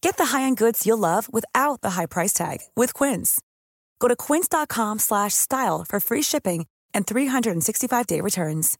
[0.00, 3.40] Get the high-end goods you'll love without the high price tag with Quince.
[3.98, 8.78] Go to quince.com slash style for free shipping and 365-day returns.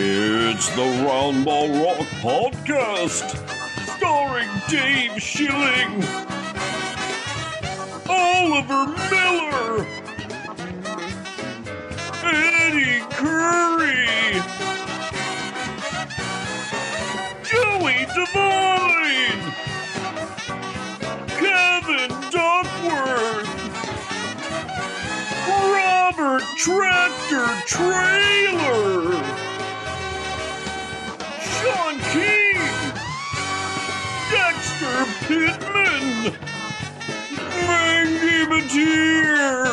[0.00, 3.36] It's the Roundball Rock Podcast,
[3.96, 6.02] starring Dave Schilling,
[8.08, 9.86] Oliver Miller,
[12.24, 14.42] Eddie Curry,
[17.44, 19.52] Joey Devine,
[21.38, 23.48] Kevin Duckworth,
[25.48, 29.22] Robert Tractor Traylor.
[31.40, 32.94] Sean Keane,
[34.30, 36.47] Dexter Pittman,
[37.68, 39.66] Mengke Bateer,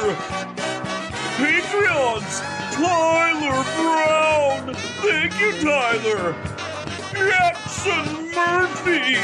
[1.39, 2.33] Patreons,
[2.75, 6.35] Tyler Brown, thank you Tyler,
[7.13, 9.15] Jackson Murphy,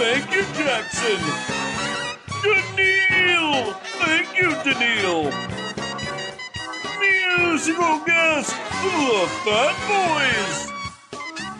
[0.00, 1.20] thank you Jackson,
[2.42, 5.30] Daniil, thank you Daniil,
[7.00, 8.50] musical guest,
[8.82, 10.72] the Fat Boys.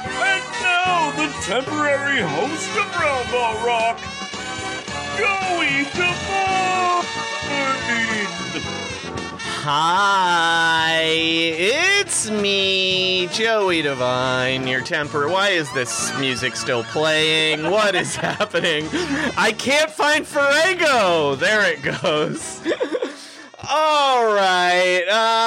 [0.08, 3.98] And now the temporary host of Roundball Rock,
[9.68, 15.28] Hi, it's me, Joey Devine, your temper.
[15.28, 17.70] Why is this music still playing?
[17.70, 18.86] What is happening?
[19.36, 21.34] I can't find Farrago.
[21.34, 22.60] There it goes.
[23.68, 25.04] All right.
[25.10, 25.45] Uh,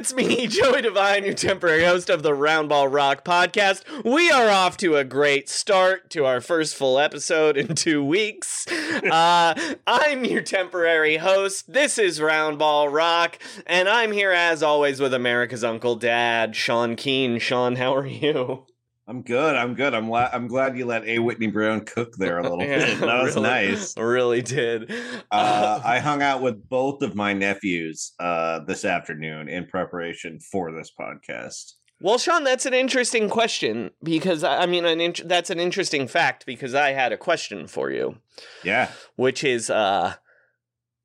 [0.00, 3.82] it's me, Joey Devine, your temporary host of the Roundball Rock podcast.
[4.02, 8.66] We are off to a great start to our first full episode in two weeks.
[8.66, 9.54] Uh,
[9.86, 11.70] I'm your temporary host.
[11.70, 17.38] This is Roundball Rock, and I'm here as always with America's Uncle Dad, Sean Keane.
[17.38, 18.64] Sean, how are you?
[19.10, 19.56] I'm good.
[19.56, 19.92] I'm good.
[19.92, 21.18] I'm la- I'm glad you let A.
[21.18, 23.00] Whitney Brown cook there a little bit.
[23.00, 23.96] That was really, nice.
[23.96, 24.88] Really did.
[25.32, 30.70] Uh, I hung out with both of my nephews uh, this afternoon in preparation for
[30.70, 31.72] this podcast.
[32.00, 36.46] Well, Sean, that's an interesting question because I mean, an int- that's an interesting fact
[36.46, 38.18] because I had a question for you,
[38.62, 38.92] Yeah.
[39.16, 40.14] which is, uh,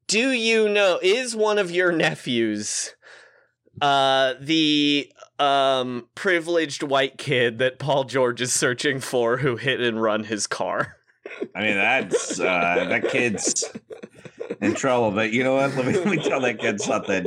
[0.07, 2.91] do you know is one of your nephews
[3.81, 10.01] uh the um privileged white kid that Paul George is searching for who hit and
[10.01, 10.97] run his car?
[11.55, 13.63] I mean, that's uh, that kid's
[14.61, 15.11] in trouble.
[15.11, 15.75] But you know what?
[15.75, 17.25] Let me let me tell that kid something.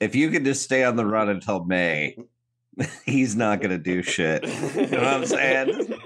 [0.00, 2.16] If you can just stay on the run until May,
[3.04, 4.44] he's not going to do shit.
[4.44, 5.94] You know what I'm saying?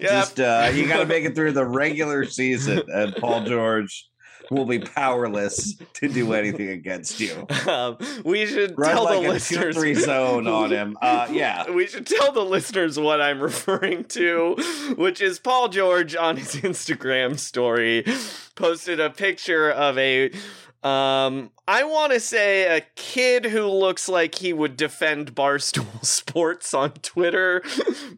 [0.00, 4.08] Yeah, Just uh, you got to make it through the regular season, and Paul George
[4.50, 7.46] will be powerless to do anything against you.
[7.68, 10.96] um, we should Run tell like the listeners two-three zone on him.
[11.02, 14.54] Uh, yeah, We should tell the listeners what I'm referring to,
[14.96, 18.04] which is Paul George on his Instagram story
[18.54, 20.30] posted a picture of a
[20.82, 26.74] um I want to say a kid who looks like he would defend Barstool Sports
[26.74, 27.62] on Twitter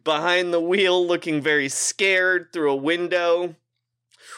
[0.03, 3.55] behind the wheel looking very scared through a window.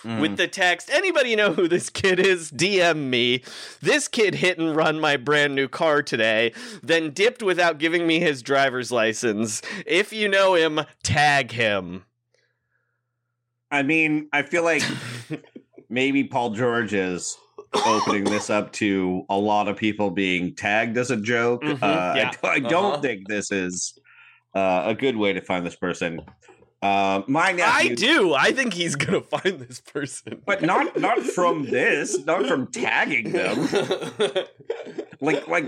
[0.07, 0.21] Mm.
[0.21, 3.43] with the text anybody know who this kid is dm me
[3.81, 8.19] this kid hit and run my brand new car today then dipped without giving me
[8.21, 12.05] his driver's license if you know him tag him
[13.69, 14.81] I mean, I feel like
[15.89, 17.37] maybe Paul George is
[17.85, 21.63] opening this up to a lot of people being tagged as a joke.
[21.63, 22.31] Mhm, uh, yeah.
[22.43, 23.01] I, I don't Uh-huh.
[23.01, 23.99] think this is
[24.55, 26.21] uh, a good way to find this person.
[26.87, 31.19] Uh, my nephew, i do i think he's gonna find this person but not not
[31.37, 33.67] from this, not from tagging them.
[35.19, 35.67] Like like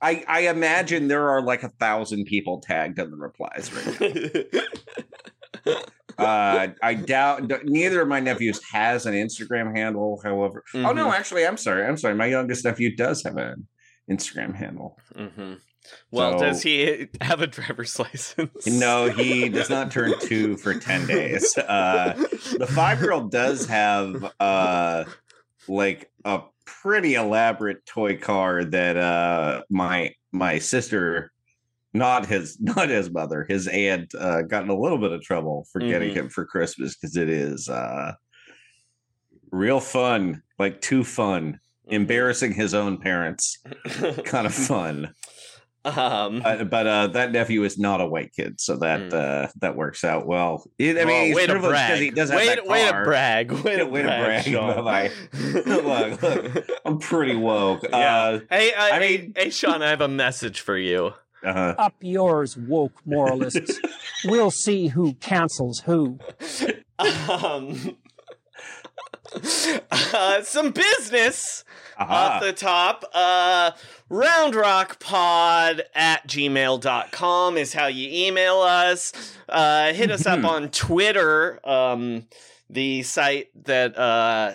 [0.00, 4.00] I I imagine there are like a thousand people tagged in the replies right
[5.64, 5.74] now.
[6.18, 10.20] Uh, I doubt neither of my nephews has an Instagram handle.
[10.24, 12.16] However, oh no, actually, I'm sorry, I'm sorry.
[12.16, 13.68] My youngest nephew does have an
[14.10, 14.98] Instagram handle.
[15.14, 15.54] hmm
[16.10, 18.66] Well, So- does he have a driver's license?
[18.66, 21.56] No, he does not turn two for ten days.
[21.58, 22.14] Uh,
[22.58, 25.04] the five year old does have uh,
[25.68, 31.32] like a pretty elaborate toy car that uh, my my sister.
[31.94, 33.46] Not his, not his mother.
[33.48, 36.16] His aunt uh, got in a little bit of trouble for getting Mhm.
[36.16, 38.12] him for Christmas because it is uh,
[39.50, 43.58] real fun, like too fun, embarrassing his own parents,
[44.24, 45.14] kind of fun.
[45.96, 49.12] Um, Uh, but uh, that nephew is not a white kid, so that Mm.
[49.14, 50.64] uh, that works out well.
[50.78, 51.98] It- I well, mean, he's way to brag.
[52.00, 53.50] he does have way, that way to brag.
[53.64, 54.44] Way to Way to brag.
[54.44, 54.84] brag, Sean.
[55.66, 57.84] look, look, I'm pretty woke.
[57.90, 58.38] Yeah.
[58.50, 61.12] hey, uh, I mean- hey, Sean, I have a message for you.
[61.44, 63.78] Uh, uh, Up yours, woke moralists.
[64.24, 66.18] we'll see who cancels who.
[66.98, 67.96] Um,
[69.90, 71.64] uh, some business
[71.98, 73.04] off the top.
[73.12, 73.72] Uh,
[74.10, 79.36] roundrockpod at gmail.com is how you email us.
[79.48, 82.26] Uh, hit us up on Twitter, um,
[82.70, 84.54] the site that uh,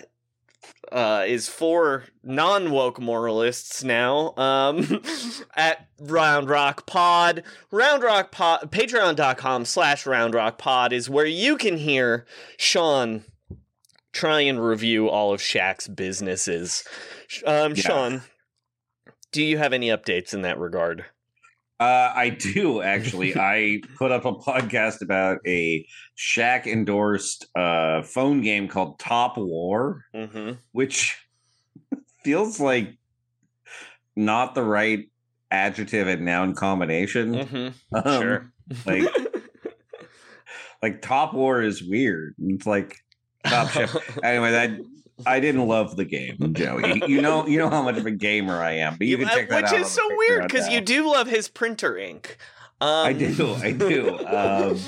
[0.92, 5.02] uh, is for non woke moralists now um,
[5.56, 7.42] at Round Rock Pod.
[7.70, 13.24] Round Rock Pod, patreon.com slash Round Rock Pod is where you can hear Sean
[14.14, 16.82] try and review all of Shaq's businesses.
[17.46, 17.82] Um, Yeah.
[17.82, 18.22] Sean,
[19.32, 21.04] do you have any updates in that regard?
[21.80, 23.36] Uh, I do actually.
[23.36, 30.04] I put up a podcast about a Shaq endorsed uh, phone game called Top War,
[30.14, 30.52] Mm-hmm.
[30.72, 31.18] which
[32.24, 32.96] feels like
[34.16, 35.10] not the right
[35.50, 37.34] adjective and noun combination.
[37.34, 37.94] Mm-hmm.
[37.96, 38.52] Um, Sure.
[38.86, 39.02] Like,
[40.82, 42.34] like Top War is weird.
[42.38, 42.96] It's like
[43.46, 43.94] Top Chef.
[44.22, 44.70] Anyway, that
[45.26, 47.02] I didn't love the game, Joey.
[47.06, 49.28] You know, you know how much of a gamer I am, but you, You- can
[49.34, 49.80] check uh, that which out.
[49.80, 52.36] is so weird because you do love his printer ink.
[52.80, 54.18] Um, I do, I do.
[54.26, 54.78] Um,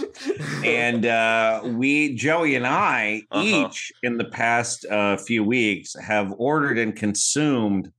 [0.64, 3.44] and uh, we, Joey and I, Uh-huh.
[3.68, 7.92] each in the past uh, few weeks have ordered and consumed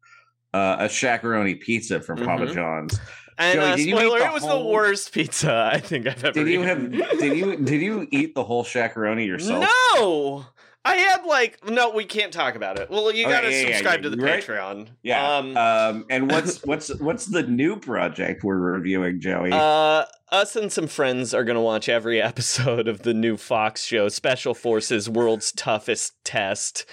[0.53, 2.53] uh, a shakaroni pizza from Papa Mhm.
[2.53, 2.99] John's.
[3.37, 6.23] And Joey, uh, did you eat spoiler, it was the worst pizza I think I've
[6.23, 6.33] ever.
[6.33, 6.93] Did you eaten.
[6.93, 7.19] have?
[7.19, 7.57] Did you?
[7.57, 9.65] Did you eat the whole shakaroni yourself?
[9.95, 10.45] No,
[10.85, 11.91] I had like no.
[11.91, 12.89] We can't talk about it.
[12.89, 14.43] Well, you Okay, gotta yeah, yeah, subscribe yeah, to the right?
[14.43, 14.87] Patreon.
[15.03, 15.37] Yeah.
[15.37, 19.51] Um, Um, and what's what's what's the new project we're reviewing, Joey?
[19.51, 24.07] Uh, us and some friends are gonna watch every episode of the new Fox show,
[24.09, 26.85] Special Forces: World's Toughest Test.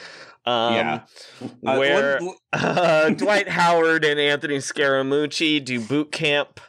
[0.47, 1.01] Um, Yeah.
[1.67, 2.21] Uh, where
[2.53, 6.61] uh, Dwight Howard and Anthony Scaramucci do boot camp.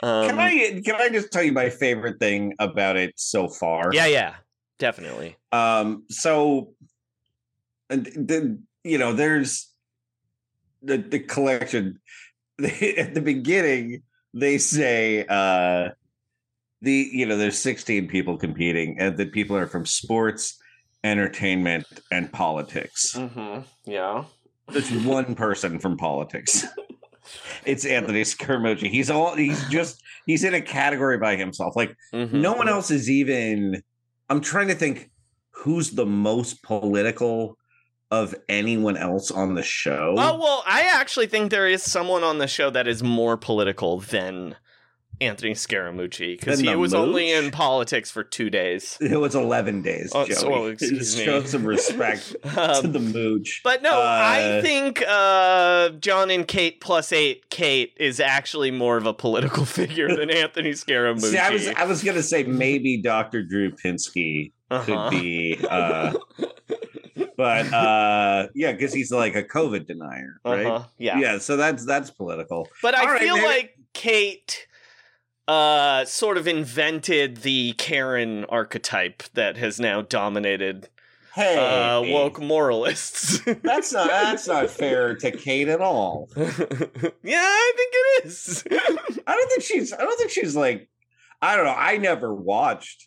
[0.00, 3.90] Um, can I can I just tell you my favorite thing about it so far?
[3.92, 4.34] Yeah, yeah,
[4.78, 5.36] definitely.
[5.50, 6.74] Um, so
[7.90, 9.72] and the you know, there's
[10.82, 11.98] the the collection
[12.62, 14.02] at the beginning
[14.34, 15.88] they say uh
[16.82, 20.58] the you know there's 16 people competing and the people are from sports
[21.04, 23.60] entertainment and politics Mm-hmm.
[23.90, 24.24] Yeah.
[24.68, 26.66] there's one person from politics
[27.64, 32.32] it's anthony scaramucci he's all he's just he's in a category by himself like Mhm.
[32.40, 33.82] no one else is even
[34.28, 35.10] i'm trying to think
[35.52, 37.56] who's the most political
[38.10, 42.38] of anyone else on the show Oh well, I actually think there is someone on
[42.38, 44.56] the show that is more political than
[45.20, 48.96] Anthony Scaramucci because he was only in politics for two days.
[49.00, 50.34] it was 11 days Oh, Joey.
[50.34, 51.24] so- excuse me.
[51.24, 56.46] show some respect to Um, the mooch But no, I Uh, think uh, Jon and
[56.46, 61.30] Kate plus eight Kate is actually more of a political figure than Anthony Scaramucci.
[61.32, 63.42] See, I was I was gonna say maybe Dr.
[63.42, 65.10] Drew Pinsky could Uh-huh.
[65.10, 66.12] be uh
[67.36, 70.66] but uh yeah, because he's like a COVID denier, right?
[70.66, 71.18] Uh-huh, yeah.
[71.18, 72.68] Yeah, so that's that's political.
[72.82, 74.66] But I right, feel maybe- like Kate
[75.48, 80.88] uh sort of invented the Karen archetype that has now dominated
[81.34, 83.38] Hey, uh, woke moralists.
[83.62, 86.28] that's not that's not fair to Kate at all.
[86.36, 86.46] yeah,
[87.44, 88.64] I think it is.
[89.24, 89.92] I don't think she's.
[89.92, 90.88] I don't think she's like.
[91.40, 91.76] I don't know.
[91.76, 93.06] I never watched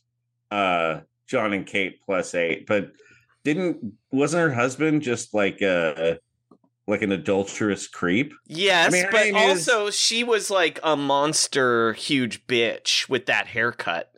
[0.50, 2.92] uh Jon and Kate plus eight, but
[3.44, 6.16] didn't wasn't her husband just like uh
[6.88, 8.34] like an adulterous creep?
[8.48, 9.36] Yes, I mean, but is-
[9.70, 14.12] also she was like a monster, huge bitch with that haircut.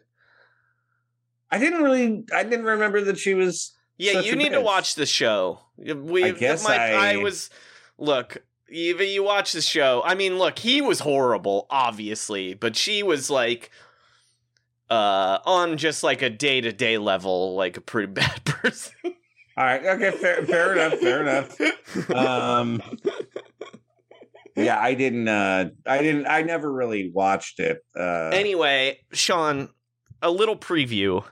[1.51, 2.24] I didn't really.
[2.34, 3.74] I didn't remember that she was.
[3.98, 5.60] Yeah, you need to watch the show.
[5.77, 7.50] We, I guess my, I- was.
[8.00, 10.01] Look, even you watch the show.
[10.03, 13.70] I mean, look, he was horrible, obviously, but she was like,
[14.89, 18.93] uh, on just like a day to day level, like a pretty bad person.
[19.55, 19.86] All right.
[19.86, 20.12] Okay.
[20.12, 20.45] Fair.
[20.45, 21.00] Fair enough.
[21.00, 22.12] Fair enough.
[22.12, 22.81] Um.
[24.55, 25.27] Yeah, I didn't.
[25.27, 26.27] uh I didn't.
[26.27, 27.83] I never really watched it.
[27.98, 29.69] Uh, anyway, Sean,
[30.22, 31.24] a little preview.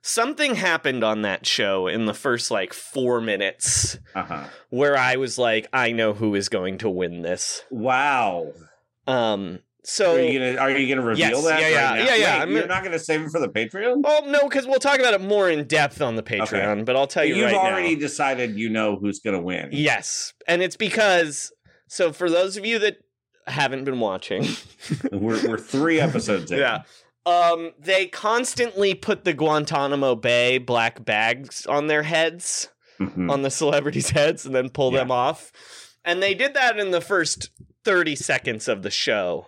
[0.00, 4.44] Something happened on that show in the first like four minutes uh-huh.
[4.70, 7.64] where I was like, I know who is going to win this.
[7.70, 8.52] Wow.
[9.08, 9.58] Um,
[9.88, 11.60] so are you gonna Are you gonna reveal Yes, that?
[11.60, 11.94] yeah, right yeah, now?
[11.94, 14.02] yeah, yeah, Wait, I'm you're not gonna save it for the Patreon.
[14.04, 16.84] Oh no, because we'll talk about it more in depth on the Patreon.
[16.84, 18.00] But I'll tell you You've right already now.
[18.00, 19.68] decided you know who's gonna win.
[19.72, 21.52] Yes, and it's because
[21.88, 22.96] so for those of you that
[23.46, 24.44] haven't been watching,
[25.12, 26.58] We're we're three episodes in.
[26.60, 26.82] yeah,
[27.24, 32.68] um, they constantly put the Guantanamo Bay black bags on their heads,
[33.00, 33.30] Mhm.
[33.30, 34.98] on the celebrities' heads, and then pull Yeah.
[35.00, 35.52] them off.
[36.04, 37.50] And they did that in the first
[37.84, 39.46] thirty seconds of the show.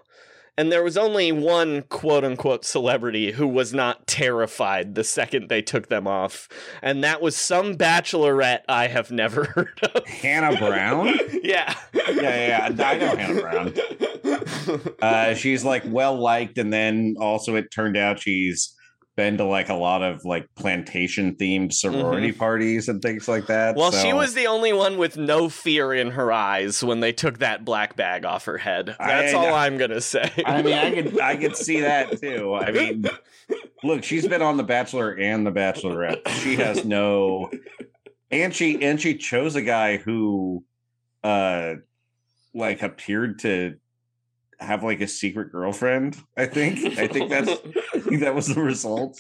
[0.59, 5.63] And there was only one quote unquote celebrity who was not terrified the second they
[5.63, 6.49] took them off.
[6.83, 10.05] And that was some bachelorette I have never heard of.
[10.05, 11.07] Hannah Brown.
[11.45, 11.77] yeah.
[11.95, 12.85] yeah, yeah, yeah.
[12.85, 13.75] I know Hannah Brown.
[15.01, 18.75] Uh, she's like well liked, and then also it turned out she's
[19.19, 23.75] been to like a lot of like plantation themed sorority parties and things like that.
[23.75, 27.39] Well, she was the only one with no fear in her eyes when they took
[27.39, 28.95] that black bag off her head.
[28.97, 30.31] That's I- all I'm gonna say.
[30.47, 32.55] I mean, I could I could see that too.
[32.55, 33.07] I mean,
[33.83, 36.29] look, she's been on The Bachelor and The Bachelorette.
[36.29, 37.51] She has no,
[38.31, 40.65] and she and she chose a guy who,
[41.25, 41.75] uh,
[42.55, 43.79] like appeared to
[44.61, 46.17] have like a secret girlfriend.
[46.37, 46.99] I think.
[46.99, 47.51] I think that's
[47.95, 49.19] I think that was the result.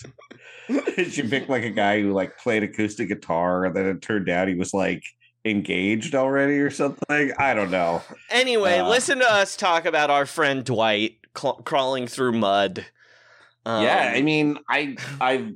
[1.09, 4.49] she picked like a guy who like played acoustic guitar, and then it turned out
[4.49, 5.03] he was like
[5.45, 7.33] engaged already or something.
[7.39, 8.03] I don't know.
[8.31, 12.85] Anyway, Uh, listen to us talk about our friend Dwight cl- crawling through mud.
[13.65, 15.55] Um, yeah, I mean, I I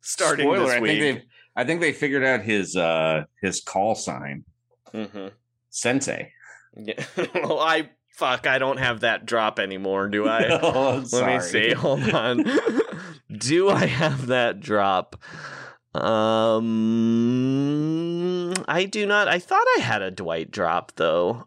[0.00, 1.24] starting spoiler, I think they
[1.56, 4.44] I think they figured out his uh his call sign,
[4.92, 5.30] Mhm.
[5.70, 6.32] Sensei.
[6.76, 7.04] Yeah.
[7.34, 8.46] well, I fuck.
[8.46, 10.08] I don't have that drop anymore.
[10.08, 10.44] Do I?
[10.62, 11.72] I'm Let me see.
[11.72, 12.44] Hold on.
[13.38, 15.16] Do I have that drop?
[17.14, 19.28] Um, I do not.
[19.28, 21.46] I thought I had a Dwight drop though.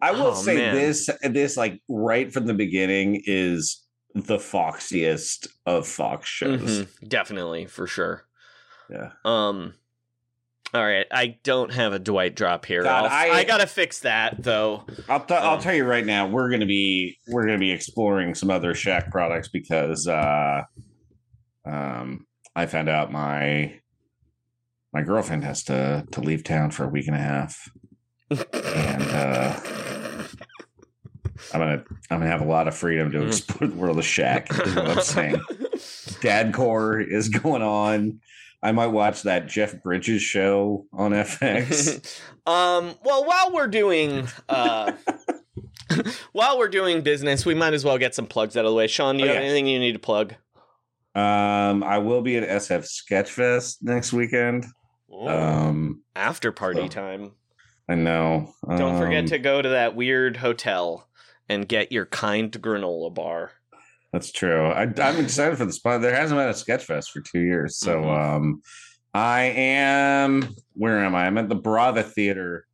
[0.00, 0.74] I will Oh, say man.
[0.74, 3.82] this this like right from the beginning is
[4.14, 6.60] the foxiest of Fox shows.
[6.80, 7.08] Mhm.
[7.08, 8.24] Definitely for sure.
[8.90, 9.12] Yeah.
[9.24, 9.74] Um.
[10.74, 12.82] All right, I don't have a Dwight drop here.
[12.82, 14.82] God, I, I- gotta fix that though.
[15.08, 18.34] I'll t- I'll Um, tell you right now, we're gonna be we're gonna be exploring
[18.34, 20.62] some other Shaq products because uh
[21.64, 22.26] um
[22.56, 23.78] I found out my
[24.92, 27.70] my girlfriend has to to leave town for a week and a half.
[28.30, 29.60] And uh
[31.52, 33.26] I'm gonna I'm gonna have a lot of freedom to Mhm.
[33.28, 35.36] explore the world of Shaq, is what I'm saying.
[36.20, 38.18] Dadcore is going on.
[38.64, 42.20] I might watch that Jeff Bridges show on FX.
[42.46, 42.94] um.
[43.04, 44.92] Well, while we're doing uh,
[46.32, 48.86] while we're doing business, we might as well get some plugs out of the way.
[48.86, 49.48] Sean, do you Oh, have yeah.
[49.48, 50.34] anything you need to plug?
[51.14, 54.64] um, I will be at SF Sketchfest next weekend.
[55.26, 57.32] Um, After party so- time.
[57.88, 58.54] I know.
[58.66, 61.06] Don't forget Um, to go to that weird hotel
[61.50, 63.52] and get your kind granola bar.
[64.14, 64.66] That's true.
[64.68, 66.00] I, I'm excited for the spot.
[66.00, 68.36] There hasn't been a Sketchfest for two years, so Mhm.
[68.36, 68.62] um,
[69.12, 70.54] I am.
[70.74, 71.26] Where am I?
[71.26, 72.64] I'm at the Brava Theater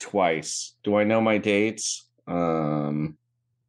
[0.00, 0.74] twice.
[0.82, 2.08] Do I know my dates?
[2.26, 3.16] Um,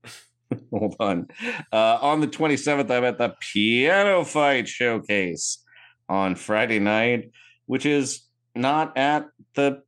[0.71, 1.27] hold on.
[1.71, 5.63] Uh, on the 27th, I'm at the Piano Fight Showcase
[6.09, 7.29] on Friday night,
[7.67, 8.21] which is
[8.55, 9.83] not at the.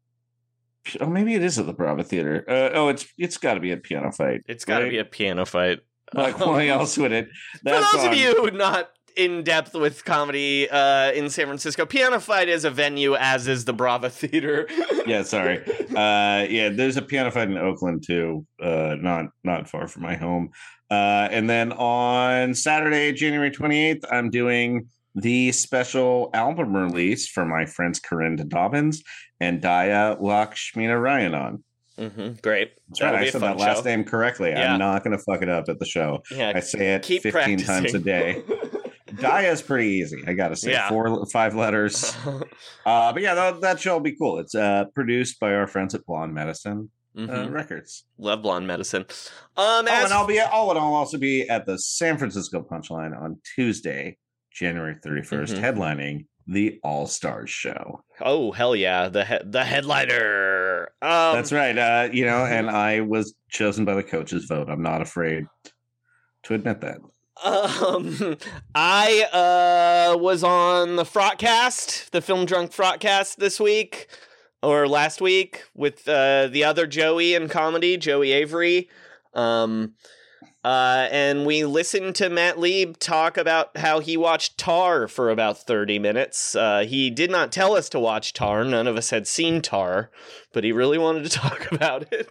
[1.02, 2.46] Oh, maybe it is at the Brava Theater.
[2.48, 4.42] Uh, oh, it's it's got to be a Piano Fight.
[4.48, 4.92] It's got to right?
[4.92, 5.80] be a piano fight.
[6.14, 7.28] Like why else would it?
[7.54, 11.86] For That's those of on- you not in depth with comedy uh, in San Francisco,
[11.86, 14.68] Piano Fight is a venue, as is the Brava Theater.
[15.08, 15.64] yeah, sorry.
[15.96, 20.16] Uh, yeah, there's a piano fight in Oakland too, uh, not not far from my
[20.16, 20.50] home.
[20.92, 27.66] Uh, and then on Saturday, January 28th, I'm doing the special album release for my
[27.66, 29.02] friends Karinda Dobbins
[29.40, 31.64] and Daya Lakshmina Rayanan.
[31.98, 32.74] Hmm Great.
[33.02, 33.16] Right.
[33.16, 33.84] I said that last show.
[33.84, 34.50] name correctly.
[34.50, 34.74] Yeah.
[34.74, 36.22] I'm not going to fuck it up at the show.
[36.32, 36.52] Yeah.
[36.56, 38.44] I say it keep 15 times a day.
[39.08, 40.22] Dhaya is pretty easy.
[40.28, 40.90] I got to say, Yeah.
[40.90, 42.16] four, five letters.
[42.86, 44.38] Uh, but yeah, that, that show will be cool.
[44.38, 47.52] It's uh, produced by our friends at Blonde Medicine uh, Mhm.
[47.52, 48.04] Records.
[48.20, 49.04] Love blonde medicine.
[49.58, 52.62] Um, Oh, and I'll be At, oh, and I'll also be at the San Francisco
[52.62, 54.18] Punchline on Tuesday,
[54.52, 55.62] January 31st, Mhm.
[55.62, 58.04] headlining the All Stars show.
[58.22, 60.65] oh hell yeah, the he- the headliner.
[61.02, 61.78] Um, That's right.
[61.78, 64.70] Uh, you know, and I was chosen by the coaches' vote.
[64.70, 65.46] I'm not afraid
[66.44, 66.98] to admit that.
[67.44, 68.38] Um,
[68.76, 69.24] I
[70.14, 74.08] uh was on the Frotcast, the Film Drunk Frotcast this week
[74.64, 78.90] or last week with uh the other Joey in comedy, Joey Avery.
[79.34, 79.94] Um
[80.66, 85.60] uh and we listened to Matt Lieb talk about how he watched Tar for about
[85.60, 86.56] 30 minutes.
[86.56, 88.64] Uh he did not tell us to watch Tar.
[88.66, 90.10] None of us had seen Tar,
[90.54, 92.30] but he really wanted to talk about it.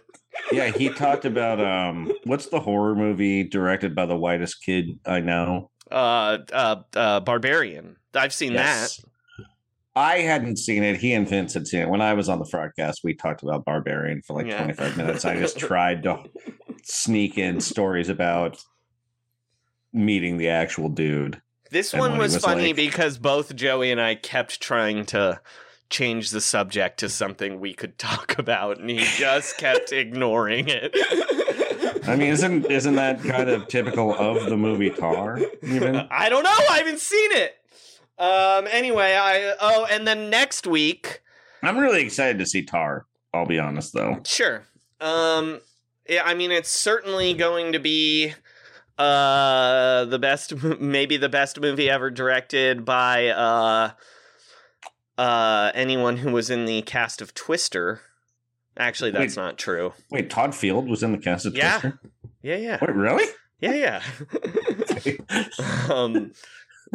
[0.51, 5.21] Yeah, he talked about um, what's the horror movie directed by the whitest kid I
[5.21, 5.71] know?
[5.89, 7.95] Uh uh uh Barbarian.
[8.13, 8.99] I've seen Yes.
[9.95, 10.97] I hadn't seen it.
[10.97, 11.89] He and Vince had seen it.
[11.89, 14.57] When I was on the broadcast, we talked about Barbarian for like Yeah.
[14.63, 15.23] 25 minutes.
[15.25, 16.23] I just tried to
[16.83, 18.57] sneak in stories about
[19.93, 21.41] meeting the actual dude.
[21.71, 25.39] This And one was, was funny like- because both Joey and I kept trying to
[25.89, 30.91] change the subject to something we could talk about, and he just kept ignoring it.
[32.07, 35.39] I mean, isn't isn't that kind of typical of the movie Tar?
[35.63, 36.49] Even I don't know.
[36.69, 37.55] I haven't seen it.
[38.17, 38.67] Um.
[38.71, 41.21] Anyway, I oh, and then next week,
[41.61, 43.05] I'm really excited to see Tar.
[43.33, 44.21] I'll be honest, though.
[44.25, 44.63] sure.
[45.01, 45.59] Um.
[46.07, 48.33] Yeah, I mean, it's certainly going to be
[48.97, 53.91] uh the best maybe the best movie ever directed by uh
[55.17, 58.01] uh anyone who was in the cast of Twister.
[58.77, 59.41] Actually, that's Wait.
[59.43, 59.93] not true.
[60.11, 61.79] Wait, Todd Field was in the cast of Yeah.
[61.79, 61.99] Twister.
[62.41, 62.77] Yeah, yeah.
[62.81, 63.25] Wait, really?
[63.59, 64.01] Yeah, yeah.
[65.93, 66.31] um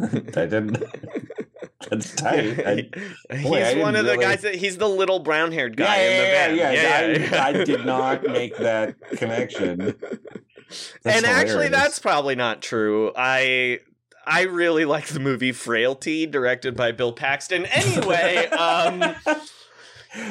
[0.36, 0.82] I didn't.
[1.90, 2.60] That's tight.
[2.66, 2.88] I,
[3.34, 6.16] he's Boy, one of the really- guys that he's the little brown-haired guy yeah, in
[6.18, 6.56] the yeah, band.
[6.56, 9.94] yeah, yeah, yeah, I, I did not make that connection.
[11.02, 13.12] That's and actually that's probably not true.
[13.16, 13.80] I
[14.26, 17.66] I really like the movie Frailty directed by Bill Paxton.
[17.66, 19.16] Anyway, um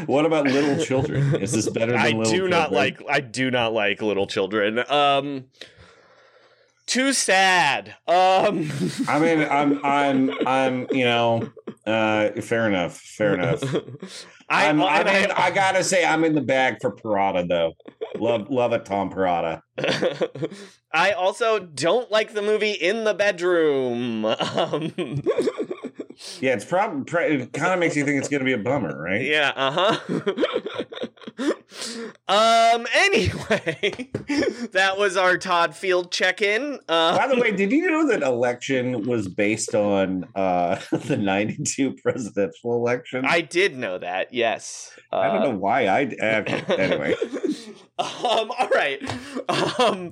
[0.05, 1.35] What about Little Children?
[1.35, 4.79] Is this better than I Little do not like I do not like little children.
[4.89, 5.45] Um
[6.89, 7.95] too sad.
[8.07, 8.71] Um
[9.07, 11.49] I mean, I'm, I'm, I'm, you know,
[11.85, 13.63] uh, fair enough, fair enough.
[14.49, 17.73] I, I'm, I'm in, I gotta say, I'm in the bag for Perrotta though.
[18.17, 19.61] Love, love it, Tom Perrotta.
[20.91, 24.25] I also don't like the movie In the Bedroom.
[24.25, 24.91] Um,
[26.41, 29.21] Yeah, it's probably it kind of makes you think it's gonna be a bummer, right?
[29.25, 30.43] yeah, uh huh.
[32.27, 32.87] um.
[32.95, 34.09] Anyway,
[34.71, 36.79] that was our Todd Field check-in.
[36.87, 41.93] Uh, By the way, did you know that election was based on uh, the '92
[42.01, 43.25] presidential election?
[43.25, 44.33] I did know that.
[44.33, 44.91] Yes.
[45.11, 46.03] I don't Uh, know why I.
[46.05, 46.43] Uh,
[46.77, 47.15] anyway,
[47.97, 48.51] um.
[48.57, 49.01] All right.
[49.79, 50.11] Um.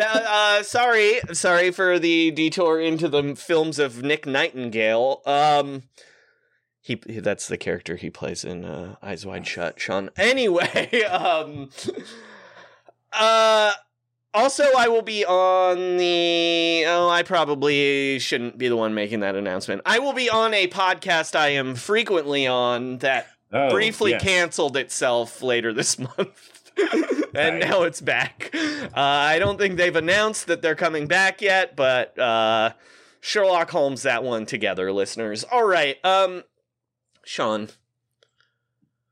[0.00, 5.20] Uh, sorry, sorry for the detour into the films of Nick Nightingale.
[5.26, 5.82] Um,
[6.82, 9.80] he that's the character he plays in uh, Eyes Wide Shut.
[9.80, 10.10] Sean.
[10.16, 11.70] Anyway, um,
[13.12, 13.72] uh.
[14.34, 16.84] Also, I will be on the.
[16.86, 19.82] Oh, I probably shouldn't be the one making that announcement.
[19.84, 24.22] I will be on a podcast I am frequently on that oh, briefly yes.
[24.22, 26.70] canceled itself later this month.
[27.34, 28.50] and now it's back.
[28.54, 32.72] Uh, I don't think they've announced that they're coming back yet, but uh,
[33.20, 35.44] Sherlock Holmes that one together, listeners.
[35.44, 36.02] All right.
[36.04, 36.42] Um,
[37.24, 37.68] Sean,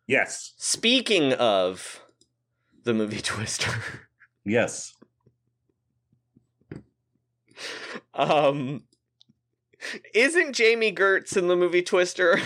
[0.06, 2.02] Yes, speaking of
[2.84, 3.70] the movie Twister,
[4.44, 4.94] yes.
[8.14, 8.82] um,
[10.14, 12.40] isn't Jami Gertz in the movie Twister?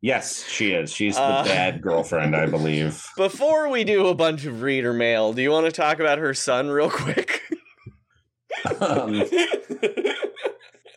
[0.00, 0.92] Yes, she is.
[0.92, 3.04] She's the Uh, bad girlfriend, I believe.
[3.16, 6.34] Before we do a bunch of reader mail, do you want to talk about her
[6.34, 7.40] son real quick?
[8.80, 9.24] Um,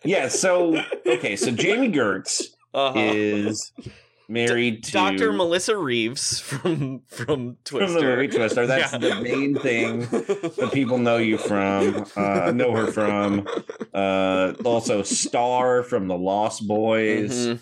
[0.04, 3.00] yeah, so okay, so Jami Gertz Uh-huh.
[3.00, 3.72] is
[4.30, 5.32] married to Dr.
[5.34, 8.00] Melissa Reeves from from from Twister.
[8.00, 8.68] the movie Twister.
[8.68, 8.98] That's Yeah.
[9.00, 13.48] the main thing that people know you from, uh, know her from.
[13.94, 17.48] Uh, also, Star from the Lost Boys.
[17.48, 17.60] Mhm.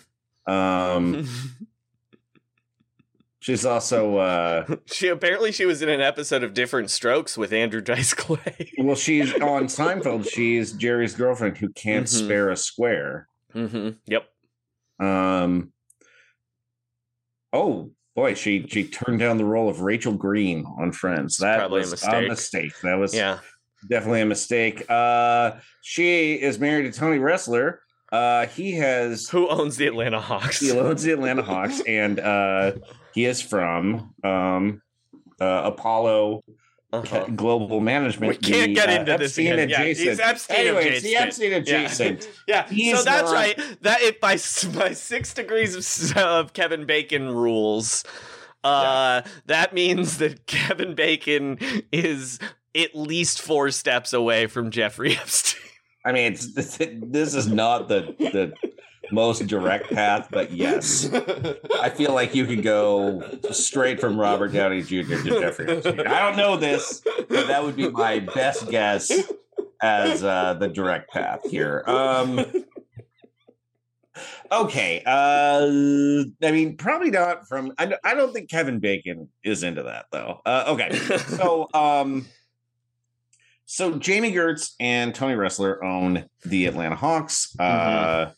[0.52, 1.28] Um,
[3.40, 7.80] she's also uh, She apparently she was in an episode of Diff'rent Strokes with Andrew
[7.80, 8.72] Dice Clay.
[8.78, 10.28] well, she's on Seinfeld.
[10.30, 12.24] She's Jerry's girlfriend who can't Mhm.
[12.24, 13.28] spare a square.
[13.54, 13.90] Mm-hmm.
[14.06, 14.28] Yep.
[14.98, 15.72] Um.
[17.52, 21.36] Oh boy, she she turned down the role of Rachel Green on Friends.
[21.38, 22.28] That probably a was mistake.
[22.28, 22.72] mistake.
[22.82, 23.38] That was Yeah.
[23.88, 24.84] definitely a mistake.
[24.90, 27.78] Uh, she is married to Tony Ressler.
[28.12, 30.60] Uh, he has Who owns the Atlanta Hawks?
[30.60, 32.72] he owns the Atlanta Hawks, and uh,
[33.14, 34.80] he is from um,
[35.40, 36.42] uh, Apollo
[36.92, 37.26] Uh-huh.
[37.34, 38.30] Global Management.
[38.30, 39.68] We can't the, get uh, into this Epstein again.
[39.68, 41.04] Yeah, he's Epstein Anyways, adjacent.
[41.04, 41.56] the Epstein Yeah.
[41.56, 42.28] adjacent.
[42.46, 43.60] Yeah, He's so that's not- right.
[43.82, 44.32] That it by
[44.74, 45.74] by six degrees
[46.12, 48.04] of, of Kevin Bacon rules.
[48.64, 51.58] Uh, that means that Kevin Bacon
[51.92, 52.38] is
[52.74, 55.60] at least four steps away from Jeffrey Epstein.
[56.04, 58.52] I mean, it's, this is not the the
[59.10, 61.10] most direct path, but yes,
[61.80, 65.16] I feel like you could go straight from Robert Downey Jr.
[65.22, 66.06] to Jeffrey Epstein.
[66.06, 69.12] I don't know this, but that would be my best guess
[69.82, 71.84] as uh, the direct path here.
[71.86, 72.44] Um,
[74.52, 75.66] okay, uh,
[76.42, 77.72] I mean, probably not from.
[77.78, 80.40] I, I don't think Kevin Bacon is into that though.
[80.44, 80.96] Uh, okay,
[81.36, 82.26] so um.
[83.68, 87.52] So Jami Gertz and Tony Ressler own the Atlanta Hawks.
[87.58, 88.30] Uh,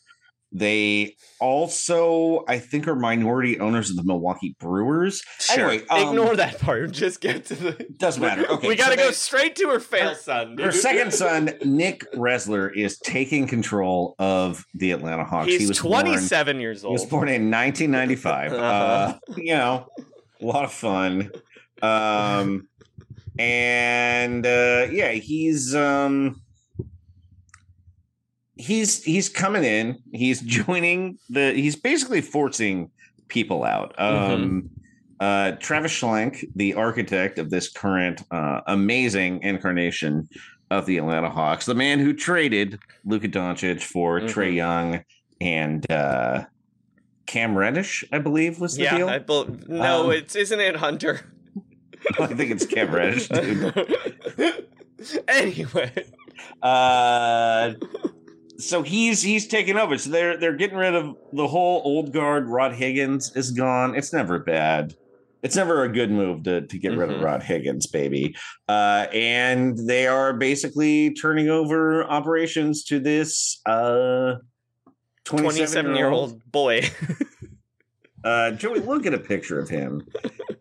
[0.51, 5.21] they also, I think, are minority owners of the Milwaukee Brewers.
[5.39, 5.69] Sure.
[5.69, 6.91] Anyway, um, Ignore that part.
[6.93, 7.85] Just get to the.
[7.97, 8.49] Doesn't matter.
[8.49, 10.57] Okay, we got to so go they- straight to her fail her- son.
[10.57, 15.47] Her second son, Nick Ressler, is taking control of the Atlanta Hawks.
[15.49, 16.93] He's he was born- 27 years He old.
[16.93, 18.53] was born in 1995.
[18.53, 19.33] uh Uh-huh.
[19.37, 19.87] you know,
[20.41, 21.31] a lot of fun.
[21.81, 22.67] Um,
[23.37, 26.41] and uh, yeah, he's um,
[28.59, 29.97] he's he's coming in.
[30.11, 31.53] He's joining the.
[31.53, 32.91] He's basically forcing
[33.29, 33.95] people out.
[33.97, 34.69] Um,
[35.19, 40.29] uh, Travis Schlenk, the architect of this current uh, amazing incarnation
[40.71, 44.29] of the Atlanta Hawks, the man who traded Luka Doncic for Mhm.
[44.29, 45.03] Trae Young
[45.41, 46.45] and uh,
[47.25, 49.09] Cam Reddish, I believe, was the yeah, deal.
[49.09, 51.21] I bel no, Um, it's isn't it Hunter?
[52.19, 53.29] I think it's Cam Reddish,
[55.27, 55.91] anyway,
[56.61, 57.73] Uh,
[58.59, 59.97] so he's he's taking over.
[59.97, 62.47] So they're they're getting rid of the whole old guard.
[62.47, 63.95] Rod Higgins is gone.
[63.95, 64.93] It's never bad.
[65.41, 67.23] It's never a good move to to get rid of Mhm.
[67.23, 68.35] Rod Higgins, baby.
[68.67, 74.35] Uh, and they are basically turning over operations to this uh
[75.25, 76.81] 27 year old boy.
[78.21, 80.05] Uh, Joey, look at a picture of him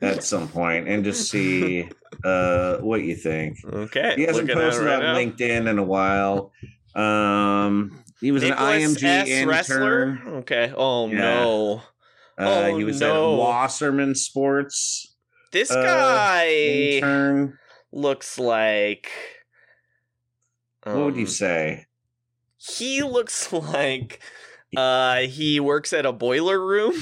[0.01, 1.89] at some point and just see
[2.25, 3.59] uh what you think.
[3.67, 5.17] okay, He hasn't posted right on now.
[5.17, 6.53] LinkedIn in a while.
[6.94, 9.29] Um, he was Nicholas an IMG S.
[9.29, 9.48] intern.
[9.48, 10.18] wrestler.
[10.38, 10.72] Okay.
[10.77, 11.16] Oh Yeah.
[11.18, 11.83] no,
[12.38, 13.35] Uh, Oh, he was no.
[13.35, 15.14] at Wasserman Sports
[15.53, 17.59] this Uh, guy intern.
[17.92, 19.11] looks like.
[20.85, 21.87] What would you um, say?
[22.57, 24.20] He looks like
[24.77, 26.94] uh he works at a boiler room.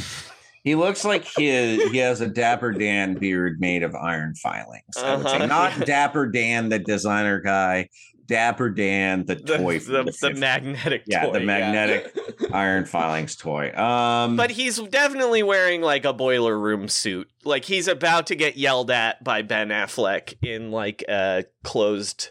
[0.62, 4.96] He looks like he he has a Dapper Dan beard made of iron filings.
[4.96, 5.46] Uh-huh.
[5.46, 7.88] not Dapper Dan, the designer guy.
[8.26, 11.32] Dapper Dan, the The, toy, the, the, the magnetic Yeah, toy.
[11.34, 12.16] the magnetic
[12.52, 13.72] iron filings toy.
[13.76, 17.28] Um, But he's definitely wearing like a boiler room suit.
[17.44, 22.30] Like he's about to get yelled at by Ben Affleck in like a closed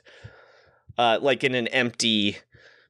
[0.98, 2.38] uh like in an empty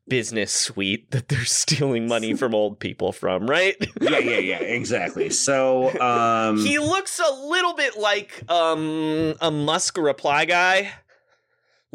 [0.08, 3.76] business suite that they're stealing money from old people from, right?
[4.02, 5.30] yeah, yeah, yeah, exactly.
[5.32, 10.92] So, um, he looks a little bit like um a Musk reply guy.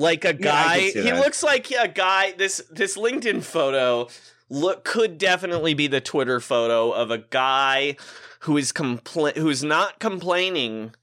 [0.00, 0.90] Like a guy.
[0.90, 4.08] see he looks like a guy this this LinkedIn photo
[4.48, 7.96] look could definitely be the Twitter photo of a guy
[8.40, 10.94] who is compla- who's not complaining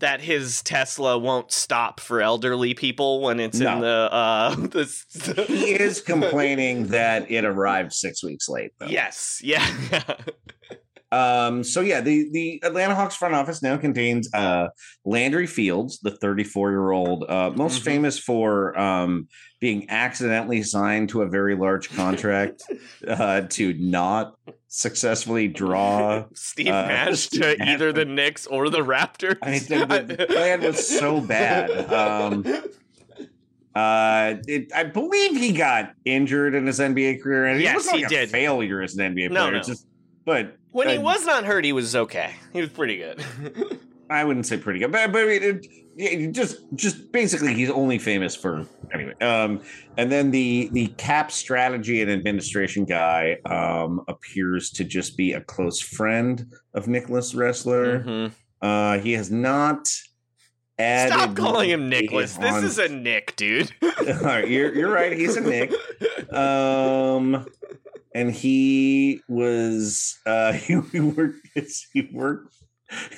[0.00, 5.04] that his Tesla won't stop for elderly people when it's in the uh this
[5.46, 8.72] he is complaining that it arrived six weeks late.
[8.78, 8.86] Though.
[8.86, 9.40] Yes.
[9.44, 9.66] Yeah.
[11.10, 11.64] Um.
[11.64, 14.68] So yeah, the the Atlanta Hawks front office now contains uh
[15.06, 17.84] Landry Fields, the 34 year old, uh, most Mhm.
[17.84, 19.28] famous for um
[19.60, 22.62] being accidentally signed to a very large contract
[23.08, 24.34] uh to not
[24.68, 26.24] successfully draw.
[26.34, 27.68] Steve Uh, Nash to Nash.
[27.68, 29.38] either the Knicks or the Raptors.
[29.42, 31.70] I mean, the, the plan was so bad.
[31.92, 32.44] Um,
[33.74, 37.86] uh, it, I believe he got injured in his NBA career, and Yes, it was
[37.86, 38.28] not he like did.
[38.28, 39.52] a failure as an NBA player.
[39.52, 39.56] no.
[39.58, 39.86] It's just,
[40.26, 42.34] but when he uh, was not hurt, he was okay.
[42.52, 43.22] He was pretty good.
[44.10, 47.68] I wouldn't say pretty good, but, but I mean, it, yeah, just just basically he's
[47.68, 48.64] only famous for
[48.94, 49.14] anyway.
[49.20, 49.60] Um,
[49.96, 55.40] and then the the cap strategy and administration guy um, appears to just be a
[55.40, 58.04] close friend of Nicholas Ressler.
[58.04, 58.32] Mhm.
[58.62, 59.88] Uh, he has not.
[60.80, 62.36] Added Stop calling him Nicholas.
[62.36, 63.72] This is a Nick, dude.
[63.82, 65.12] All right, you're you're right.
[65.12, 65.72] He's a Nick.
[66.30, 67.46] Um,
[68.14, 71.38] and he was uh, he, worked
[71.92, 72.54] he worked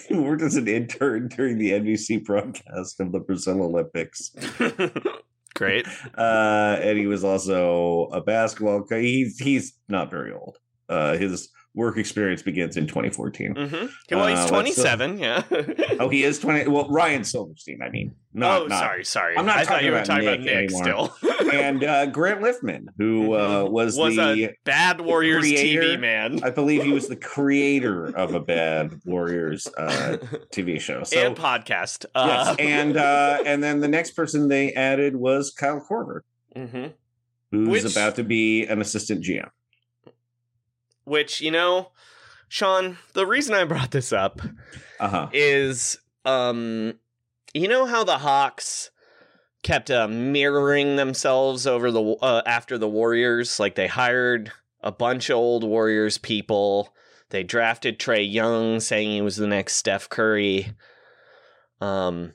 [0.09, 4.35] he worked as an intern during the NBC broadcast of the Brazil Olympics.
[5.55, 5.87] Great.
[6.17, 8.85] Uh, and he was also a basketball.
[8.89, 10.59] He's he's not very old.
[10.89, 13.55] Uh, his work experience begins in 2014.
[13.55, 13.87] Mm-hmm.
[14.17, 15.19] Well, he's uh, 27.
[15.19, 15.43] yeah.
[16.01, 16.69] Oh, he is 20.
[16.69, 17.81] Well, Ryan Silverstein.
[17.81, 19.37] I mean, not, oh, not- sorry, sorry.
[19.39, 21.11] I'm not I thought talking you were about talking about Nick Nick anymore.
[21.21, 21.51] still.
[21.53, 26.41] and uh, Grant Liffmann, who uh, was, was the Bad Warriors creator- TV man.
[26.43, 30.17] I believe he was the creator of a Bad Warriors uh,
[30.53, 31.05] TV show.
[31.05, 32.05] So and podcast.
[32.17, 36.21] yes, Uh, and uh, and then the next person they added was Kyle Korver,
[36.57, 36.95] mhm.
[37.53, 39.49] who's Which- about to be an assistant GM.
[41.11, 41.91] Which, you know,
[42.47, 44.41] Sean, the reason I brought this up
[45.01, 45.29] Uh huh.
[45.33, 46.95] is um
[47.53, 48.91] you know how the Hawks
[49.65, 55.31] kept uh, mirroring themselves over the uh, after the Warriors like they hired a bunch
[55.31, 56.95] of old Warriors people.
[57.31, 60.75] They drafted Trae Young saying he was the next Steph Curry.
[61.81, 62.35] Um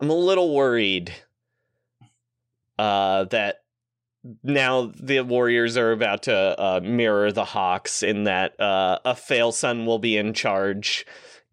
[0.00, 1.12] I'm a little worried
[2.78, 3.61] uh that
[4.42, 9.52] now the Warriors are about to uh, mirror the Hawks in that uh, a fail
[9.52, 11.04] son will be in charge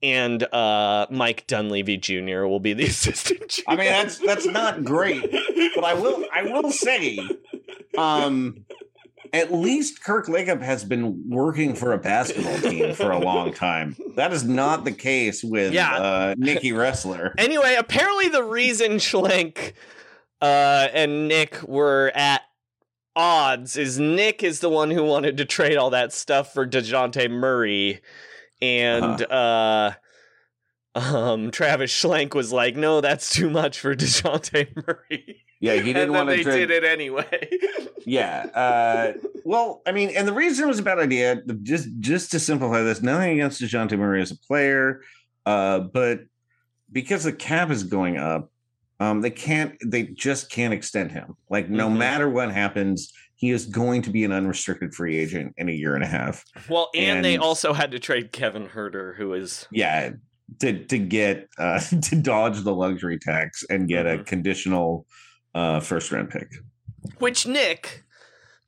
[0.02, 2.44] and uh, Mike Dunleavy Jr.
[2.46, 3.42] will be the assistant.
[3.50, 3.64] GM.
[3.68, 5.30] I mean, that's that's not great,
[5.76, 7.20] but I will I will say,
[7.98, 8.66] um,
[9.34, 13.96] at least Kirk Lacob has been working for a basketball team for a long time.
[14.16, 15.96] That is not the case with Yeah.
[15.98, 17.34] uh, Nikki Ressler.
[17.38, 19.74] Anyway, apparently the reason Schlenk
[20.42, 22.42] uh, and Nick were at
[23.20, 27.30] odds is Nick is the one who wanted to trade all that stuff for DeJounte
[27.30, 28.00] Murray.
[28.62, 29.92] And uh
[30.96, 35.44] um Travis Schlenk was like, no, that's too much for DeJounte Murray.
[35.60, 36.68] Yeah, he didn't want to they trade.
[36.68, 37.50] did it anyway.
[38.06, 38.46] Yeah.
[38.56, 42.40] Uh, well, I mean, and the reason it was a bad idea, just just to
[42.40, 45.02] simplify this, nothing against DeJounte Murray as a player,
[45.46, 46.22] uh, but
[46.92, 48.52] because the cap is going up,
[49.00, 51.36] um, they can't, they just can't extend him.
[51.50, 51.98] Like, no Mhm.
[51.98, 55.96] matter what happens, he is going to be an unrestricted free agent in a year
[55.96, 56.44] and a half.
[56.70, 60.12] well, and, they also had to trade Kevin Huerter, who is Yeah.
[60.62, 64.26] To, to get uh, to dodge the luxury tax and get a Mhm.
[64.26, 65.06] conditional
[65.56, 66.48] uh, first round pick.
[67.20, 68.04] which Nick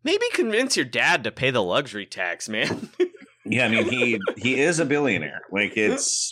[0.04, 2.90] maybe convince your dad to pay the luxury tax, man.
[3.46, 5.42] Yeah, I mean he he is a billionaire.
[5.52, 6.32] Like it's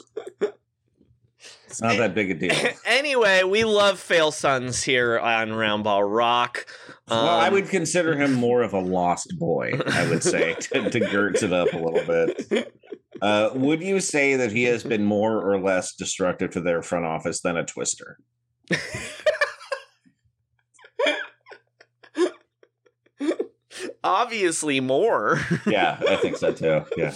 [1.70, 2.56] it's not that big a deal.
[2.86, 6.66] anyway, we love fail sons here on Roundball Rock.
[7.08, 9.80] well, I Um, would consider him more of a lost boy.
[9.88, 12.74] I would say to, to Gertz it up a little bit.
[13.22, 17.06] Uh, would you say that he has been more or less destructive to their front
[17.06, 18.18] office than a twister?
[24.04, 25.40] obviously more.
[25.66, 26.84] Yeah, I think so too.
[26.98, 27.14] Yeah.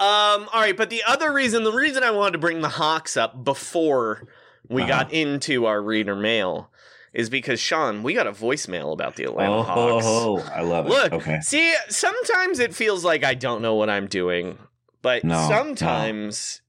[0.00, 3.16] Um, all right, but the other reason, the reason I wanted to bring the Hawks
[3.18, 4.26] up before
[4.68, 4.88] we Uh-huh.
[4.88, 6.70] got into our reader mail
[7.12, 10.04] is because Sean, we got a voicemail about the Atlanta Oh, Hawks.
[10.06, 10.88] oh, I love it.
[10.90, 11.40] Look, okay.
[11.42, 14.58] see, sometimes it feels like I don't know what I'm doing,
[15.02, 15.48] but No, no.
[15.48, 16.62] sometimes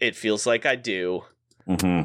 [0.00, 1.24] it feels like I do.
[1.66, 2.02] hmm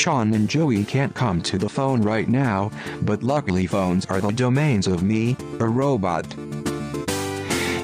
[0.00, 2.70] Sean and Joey can't come to the phone right now,
[3.02, 6.24] but luckily phones are the domains of me, a robot.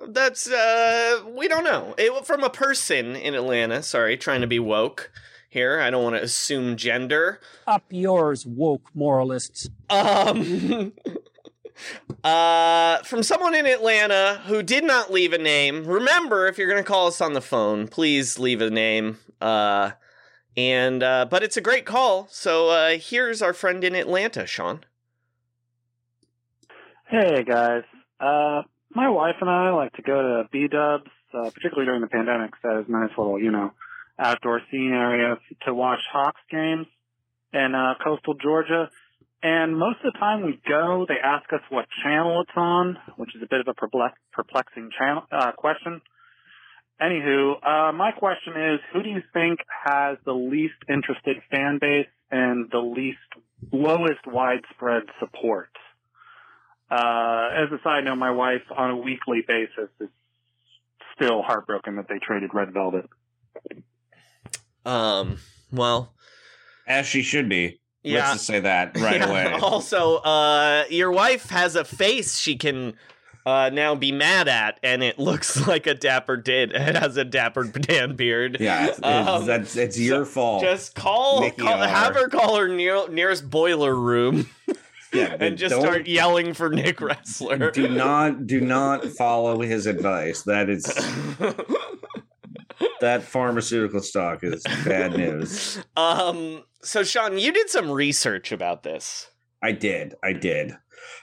[0.08, 1.94] that's uh we don't know.
[1.96, 3.82] It from a person in Atlanta.
[3.82, 5.10] Sorry, trying to be woke
[5.48, 5.80] here.
[5.80, 7.40] I don't want to assume gender.
[7.66, 9.70] Up yours, woke moralists.
[9.88, 10.92] Um
[12.22, 15.84] Uh from someone in Atlanta who did not leave a name.
[15.84, 19.18] Remember, if you're going to call us on the phone, please leave a name.
[19.40, 19.92] Uh
[20.56, 22.28] and uh but it's a great call.
[22.30, 24.84] So uh here's our friend in Atlanta, Sean.
[27.12, 27.82] Hey guys.
[28.18, 28.62] Uh,
[28.94, 32.52] my wife and I like to go to B Dubs, uh, particularly during the pandemic.
[32.52, 33.74] 'cause That is a nice little, you know,
[34.18, 36.86] outdoor scene area to watch Hawks games
[37.52, 38.88] in uh, coastal Georgia.
[39.42, 43.36] And most of the time we go, they ask us what channel it's on, which
[43.36, 46.00] is a bit of a perplex- perplexing channel, uh, question.
[46.98, 52.08] Anywho, uh, my question is, who do you think has the least interested fan base
[52.30, 53.18] and the least
[53.70, 55.68] lowest widespread support?
[56.92, 60.08] Uh, as a side note, my wife on a weekly basis is
[61.16, 63.08] still heartbroken that they traded Red Velvet.
[64.84, 65.38] Um.
[65.72, 66.12] Well,
[66.86, 67.80] As she should be.
[68.02, 68.18] Yeah.
[68.18, 69.30] Let's just say that right yeah.
[69.30, 69.58] away.
[69.62, 72.94] Also, uh, your wife has a face she can
[73.46, 76.72] uh, now be mad at, and it looks like a dapper did.
[76.74, 78.58] It has a dapper Dan beard.
[78.60, 80.62] Yeah, it's, Um, that's it's your fault.
[80.62, 84.46] Just call, call have her call her near, nearest boiler room
[85.12, 87.72] yeah, and just start yelling for Nick Ressler.
[87.74, 90.42] Do not do not follow his advice.
[90.42, 90.84] That is
[93.00, 95.78] that pharmaceutical stock is bad news.
[95.96, 96.62] um.
[96.84, 99.28] So, Sean, you did some research about this.
[99.62, 100.16] I did.
[100.24, 100.72] I did.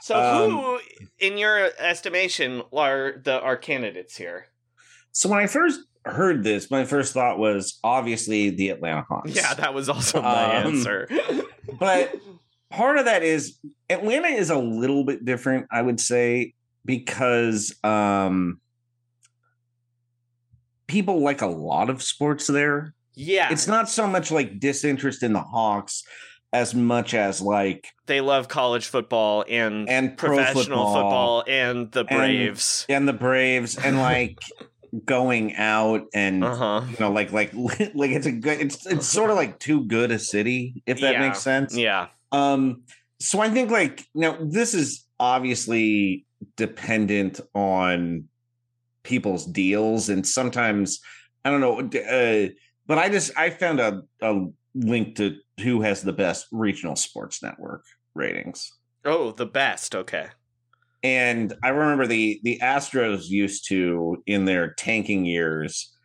[0.01, 0.79] So, Um, who,
[1.19, 4.45] in your estimation, are the are candidates here?
[5.11, 9.35] So when I first heard this, my first thought was obviously the Atlanta Hawks.
[9.35, 11.09] Yeah, that was also my Um, answer.
[11.77, 12.15] but
[12.69, 13.57] part of that is
[13.89, 16.53] Atlanta is a little bit different, I would say,
[16.85, 18.59] because um
[20.87, 22.93] people like a lot of sports there.
[23.15, 26.03] yeah, It's not so much like disinterest in the Hawks
[26.51, 31.91] as much as like they love college football and and pro professional football, football and
[31.91, 32.87] the Braves.
[32.89, 34.39] and the Braves and like
[35.05, 36.81] going out and Uh huh.
[36.89, 37.51] you know like like
[37.93, 41.13] like it's a good it's it's sort of like too good a city if that
[41.13, 41.27] Yeah.
[41.27, 41.77] makes sense.
[41.77, 42.07] Yeah.
[42.31, 42.83] Um,
[43.19, 48.25] so I think like now this is obviously dependent on
[49.03, 50.99] people's deals, and sometimes
[51.43, 52.49] I don't know, uh,
[52.87, 57.43] but I just I found a, a link to who has the best regional sports
[57.43, 58.71] network ratings.
[59.05, 59.95] Oh, the best.
[59.95, 60.27] Okay.
[61.01, 65.95] And I remember the the Astros used to in their tanking years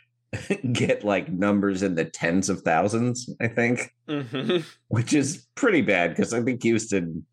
[0.72, 6.10] get like numbers in the tens of thousands, I think hmm which is pretty bad
[6.10, 7.26] because I think Houston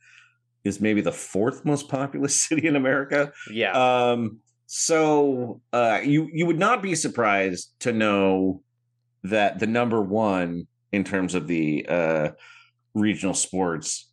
[0.64, 3.32] is maybe the fourth most populous city in America.
[3.52, 3.72] Yeah.
[3.72, 8.64] Um, so uh, you you would not be surprised to know
[9.24, 12.30] that the number one in terms of the uh,
[12.94, 14.10] regional sports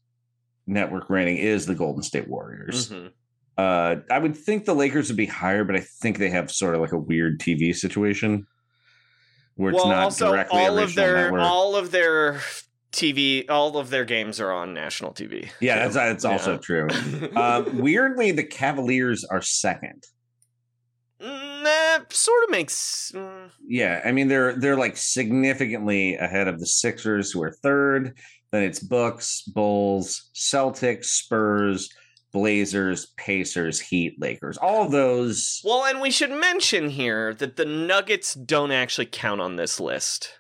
[0.67, 2.91] network rating is the Golden State Warriors.
[2.91, 3.13] Mhm.
[3.57, 6.75] Uh, I would think the Lakers would be higher, but I think they have sort
[6.77, 8.47] of like a weird TV situation
[9.59, 11.41] where it's well, not also directly all of their network.
[11.43, 12.41] all of their
[12.93, 15.51] TV, all of their games are on national TV.
[15.61, 16.87] Yeah, that's that's also true.
[17.37, 20.05] Um, weirdly, the Cavaliers are second.
[21.21, 23.11] Mm, that sort of makes.
[23.13, 28.17] mm, Yeah, I mean they're they're like significantly ahead of the Sixers, who are third.
[28.53, 31.91] Then it's Bucks, Bulls, Celtics, Spurs,
[32.33, 34.57] Blazers, Pacers, Heat, Lakers.
[34.59, 35.61] All those.
[35.65, 40.39] Well, and we should mention here that the Nuggets don't actually count on this list.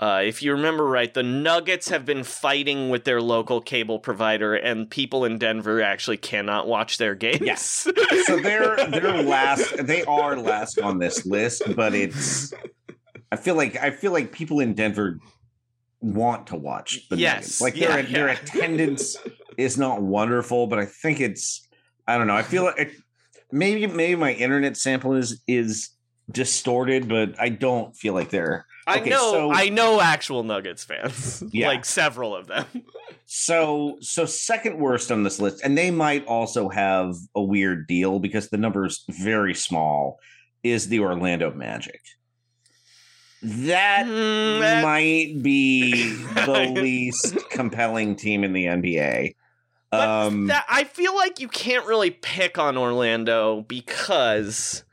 [0.00, 4.54] Uh, if you remember right, the Nuggets have been fighting with their local cable provider,
[4.54, 7.40] and people in Denver actually cannot watch their games.
[7.42, 7.88] Yes.
[8.24, 9.86] So they're they're last.
[9.86, 12.54] They are last on this list, but it's.
[13.30, 15.18] I feel like I feel like people in Denver
[16.04, 17.60] want to watch the Yes, Nuggets.
[17.60, 19.16] Like yeah, their their attendance
[19.56, 21.66] is not wonderful, but I think it's.
[22.06, 22.36] I don't know.
[22.36, 22.90] I feel like it,
[23.50, 25.90] maybe maybe my internet sample is is
[26.30, 28.66] distorted, but I don't feel like they're.
[28.86, 31.68] I Okay, know, so- I know actual Nuggets fans, Yeah.
[31.68, 32.66] like several of them.
[33.24, 38.18] So so second worst on this list, and they might also have a weird deal
[38.18, 40.18] because the number is very small.
[40.62, 42.00] Is the Orlando Magic?
[43.44, 49.34] That Mm, might be the least compelling team in the NBA.
[49.90, 54.84] But Um, that, I feel like you can't really pick on Orlando because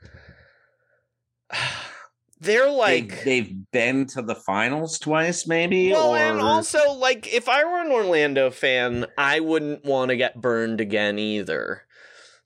[2.40, 5.90] they're like they've, they've been to the finals twice, maybe.
[5.90, 10.16] Well, or and also, like, if I were an Orlando fan, I wouldn't want to
[10.16, 11.82] get burned again either.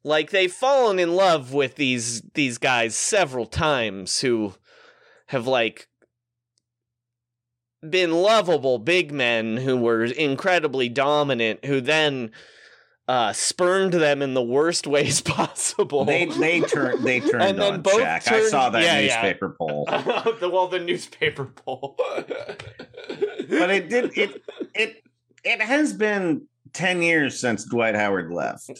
[0.04, 4.54] Like, they've fallen in love with these these guys several times who
[5.26, 5.88] have like
[7.89, 12.31] been lovable big men who were incredibly dominant, who then
[13.09, 16.05] uh, spurned them in the worst ways possible.
[16.05, 18.29] they they turned they turned And then on both Shaq.
[18.31, 19.22] I saw that yeah, yeah.
[19.22, 19.85] newspaper poll.
[20.41, 21.97] the, well, the newspaper poll.
[21.99, 24.43] but it did it
[24.74, 25.03] it
[25.45, 28.70] it has been 10 years since Dwight Howard left.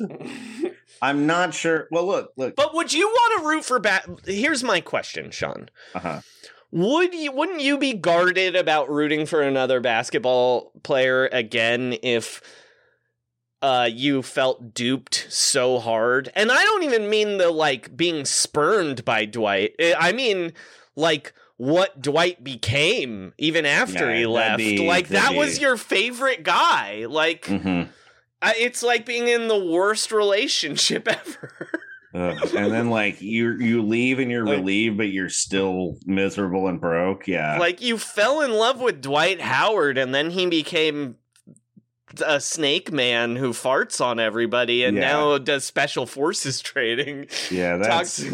[1.01, 1.89] I'm not sure.
[1.91, 2.57] Well, look, look.
[2.57, 4.07] But would you want to root for bat?
[4.27, 5.71] Here's my question, Sean.
[5.95, 6.21] Uh-huh.
[6.77, 7.33] Would you?
[7.33, 12.43] Wouldn't you be guarded about rooting for another basketball player again if
[13.63, 16.31] uh, you felt duped so hard?
[16.37, 19.75] And I don't even mean the like being spurned by Dwight.
[19.81, 20.53] I- I mean
[20.95, 24.59] like what Dwight became even after Yeah, he left.
[24.59, 27.07] be- like that was your favorite guy.
[27.09, 27.89] Like Mhm.
[28.43, 31.76] I, it's like being in the worst relationship ever.
[32.17, 32.55] Ugh.
[32.57, 36.81] and then like you you leave and you're Like- relieved, but you're still miserable and
[36.81, 37.27] broke.
[37.29, 37.59] Yeah.
[37.59, 41.17] like you fell in love with Dwight Howard and then he became
[42.25, 45.03] a snake man who farts on everybody and Yeah.
[45.13, 47.27] now does special forces trading.
[47.51, 48.25] yeah, that's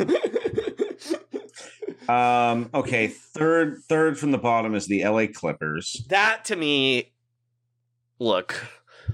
[2.09, 3.09] um okay.
[3.09, 6.05] Third third from the bottom is the LA Clippers.
[6.09, 7.12] that to me
[8.18, 8.66] look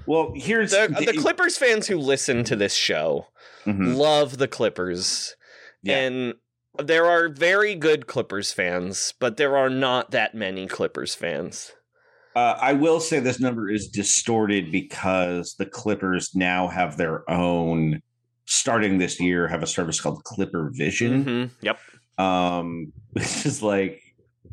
[0.06, 3.26] Well, here's the, the Clippers fans who listen to this show
[3.68, 3.96] Mhm.
[3.96, 5.34] love the Clippers
[5.82, 5.98] Yeah.
[5.98, 6.34] and
[6.82, 11.72] there are very good Clippers fans but there are not that many Clippers fans.
[12.36, 18.00] Uh, I will say this number is distorted because the Clippers now have their own.
[18.50, 21.50] Starting this year, have a service called Clipper Vision, Mhm.
[21.60, 21.78] Yep.
[22.16, 24.00] um, which is like,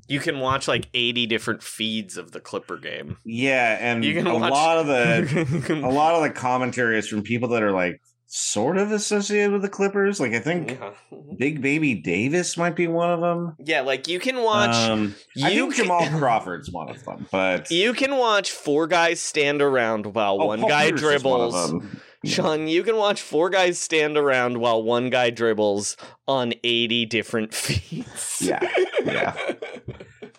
[0.10, 3.18] You can watch like 80 different feeds of the Clipper game.
[3.24, 7.48] yeah, and a watch- lot of the a lot of the commentary is from people
[7.50, 10.20] that are like sort of associated with the Clippers.
[10.20, 10.92] Like I think Yeah.
[11.38, 13.56] Big Baby Davis might be one of them.
[13.64, 17.28] Yeah, like you can watch Um, I you think can- Jamal Crawford's one of them,
[17.32, 21.10] but you can watch four guys stand around while Oh, one Paul guy Pierce one
[21.12, 21.70] dribbles.
[21.72, 22.02] them.
[22.26, 25.96] Sean, you can watch four guys stand around while one guy dribbles
[26.28, 28.42] on 80 different feeds.
[28.42, 28.68] Yeah,
[29.06, 29.36] yeah.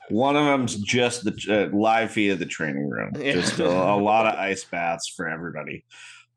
[0.09, 3.13] One of them's just the uh, live feed of the training room.
[3.19, 3.33] Yeah.
[3.33, 5.85] Just a, a lot of ice baths for everybody.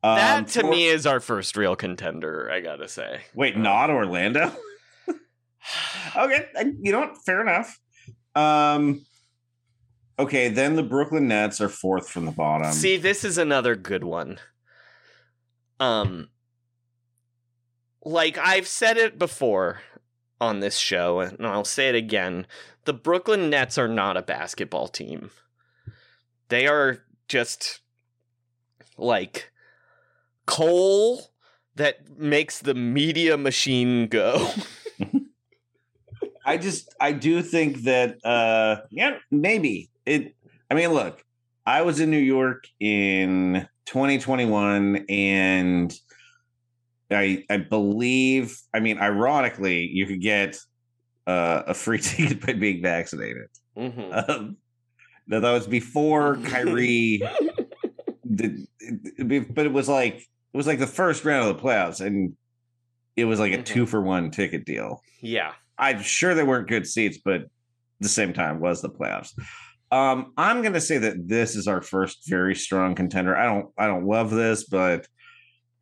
[0.02, 3.22] Um, that to me is our first real contender, I gotta say.
[3.34, 4.52] Wait, not Orlando?
[6.16, 6.46] okay,
[6.80, 7.18] you know what?
[7.18, 7.78] Fair enough.
[8.34, 9.04] Um,
[10.18, 12.72] okay, then the Brooklyn Nets are fourth from the bottom.
[12.72, 14.38] See, this is another good one.
[15.78, 16.28] Um
[18.02, 19.82] like I've said it before
[20.40, 22.46] on this show and I'll say it again.
[22.84, 25.30] The Brooklyn Nets are not a basketball team.
[26.48, 27.80] They are just
[28.96, 29.52] like
[30.50, 31.22] coal
[31.76, 34.50] that makes the media machine go.
[36.44, 39.90] I just I do think that uh yeah, maybe.
[40.04, 40.34] It
[40.70, 41.24] I mean, look,
[41.66, 45.94] I was in New York in 2021 and
[47.10, 50.58] I I believe I mean ironically you could get
[51.26, 53.48] uh, a free ticket by being vaccinated.
[53.76, 54.28] Mhm.
[54.28, 54.56] Um,
[55.28, 57.22] that was before Kyrie
[58.34, 58.66] did,
[59.54, 62.36] but it was like it was like the first round of the playoffs and
[63.16, 63.64] it was like a Mhm.
[63.66, 65.02] two for one ticket deal.
[65.20, 65.52] Yeah.
[65.78, 67.48] I'm sure they weren't good seats, but at
[68.00, 69.32] the same time was the playoffs.
[69.92, 73.36] Um, I'm gonna say that this is our first very strong contender.
[73.36, 75.06] I don't I don't love this, but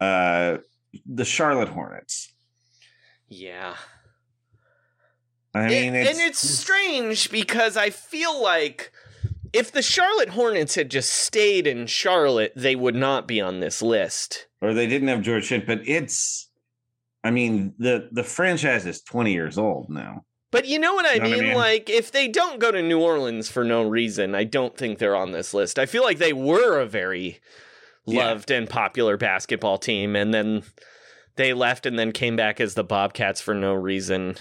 [0.01, 0.59] uh
[1.07, 2.33] the Charlotte Hornets.
[3.29, 3.77] Yeah.
[5.55, 8.93] I It- mean it's, and it's strange because I feel like
[9.53, 13.81] if the Charlotte Hornets had just stayed in Charlotte, they would not be on this
[13.83, 14.47] list.
[14.61, 16.51] Or they didn't have George Shinn, but it's
[17.25, 20.25] I mean the the franchise is 20 years old now.
[20.51, 21.35] But you know what I You know mean?
[21.37, 21.57] what I mean?
[21.57, 25.15] Like, if they don't go to New Orleans for no reason, I don't think they're
[25.15, 25.79] on this list.
[25.79, 27.39] I feel like they were a very
[28.07, 28.25] Yeah.
[28.29, 30.63] loved and popular basketball team, and then
[31.37, 34.37] they left and then came back as the Bobcats for no reason.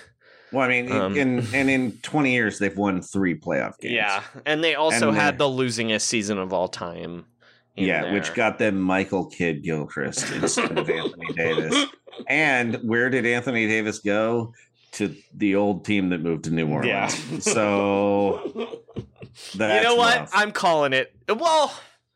[0.53, 3.95] Well, I mean, Um, in and in 20 years they've won three playoff games.
[3.95, 4.24] Yeah.
[4.45, 7.26] And they also And had the losingest season of all time.
[7.78, 11.86] Yeah, which got them Michael Kidd Gilchrist instead of Anthony Davis.
[12.28, 14.53] And where did Anthony Davis go?
[14.93, 16.88] To the old team that moved to New Orleans.
[16.88, 17.39] Yeah.
[17.39, 18.80] So
[19.55, 20.17] that's you know what?
[20.17, 20.32] rough.
[20.34, 21.13] I'm calling it.
[21.30, 21.71] Well,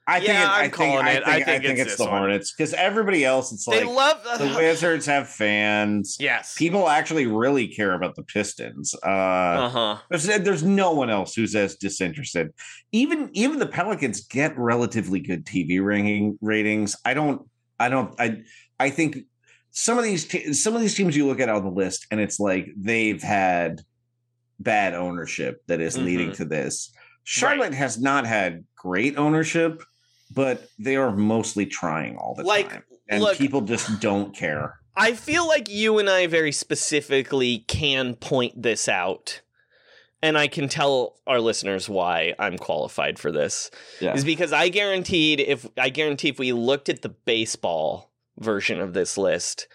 [0.08, 1.98] I think it, I'm I think, calling I think, I I think think, it's it's,
[1.98, 2.18] the one.
[2.20, 6.18] Hornets because everybody else, it's they like love the Wizards have fans.
[6.20, 6.56] Yes.
[6.58, 8.96] People actually really care about the Pistons.
[9.06, 9.98] Uh, Uh huh.
[10.10, 12.50] There's there's no one else who's as disinterested.
[12.92, 16.96] Even even the Pelicans get relatively good TV ranking ratings.
[17.06, 17.48] I don't
[17.80, 18.42] I don't I
[18.80, 19.20] I think
[19.70, 22.20] some of these te- some of these teams you look at on the list and
[22.20, 23.82] it's like they've had
[24.60, 26.36] bad ownership that is leading Mhm.
[26.38, 26.92] to this.
[27.24, 29.84] Charlotte has not had great ownership,
[30.34, 32.84] but they are mostly trying all the Like, time.
[33.10, 34.76] And look- people just don't care.
[34.96, 39.42] I feel like you and I very specifically can point this out
[40.22, 44.14] and I can tell our listeners why I'm qualified for this Yeah.
[44.14, 48.94] is because I guaranteed if I guarantee if we looked at the baseball version of
[48.94, 49.68] this list,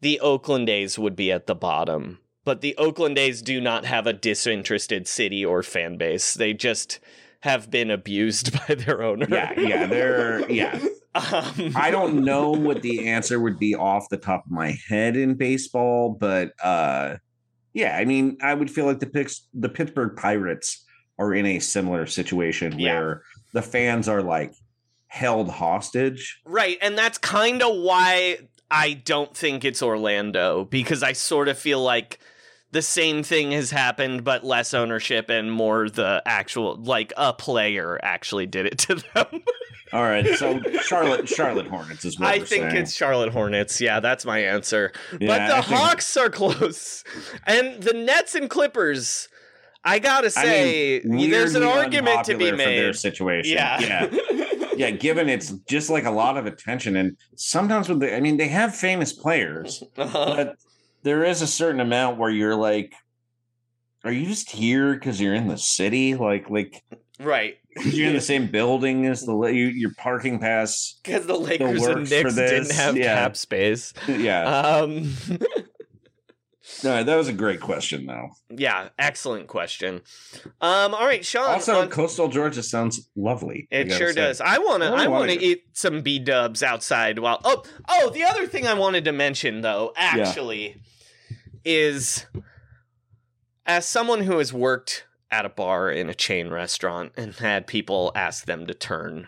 [0.00, 2.18] the Oakland A's would be at the bottom.
[2.44, 6.34] But the Oakland A's do not have a disinterested city or fan base.
[6.34, 6.98] They just
[7.40, 9.26] have been abused by their owner.
[9.28, 10.78] Yeah, yeah, they're yeah.
[11.16, 15.16] Um, I don't know what the answer would be off the top of my head
[15.16, 17.16] in baseball, but uh
[17.72, 20.84] yeah, I mean, I would feel like the Pix- the Pittsburgh Pirates
[21.18, 22.92] are in a similar situation Yeah.
[22.98, 23.22] where
[23.54, 24.52] the fans are like
[25.06, 26.38] held hostage.
[26.44, 31.58] Right, and that's kind of why I don't think it's Orlando because I sort of
[31.58, 32.18] feel like
[32.76, 37.98] the same thing has happened but less ownership and more the actual like a player
[38.02, 39.26] actually did it to them.
[39.92, 42.76] All right, so Charlotte Charlotte Hornets is what I think saying.
[42.76, 43.80] it's Charlotte Hornets.
[43.80, 44.92] Yeah, that's my answer.
[45.18, 47.02] Yeah, but the I think- Hawks are close.
[47.46, 49.28] And the Nets and Clippers
[49.84, 52.96] I got to I say mean, there's an argument to be for their made.
[52.96, 53.54] situation.
[53.56, 53.80] Yeah.
[53.80, 54.64] yeah.
[54.76, 58.36] yeah, given it's just like a lot of attention, and sometimes with the, I mean,
[58.36, 60.34] they have famous players, Uh-huh.
[60.36, 60.56] but
[61.06, 62.92] there is a certain amount where you're like,
[64.02, 66.16] are you just here because you're in the city?
[66.16, 66.82] Like, like
[67.20, 67.58] right.
[67.84, 70.98] you're in the same building as the you, you're parking past.
[71.04, 73.14] Because the Lakers and Knicks didn't have yeah.
[73.14, 73.94] cap space.
[74.08, 75.14] Yeah, Um,
[76.82, 78.30] no, that was a great question, though.
[78.50, 80.02] yeah, excellent question.
[80.60, 81.48] Um, all right, Sean.
[81.50, 83.68] Also, on- coastal Georgia sounds lovely.
[83.70, 84.14] It sure say.
[84.16, 84.40] does.
[84.40, 84.88] I want to.
[84.88, 87.20] really I wanna to eat some B dubs outside.
[87.20, 90.80] While oh oh, the other thing I wanted to mention though, actually,
[91.66, 92.24] is
[93.66, 98.12] as someone who has worked at a bar in a chain restaurant and had people
[98.14, 99.26] ask them to turn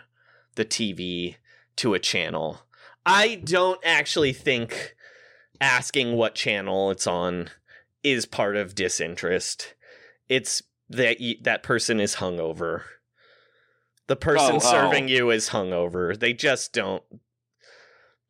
[0.55, 1.36] the TV
[1.76, 2.62] to a channel,
[3.05, 4.95] I don't actually think
[5.61, 7.51] asking what channel it's on
[8.05, 9.74] is part of disinterest.
[10.28, 12.82] It's that y- that person is hungover.
[14.07, 14.59] The person Oh, oh.
[14.70, 16.18] serving you is hungover.
[16.18, 17.03] They just don't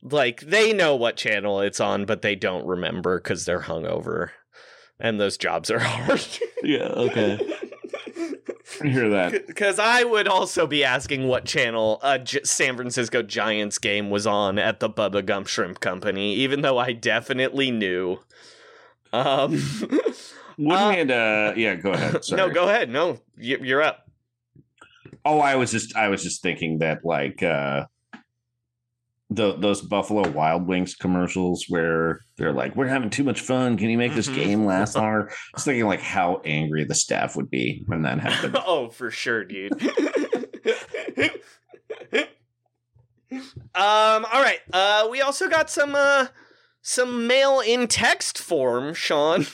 [0.02, 4.30] like they know what channel it's on, but they don't remember because they're hungover.
[5.00, 6.26] And those jobs are hard.
[6.62, 6.88] Yeah.
[6.88, 7.38] Okay.
[8.82, 9.46] I hear that.
[9.46, 14.26] Because I would also be asking what channel a J- San Francisco Giants game was
[14.26, 18.18] on at the Bubba Gump Shrimp Company, even though I definitely knew.
[19.12, 19.52] Um,
[20.58, 21.10] Wouldn't it?
[21.10, 21.76] Uh, yeah.
[21.76, 22.24] Go ahead.
[22.24, 22.36] Sorry.
[22.40, 22.90] no, go ahead.
[22.90, 24.04] No, y- you're up.
[25.24, 27.86] Oh, I was just I was just thinking that like uh
[29.30, 33.76] the those Buffalo Wild Wings commercials where they're like, We're having too much fun.
[33.76, 34.34] Can you make this Mhm.
[34.34, 35.28] game last longer?
[35.30, 38.56] I was thinking like how angry the staff would be when that happened.
[38.66, 39.72] oh, for sure, dude.
[43.30, 43.40] um,
[43.74, 44.60] all right.
[44.72, 46.28] Uh, we also got some uh
[46.80, 49.46] some mail in text form, Sean.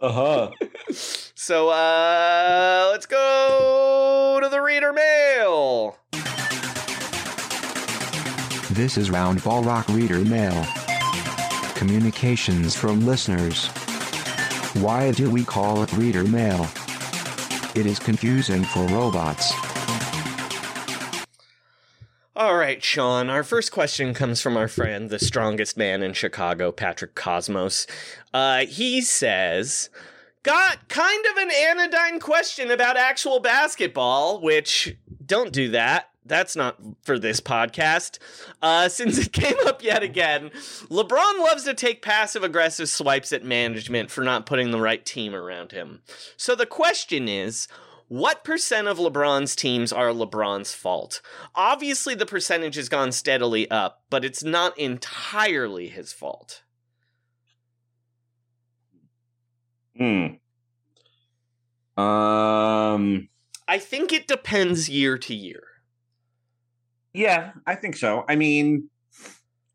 [0.00, 0.50] Uh-huh.
[0.90, 5.98] So uh let's go to the reader mail.
[8.78, 10.64] This is Roundball Rock Reader Mail.
[11.74, 13.66] Communications from listeners.
[14.80, 16.64] Why do we call it Reader Mail?
[17.74, 19.52] It is confusing for robots.
[22.36, 23.28] All right, Sean.
[23.28, 27.84] Our first question comes from our friend, the strongest man in Chicago, Patrick Cosmos.
[28.32, 29.90] Uh, he says,
[30.44, 36.10] Got kind of an anodyne question about actual basketball, which don't do that.
[36.28, 38.18] That's not for this podcast.
[38.62, 40.50] Uh, since it came up yet again,
[40.90, 45.34] LeBron loves to take passive aggressive swipes at management for not putting the right team
[45.34, 46.02] around him.
[46.36, 47.68] So the question is,
[48.08, 51.20] what percent of LeBron's teams are LeBron's fault?
[51.54, 56.62] Obviously, the percentage has gone steadily up, but it's not entirely his fault.
[59.96, 60.26] Hmm.
[62.00, 63.28] Um
[63.66, 65.67] I think it depends year to year.
[67.14, 68.24] Yeah, I think so.
[68.28, 68.88] I mean,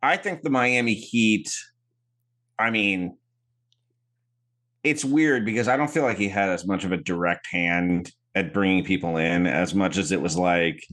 [0.02, 1.50] I think the Miami Heat,
[2.60, 3.18] I mean,
[4.84, 8.12] it's weird because I don't feel like he had as much of a direct hand
[8.36, 10.86] at bringing people in as much as it was like,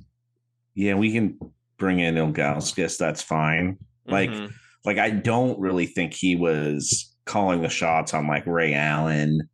[0.74, 1.38] yeah, we can
[1.78, 3.78] bring in Ilgauskas, that's fine.
[4.06, 4.52] Like, Mhm.
[4.84, 9.48] like I don't really think he was calling the shots on like Ray Allen.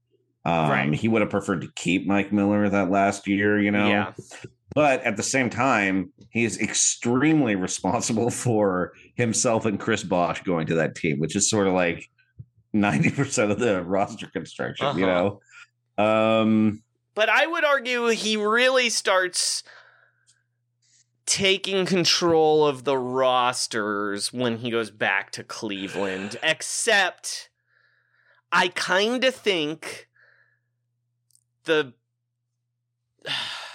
[0.45, 0.95] Um, Right.
[0.95, 3.89] He would have preferred to keep Mike Miller that last year, you know.
[3.89, 4.13] Yeah.
[4.77, 10.67] But at the same time, he is extremely responsible for himself and Chris Bosh going
[10.67, 12.09] to that team, which is sort of like
[12.75, 14.99] ninety percent of the roster construction.
[14.99, 15.39] You Uh-huh.
[15.99, 16.05] know.
[16.05, 16.83] Um.
[17.15, 19.63] But I would argue he really starts
[21.25, 27.49] taking control of the rosters when he goes back to Cleveland, except
[28.53, 30.09] I kind of think
[31.65, 31.95] the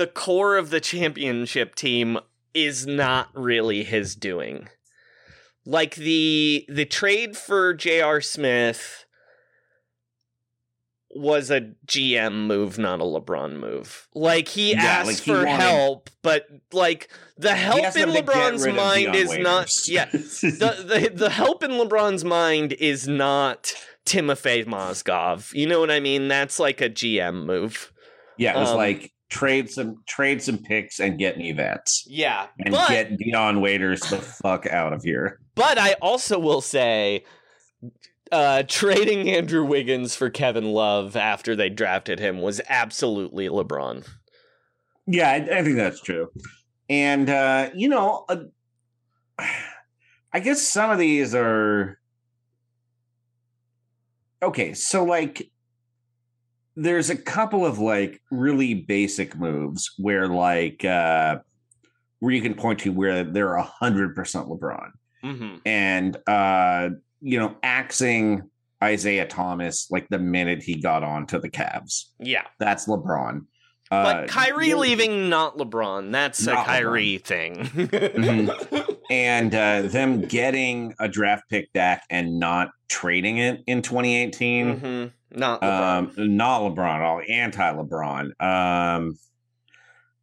[0.00, 2.18] the core of the championship team
[2.54, 4.66] is not really his doing.
[5.66, 8.22] Like the the trade for J.R.
[8.22, 9.04] Smith
[11.12, 14.08] was a GM move, not a LeBron move.
[14.14, 18.12] Like he Yeah, asked like he for wanted- help, but like the help in them
[18.14, 20.04] to get LeBron's mind is not yeah.
[20.12, 23.74] The, the the help in LeBron's mind is not
[24.06, 25.52] Timofey Mozgov.
[25.52, 26.28] You know what I mean?
[26.28, 27.92] That's like a GM move.
[28.38, 32.48] Yeah, it was Um, like trade some trade some picks and get me vets Yeah,
[32.58, 35.40] and but get Dion Waiters the fuck out of here.
[35.54, 37.24] but I also will say,
[38.32, 44.06] uh, trading Andrew Wiggins for Kevin Love after they drafted him was absolutely LeBron.
[45.06, 46.28] Yeah, I, I think that's true.
[46.88, 48.44] And uh, you know, uh,
[50.32, 51.98] I guess some of these are
[54.42, 54.74] okay.
[54.74, 55.49] So like,
[56.76, 61.38] there's a couple of like really basic moves where like uh,
[62.20, 64.90] where you can point to where they're a hundred percent LeBron.
[65.22, 65.56] Mm-hmm.
[65.66, 66.88] and uh
[67.20, 68.48] you know axing
[68.82, 72.04] isaiah thomas like the minute he got onto the Cavs.
[72.18, 73.42] Yeah, that's lebron
[73.90, 76.12] but Uh, Kyrie leaving, not LeBron.
[76.12, 77.56] That's a Not Kyrie thing.
[77.56, 78.96] Mhm.
[79.10, 85.12] and uh them getting a draft pick back and not trading it in 2018 Mhm.
[85.34, 86.18] Not LeBron.
[86.18, 89.16] um not lebron at all anti-lebron um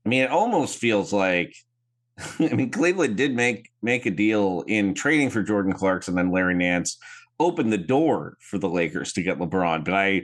[0.05, 1.55] i mean it almost feels like
[2.39, 6.33] i mean cleveland did make make a deal in trading for jordan clarkson and then
[6.33, 6.97] larry nance
[7.39, 10.23] opened the door for the lakers to get lebron but i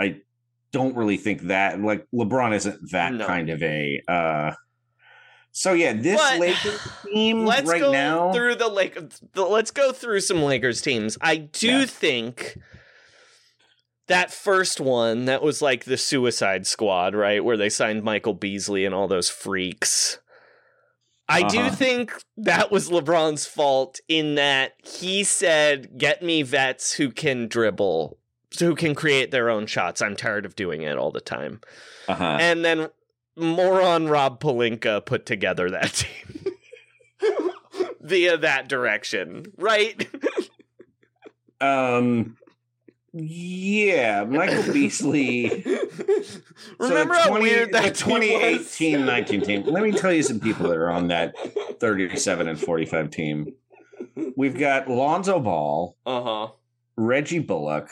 [0.00, 0.16] i
[0.72, 3.26] don't really think that like lebron isn't that No.
[3.26, 4.52] kind of a uh
[5.52, 6.80] so yeah this But- lakers
[7.12, 8.98] team let's right go now through the Lake.
[9.34, 11.18] The, let's go through some Lakers teams.
[11.20, 11.84] I do Yeah.
[11.84, 12.56] think
[14.12, 18.84] that first one that was like the Suicide Squad, right, where they signed Michael Beasley
[18.84, 20.18] and all those freaks.
[21.28, 21.70] I do Uh-huh.
[21.76, 28.18] think that was LeBron's fault in that he said, "Get me vets who can dribble."
[28.58, 30.02] Who can create their own shots?
[30.02, 31.62] I'm tired of doing it all the time.
[32.06, 32.88] uh-huh And then
[33.34, 36.52] moron Rob Pelinka put together that team
[38.02, 40.06] via that direction, right?
[41.62, 42.36] um
[43.12, 45.48] yeah michael beasley
[46.78, 48.76] Remember the how 20 weird that the team was?
[48.78, 49.62] 2018 19 team.
[49.64, 51.34] Let me tell you some people that are on that
[51.80, 53.46] 37 and 45 team.
[54.36, 56.48] We've got Lonzo Ball, Uh huh.
[56.96, 57.90] Reggie Bullock,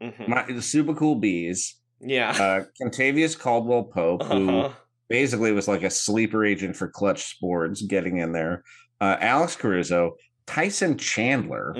[0.00, 0.28] Mhm.
[0.28, 2.30] my, the Super Cool Beas, Yeah.
[2.30, 4.74] uh, Kentavious Caldwell Pope, who Uh-huh.
[5.08, 8.64] basically was like a sleeper agent for Clutch Sports, getting in there.
[9.00, 11.74] Uh, Alex Caruso, Tyson Chandler,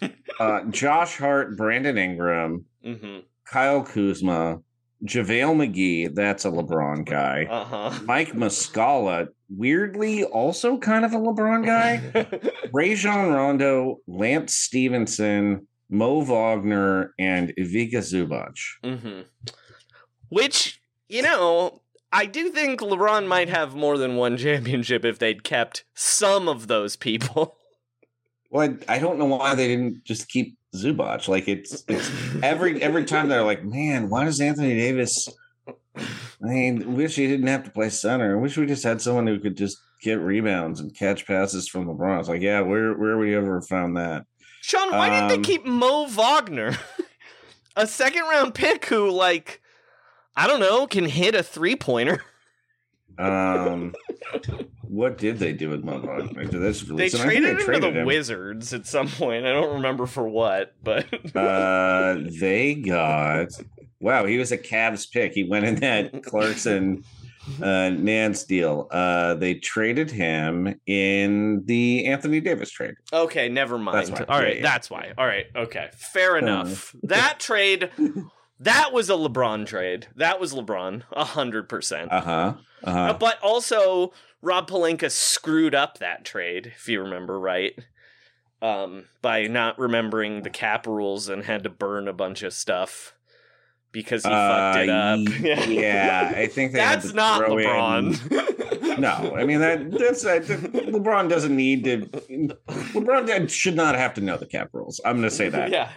[0.40, 4.60] uh, Josh Hart, Brandon Ingram, hmm Kyle Kuzma,
[5.04, 6.14] JaVale McGee.
[6.14, 7.46] That's a LeBron guy.
[7.50, 8.00] Uh huh.
[8.04, 12.50] Mike Muscala, weirdly also kind of a LeBron guy.
[12.72, 18.54] Rajon Rondo, Lance Stephenson, Mo Wagner, and Ivica Zubac.
[18.82, 19.22] hmm
[20.30, 21.82] Which, you know,
[22.12, 26.68] I do think LeBron might have more than one championship if they'd kept some of
[26.68, 27.56] those people.
[28.52, 31.26] Well, I, I don't know why they didn't just keep Zubac.
[31.26, 32.10] Like it's, it's
[32.42, 35.28] every every time they're like, man, why does Anthony Davis?
[35.96, 36.04] I
[36.40, 38.36] mean, wish he didn't have to play center.
[38.36, 41.86] I wish we just had someone who could just get rebounds and catch passes from
[41.86, 42.20] LeBron.
[42.20, 44.26] It's like, yeah, where where we ever found that?
[44.60, 46.76] Sean, why didn't Um, they keep Mo Wagner?
[47.76, 49.60] a second round pick who, like,
[50.36, 52.22] I don't know, can hit a three pointer.
[53.18, 53.94] Um,
[54.82, 56.44] what did they do with Wagner?
[56.44, 57.20] Did they just They him?
[57.28, 58.06] I think traded him to the him.
[58.06, 59.46] Wizards at some point.
[59.46, 61.06] I don't remember for what, but
[61.36, 63.48] Uh, they got
[64.00, 64.24] wow.
[64.26, 65.32] He was a Cavs pick.
[65.32, 67.04] He went in that Clarkson
[67.60, 68.86] uh, Nance deal.
[68.90, 72.94] Uh, they traded him in the Anthony Davis trade.
[73.12, 74.10] okay, never mind.
[74.28, 74.62] All right, Yeah, yeah.
[74.62, 75.12] that's why.
[75.18, 76.38] All right, okay, fair Uh.
[76.38, 76.94] enough.
[77.04, 77.90] that trade,
[78.62, 80.06] that was a LeBron trade.
[80.16, 82.10] That was LeBron, a hundred percent.
[82.12, 82.54] Uh.
[82.84, 83.12] Uh.
[83.14, 87.78] But also, Rob Pelinka screwed up that trade, if you remember right,
[88.60, 93.14] um, by not remembering the cap rules and had to burn a bunch of stuff
[93.92, 95.18] because he fucked it up.
[95.18, 98.98] Uh, yeah, I think That's not LeBron.
[98.98, 102.00] No, I mean that that's uh, LeBron doesn't need to.
[102.68, 105.00] LeBron should not have to know the cap rules.
[105.04, 105.70] I'm going to say that.
[105.70, 105.90] yeah.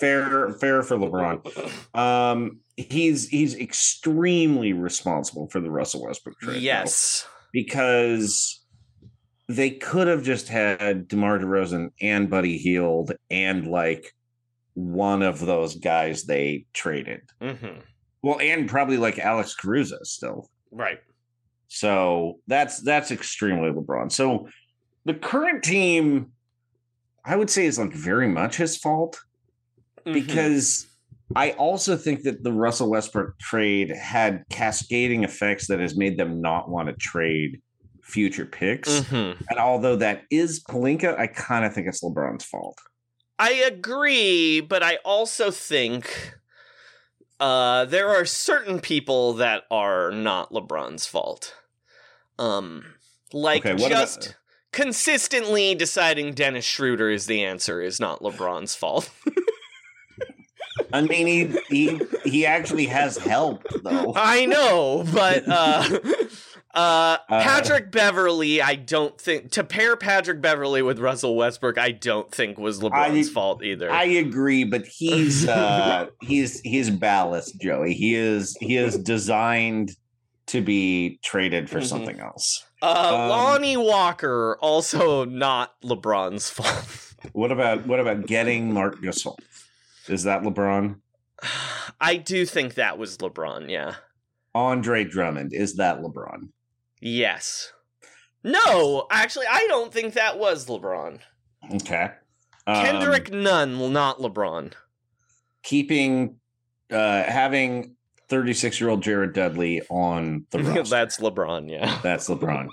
[0.00, 1.94] Fair fair for LeBron.
[1.98, 6.56] Um, he's he's extremely responsible for the Russell Westbrook trade.
[6.56, 7.26] though, Yes.
[7.52, 8.64] because
[9.48, 14.14] they could have just had DeMar DeRozan and Buddy Hield and like
[14.74, 17.20] one of those guys they traded.
[17.42, 17.80] hmm
[18.22, 20.48] Well, and probably like Alex Caruso still.
[20.70, 21.00] Right.
[21.68, 24.10] So that's that's extremely LeBron.
[24.12, 24.48] So
[25.04, 26.32] the current team,
[27.24, 29.20] I would say, is like very much his fault
[30.06, 30.12] Mhm.
[30.12, 30.86] because
[31.36, 36.40] I also think that the Russell Westbrook trade had cascading effects that has made them
[36.40, 37.60] not want to trade
[38.02, 38.88] future picks.
[39.00, 39.36] Mhm.
[39.48, 42.78] And although that is Pelinka, I kind of think it's LeBron's fault.
[43.38, 46.34] I agree, but I also think
[47.38, 51.54] uh, there are certain people that are not LeBron's fault.
[52.38, 52.84] Um,
[53.32, 54.34] like Okay, what about- just
[54.72, 59.08] consistently deciding Dennis Schroeder is the answer is not LeBron's fault.
[60.92, 64.12] I mean, he he he actually has helped though.
[64.16, 65.98] I know, but uh,
[66.74, 72.30] uh, Patrick Beverley, I don't think to pair Patrick Beverley with Russell Westbrook, I don't
[72.32, 73.90] think was LeBron's fault either.
[73.90, 77.94] I agree, but he's uh he's he's ballast, Joey.
[77.94, 79.96] He is he is designed
[80.46, 81.86] to be traded for Mhm.
[81.86, 82.64] something else.
[82.82, 87.14] Uh, Um, Lonnie Walker, also not LeBron's fault.
[87.32, 89.36] What about what about getting Marc Gasol?
[90.08, 90.96] Is that LeBron?
[92.00, 93.96] I do think that was LeBron, yeah.
[94.54, 96.48] Andre Drummond, is that LeBron?
[97.00, 97.72] Yes.
[98.42, 101.20] No, actually, I don't think that was LeBron.
[101.74, 102.10] Okay.
[102.66, 104.72] Um, Kendrick Nunn, not LeBron.
[105.62, 106.36] keeping
[106.90, 107.94] uh having
[108.28, 110.82] 36 year old Jared Dudley on the roster.
[110.84, 112.00] That's LeBron, yeah.
[112.02, 112.68] That's LeBron.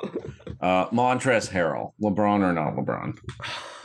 [0.62, 3.18] Uh Montrez Harrell, LeBron or not LeBron?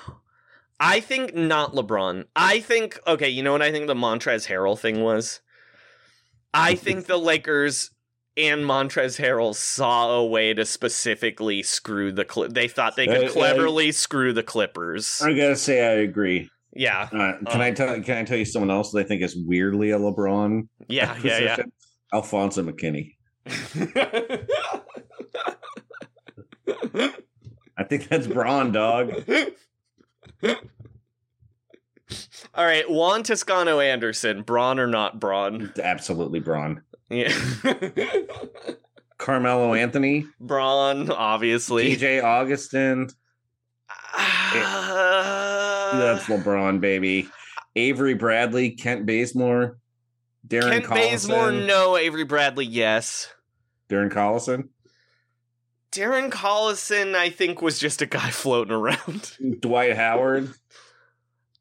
[0.85, 2.25] I think not LeBron.
[2.35, 5.41] I think okay, you know what I think the Montrez Harrell thing was?
[6.53, 7.91] I think the Lakers
[8.37, 13.27] and Montrez Harrell saw a way to specifically screw the Cli- they thought they could
[13.29, 15.23] Uh, cleverly screw the Clippers.
[15.23, 16.51] I gotta say I agree.
[16.75, 17.09] Yeah.
[17.13, 19.93] Uh, can I tell can I tell you someone else that I think is weirdly
[19.93, 20.67] a LeBron?
[20.89, 21.57] Yeah, yeah, yeah.
[22.13, 23.15] Alfonzo McKinnie.
[27.79, 29.13] I think that's Bron, dog.
[32.55, 35.73] All right, Juan Toscano Anderson, Bron or not Bron?
[35.83, 36.83] Absolutely Bron.
[37.09, 37.33] Yeah.
[39.19, 41.97] Carmelo Anthony, Bron, obviously.
[41.97, 43.09] DJ Augustin.
[44.15, 47.29] Uh, That's LeBron, baby.
[47.77, 49.79] Avery Bradley, Kent Bazemore,
[50.47, 51.11] Darren Kent Collison.
[51.11, 51.97] Bazemore, no.
[51.97, 53.33] Avery Bradley, yes.
[53.89, 54.69] Darren Collison,
[55.93, 59.37] Darren Collison, I think, was just a guy floating around.
[59.61, 60.53] Dwight Howard.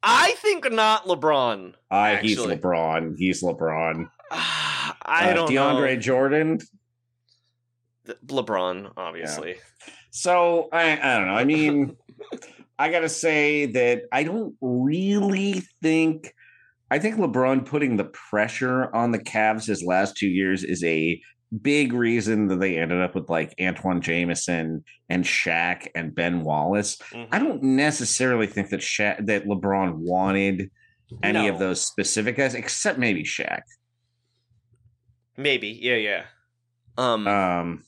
[0.03, 1.73] I think not LeBron.
[1.91, 3.15] I he's LeBron.
[3.17, 4.09] He's LeBron.
[4.31, 6.59] I Uh, don't DeAndre Jordan.
[8.07, 8.13] know.
[8.25, 9.55] LeBron, obviously.
[10.09, 11.35] So I, I don't know.
[11.35, 11.95] I mean,
[12.79, 16.33] I gotta say that I don't really think.
[16.89, 21.21] I think LeBron putting the pressure on the Cavs his last two years is a
[21.61, 26.97] big reason that they ended up with like Antawn Jamison and Shaq and Ben Wallace.
[27.11, 27.33] Mm-hmm.
[27.33, 30.71] I don't necessarily think that Shaq, that LeBron wanted
[31.23, 33.61] any of those specific guys, except maybe Shaq.
[35.37, 36.23] Maybe, yeah, yeah.
[36.97, 37.83] Um, Um,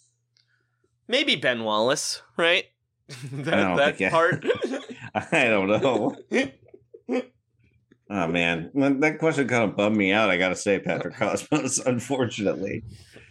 [1.07, 2.65] maybe Ben Wallace, right?
[3.31, 4.45] that that think- part.
[5.31, 6.15] I don't know.
[8.09, 10.29] Oh man, that that question kind of bummed me out.
[10.29, 11.79] I gotta say, Patrick Cosmos.
[11.79, 12.83] Unfortunately,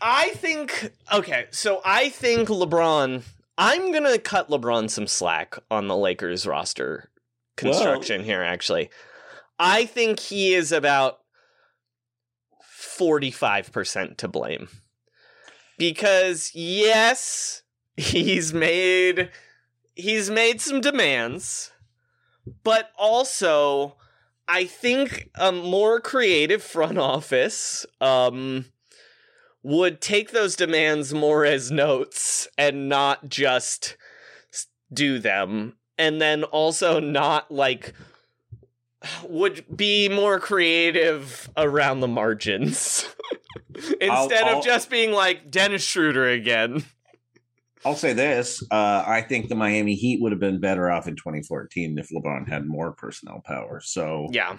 [0.05, 3.23] I think okay, so I think LeBron.
[3.57, 7.11] I'm gonna cut LeBron some slack on the Lakers roster
[7.57, 8.43] construction here.
[8.43, 8.91] Actually,
[9.61, 11.21] I think he is about
[12.65, 14.69] forty five percent to blame
[15.79, 17.63] because yes,
[17.97, 19.31] he's made
[19.95, 21.71] he's made some demands,
[22.65, 23.97] but also
[24.49, 28.65] I think a more creative front office um
[29.63, 33.97] would take those demands more as notes and not just
[34.93, 37.93] do them and then also not like
[39.25, 43.07] would be more creative around the margins
[44.01, 46.85] instead I'll- of just being like Dennis Schroeder again.
[47.85, 51.17] I'll say this: uh, I think the Miami Heat would have been better off in
[51.17, 53.81] 2014 if LeBron had more personnel power.
[53.83, 54.59] So Yeah.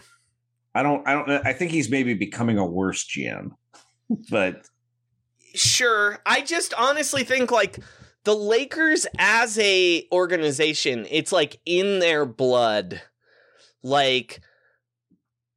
[0.75, 3.51] I don't, I don't, I think he's maybe becoming a worse GM,
[4.29, 4.67] but
[5.53, 6.19] Sure.
[6.25, 7.79] I just honestly think like
[8.23, 13.01] the Lakers as a organization, it's like in their blood
[13.83, 14.41] like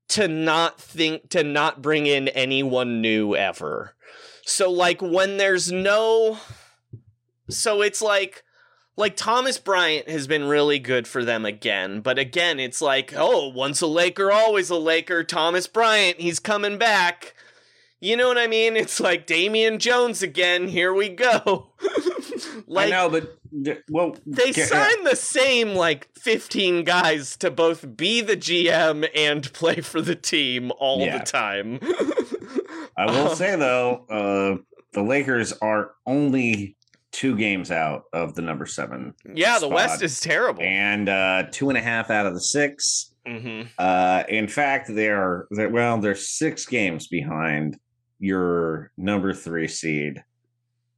[0.09, 3.95] to not think to not bring in anyone new ever.
[4.45, 6.39] So like when there's no
[7.49, 8.43] so it's like
[8.97, 13.49] like Thomas Bryant has been really good for them again, but again it's like, oh,
[13.49, 17.35] once a Laker always a Laker, Thomas Bryant, he's coming back.
[18.07, 18.77] You know what I mean?
[18.77, 20.69] It's like Damian Jones again.
[20.69, 21.73] Here we go.
[22.69, 23.37] like I know, but
[23.91, 29.53] well, they ca- signed the same like 15 guys to both be the GM and
[29.53, 31.19] play for the team all Yeah.
[31.19, 31.81] the time.
[32.97, 36.77] I will Um, say though, uh, the Lakers are only
[37.13, 39.67] two games out of the number seven, yeah, the.
[39.69, 40.63] West is terrible.
[40.63, 43.13] and uh, two and a half out of the six.
[43.27, 47.77] hmm Uh, in fact, they're, they're well, they're six games behind
[48.19, 50.23] your number three seed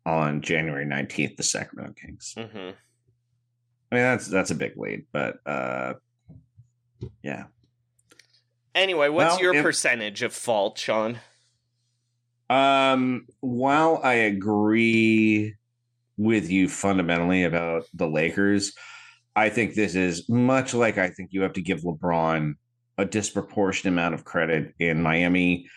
[0.06, 2.34] on January nineteenth, the Sacramento Kings.
[2.36, 2.70] hmm
[3.90, 5.94] I mean, that's that's a big lead, but uh,
[7.22, 7.44] yeah.
[8.74, 11.18] Anyway, what's Well, your if- percentage of fault, Sean?
[12.50, 15.54] Um, while I agree
[16.16, 18.72] with you fundamentally about the Lakers,
[19.36, 22.54] I think this is much like I think you have to give LeBron
[22.96, 25.68] a disproportionate amount of credit in Miami.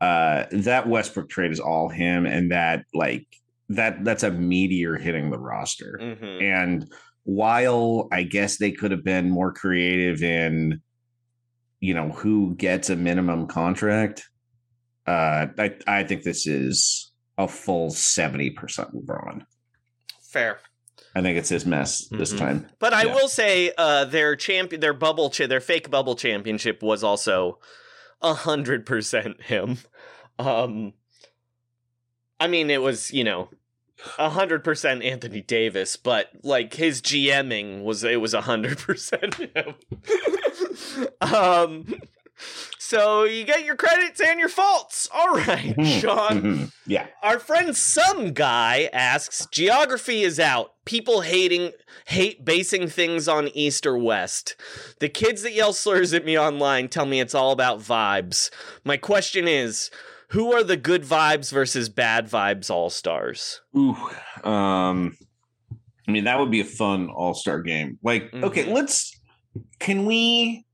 [0.00, 3.26] Uh, that Westbrook trade is all him, and that like
[3.70, 5.98] that that's a meteor hitting the roster.
[6.00, 6.92] hmm And
[7.24, 10.80] while I guess they could have been more creative in,
[11.80, 14.28] you know, who gets a minimum contract,
[15.06, 19.44] uh, I I think this is a full seventy percent LeBron.
[20.30, 20.58] Fair.
[21.14, 22.38] I think it's his mess this Mhm.
[22.38, 22.66] time.
[22.78, 23.14] But I Yeah.
[23.14, 27.58] will say, uh, their champion, their bubble, cha- their fake bubble championship was also
[28.20, 29.78] a hundred percent him.
[30.38, 30.92] Um,
[32.38, 33.50] I mean, it was you know
[34.18, 39.34] a hundred percent Anthony Davis, but like his GMing was it was a hundred percent
[39.34, 39.74] him.
[41.20, 42.00] um,
[42.86, 45.08] so you get your credits and your faults.
[45.14, 46.00] All right, Mhm.
[46.00, 46.42] Sean.
[46.42, 46.72] Mhm.
[46.86, 47.06] Yeah.
[47.22, 50.72] Our friend Some Guy asks, geography is out.
[50.84, 51.72] People hating
[52.06, 54.54] hate basing things on east or west.
[55.00, 58.50] The kids that yell slurs at me online tell me it's all about vibes.
[58.84, 59.90] My question is,
[60.30, 63.60] who are the good vibes versus bad vibes all-stars?
[63.76, 63.96] Ooh.
[64.44, 65.16] Um.
[66.08, 67.98] I mean, that would be a fun All Star game.
[68.02, 68.72] Like, okay, Mhm.
[68.74, 69.12] let's.
[69.80, 70.65] Can we?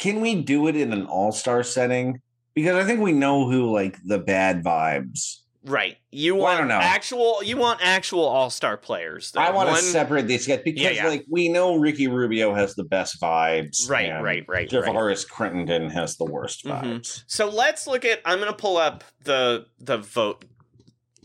[0.00, 2.20] Can we do it in an All Star setting?
[2.54, 5.36] Because I think we know who like the bad vibes.
[5.62, 5.98] Right.
[6.10, 6.78] You Well, I want don't know.
[6.80, 9.30] actual you want actual all-star players.
[9.36, 11.06] I want to separate these guys because, Yeah, yeah.
[11.06, 13.88] like, we know Ricky Rubio has the best vibes.
[13.88, 14.70] Right, right, right, right.
[14.70, 16.82] Javaris Crittenton has the worst Mhm.
[16.82, 17.24] vibes.
[17.26, 20.46] So let's look at I'm going to pull up the the vote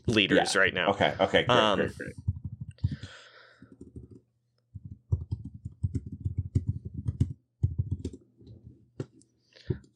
[0.06, 0.90] leaders right now.
[0.90, 2.14] Okay, okay, great, Um, great, great.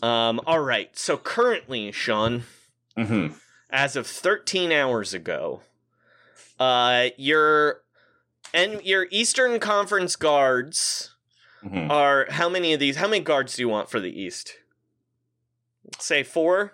[0.02, 0.98] Um all right.
[0.98, 2.44] So currently, Sean,
[2.98, 3.28] hmm
[3.72, 5.62] as of 13 hours ago,
[6.60, 7.82] uh your
[8.54, 11.16] and your Eastern Conference guards
[11.62, 12.96] hmm are how many of these?
[12.96, 14.56] How many guards do you want for the East?
[16.00, 16.74] Say 4?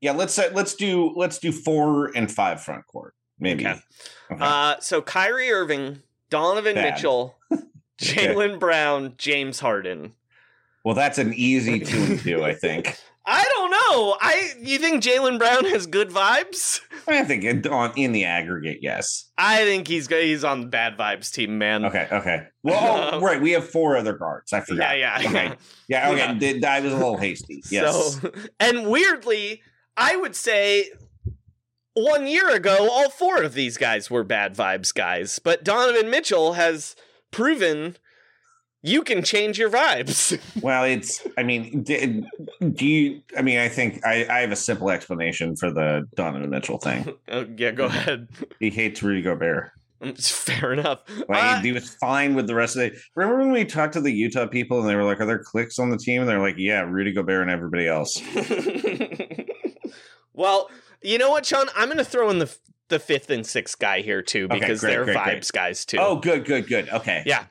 [0.00, 3.66] Yeah, let's say let's do let's do four and five front court, maybe.
[3.66, 3.80] Okay.
[4.30, 4.42] Okay.
[4.44, 6.94] Uh so Kyrie Irving, Donovan Bad.
[6.94, 7.36] Mitchell,
[7.98, 10.14] Jaylen Brown, James Harden.
[10.84, 12.96] Well, that's an easy two and two, I think.
[13.26, 14.16] I don't know.
[14.20, 16.80] I you think Jaylen Brown has good vibes?
[17.06, 19.30] I think in, on in the aggregate, yes.
[19.36, 21.84] I think he's he's on the bad vibes team, man.
[21.84, 22.46] Okay, okay.
[22.62, 24.52] Well, oh, right, we have four other guards.
[24.52, 24.98] I forgot.
[24.98, 25.18] yeah.
[25.24, 25.52] Okay.
[25.86, 26.58] Yeah, okay.
[26.58, 26.72] Yeah.
[26.72, 27.62] I was a little hasty.
[27.70, 28.20] Yes.
[28.20, 29.62] So, and weirdly,
[29.96, 30.90] I would say
[31.94, 36.54] one year ago, all four of these guys were bad vibes guys, but Donovan Mitchell
[36.54, 36.96] has
[37.30, 37.96] proven
[38.82, 40.38] you can change your vibes.
[40.62, 41.26] Well, it's.
[41.38, 42.24] I mean, do,
[42.72, 43.22] do you?
[43.36, 47.14] I mean, I think I, I have a simple explanation for the Donovan Mitchell thing.
[47.28, 48.28] Oh, yeah, go ahead.
[48.58, 49.70] He hates Rudy Gobert.
[50.02, 51.02] It's fair enough.
[51.28, 52.94] Like Uh, he was fine with the rest of it.
[53.14, 55.78] Remember when we talked to the Utah people and they were like, "Are there clicks
[55.78, 58.20] on the team?" And they're like, "Yeah, Rudy Gobert and everybody else."
[60.34, 60.70] well,
[61.02, 61.66] you know what, Sean?
[61.76, 62.54] I'm going to throw in the
[62.88, 65.52] the fifth and sixth guy here too Okay, because great, they're great, vibes great.
[65.52, 65.98] guys too.
[66.00, 66.88] Oh, good, good, good.
[66.88, 67.22] Okay.
[67.24, 67.44] Yeah.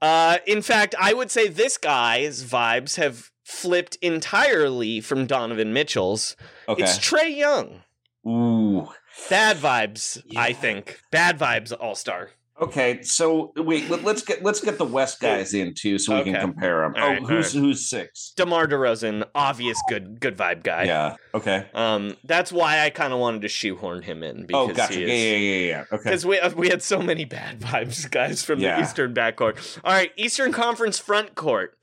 [0.00, 6.36] Uh, in fact, I would say this guy's vibes have flipped entirely from Donovan Mitchell's.
[6.68, 6.82] Okay.
[6.82, 7.82] It's Trae Young.
[8.26, 8.88] Ooh.
[9.28, 11.00] Bad vibes, I think.
[11.10, 12.30] Bad vibes, all star.
[12.60, 13.02] Okay.
[13.02, 16.32] So wait, let, us get let's get the West guys in too, so we Okay.
[16.32, 16.94] can compare them.
[16.96, 18.32] All oh, right, who's who's six?
[18.36, 20.84] DeMar DeRozan, obvious good good vibe guy.
[20.84, 21.16] Yeah.
[21.34, 21.66] Okay.
[21.74, 24.94] Um, that's why I kind of wanted to shoehorn him in because Oh, gotcha.
[24.94, 25.10] he is.
[25.10, 25.84] yeah, yeah, yeah.
[25.92, 26.02] Okay.
[26.10, 28.76] Because we we had so many bad vibes, guys, from Yeah.
[28.76, 29.78] the Eastern backcourt.
[29.82, 31.76] All right, Eastern Conference front court.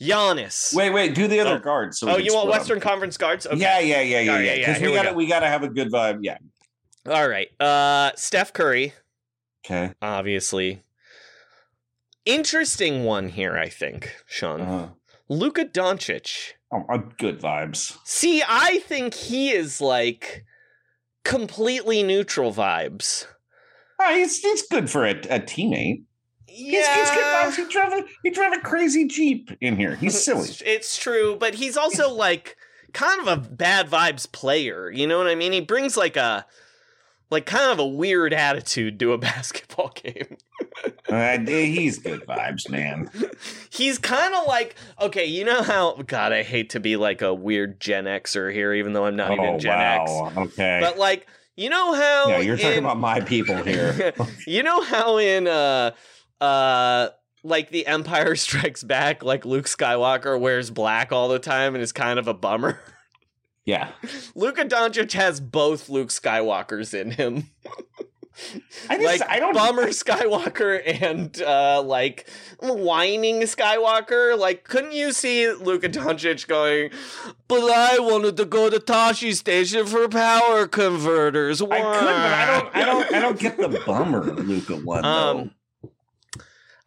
[0.00, 0.74] Giannis.
[0.74, 1.14] Wait, wait.
[1.14, 1.58] Do the other Oh.
[1.58, 1.98] guards.
[1.98, 2.50] So oh, you want.
[2.50, 3.46] Western Conference guards?
[3.46, 3.56] Okay.
[3.58, 4.52] Yeah, yeah, yeah, yeah, right, yeah.
[4.54, 5.14] yeah, Because here we gotta go.
[5.16, 6.18] we gotta have a good vibe.
[6.22, 6.36] Yeah.
[7.08, 7.48] All right.
[7.60, 8.92] Uh, Steph Curry,
[9.66, 9.92] Okay.
[10.00, 10.82] obviously.
[12.24, 14.60] Interesting one here, I think, Sean.
[14.60, 14.88] Uh-huh.
[15.28, 16.52] Luka Doncic.
[16.72, 17.96] Oh, uh, good vibes.
[18.04, 20.44] See, I think he is like
[21.24, 23.26] completely neutral vibes.
[24.00, 26.04] Oh, he's he's good for a, a teammate.
[26.46, 27.56] He's, he's good vibes.
[27.56, 29.96] He drove a he drove a crazy jeep in here.
[29.96, 30.48] He's silly.
[30.48, 32.56] It's, it's true, but he's also like
[32.92, 34.90] kind of a bad vibes player.
[34.90, 35.52] You know what I mean?
[35.52, 36.46] He brings like a
[37.30, 40.36] like kind of a weird attitude to a basketball game.
[41.08, 43.10] Uh, he's good vibes, man.
[43.70, 47.32] He's kind of like okay, you know how God, I hate to be like a
[47.32, 50.26] weird Gen Xer here, even though I'm not oh even Gen wow.
[50.26, 50.36] X.
[50.36, 50.78] Okay.
[50.82, 54.12] But like, you know how yeah, you're talking in- about my people here.
[54.46, 55.92] you know how in uh
[56.40, 57.08] uh
[57.42, 61.92] like the Empire Strikes Back, like Luke Skywalker wears black all the time and is
[61.92, 62.80] kind of a bummer.
[63.66, 63.90] Yeah.
[64.36, 67.50] Luka Doncic has both Luke Skywalkers in him.
[68.90, 72.28] I just like I don't bummer Skywalker and uh like
[72.60, 74.38] whining Skywalker.
[74.38, 76.90] Like, couldn't you see Luka Doncic going,
[77.48, 81.62] but I wanted to go to Tosche Station for power converters.
[81.62, 85.08] I could, but I don't I don't I don't get the bummer Luka one though.
[85.08, 85.50] Um,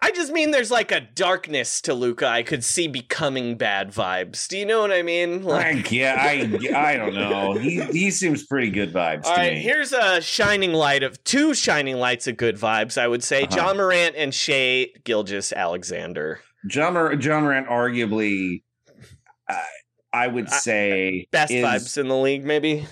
[0.01, 4.47] I just mean there's like a darkness to Luka I could see becoming bad vibes.
[4.47, 5.43] Do you know what I mean?
[5.43, 7.53] Like, yeah, I I don't know.
[7.53, 9.59] He he seems pretty good vibes all to right, me.
[9.61, 12.97] here's a shining light of two shining lights of good vibes.
[12.97, 13.55] I would say Uh-huh.
[13.57, 16.39] Ja Morant and Shea Gilgis Alexander.
[16.67, 18.63] John Mor- Ja Morant arguably
[19.49, 19.57] uh,
[20.13, 22.85] I would say Best is- vibes in the league, maybe.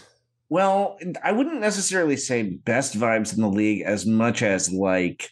[0.50, 5.30] Well, I wouldn't necessarily say best vibes in the league as much as like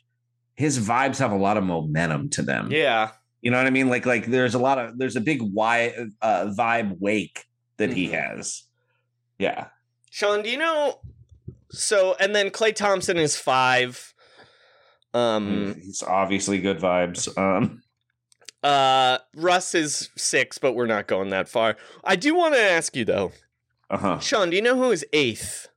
[0.56, 2.70] his vibes have a lot of momentum to them.
[2.72, 3.12] Yeah.
[3.42, 3.90] You know what I mean?
[3.90, 7.46] Like like there's a lot of there's a big y uh, vibe wake
[7.78, 8.12] that he Mhm.
[8.14, 8.64] has.
[9.38, 9.68] Yeah.
[10.10, 11.00] Sean, do you know?
[11.72, 14.14] So, and then Klay Thompson is five.
[15.14, 17.38] Um, He's obviously good vibes.
[17.38, 17.82] Um
[18.64, 21.78] uh, Russ is six, but we're not going that far.
[22.04, 23.32] I do want to ask you though.
[23.92, 24.18] uh-huh.
[24.20, 25.68] Sean, do you know who is eighth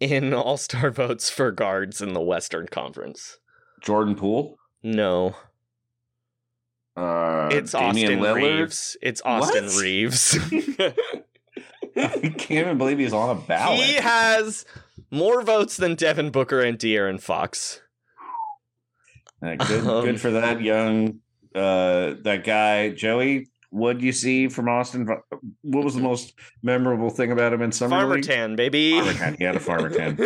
[0.00, 3.38] in All Star votes for guards in the Western Conference?
[3.82, 4.56] Jordan Poole.
[4.82, 5.36] No,
[6.96, 8.58] Uh it's Damian Austin Lillard.
[8.60, 8.96] Reaves.
[9.02, 9.80] It's Austin What?
[9.82, 10.38] Reaves.
[11.96, 12.08] I
[12.38, 13.78] can't even believe he's on a ballot.
[13.78, 14.64] he has
[15.10, 17.82] more votes than Devin Booker and De'Aaron Fox.
[19.44, 21.20] Uh, good, Um, good for that young
[21.54, 23.48] uh that guy Joey.
[23.72, 25.06] What do you see from Austin?
[25.62, 28.24] What was the most memorable thing about him in summer Farmer league?
[28.24, 28.92] tan, baby.
[29.00, 29.34] Farmer tan.
[29.38, 30.18] He had a farmer tan.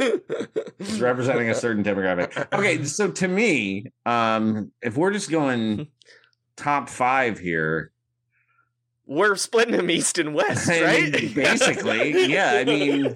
[0.79, 2.53] He's representing a certain demographic.
[2.53, 5.87] Okay, so to me, um, if we're just going
[6.57, 7.93] top five here,
[9.07, 11.13] We're splitting them east and west, I right?
[11.13, 13.15] mean, basically, yeah, I mean-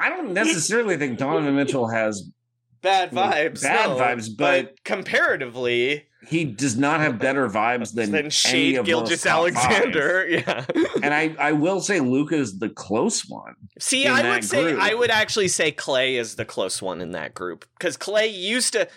[0.00, 2.30] I don't necessarily think Donovan Mitchell has.
[2.80, 3.60] bad vibes.
[3.62, 9.26] Bad no, vibes, but- comparatively, He does not have better vibes than than Shai Gilgeous.
[9.26, 10.26] Alexander.
[10.30, 10.64] Yeah.
[11.02, 13.54] And I, I will say Luka is the close one.
[13.80, 14.80] See, I would say group.
[14.80, 18.72] I would actually say Klay is the close one in that group because Klay used
[18.74, 18.88] to.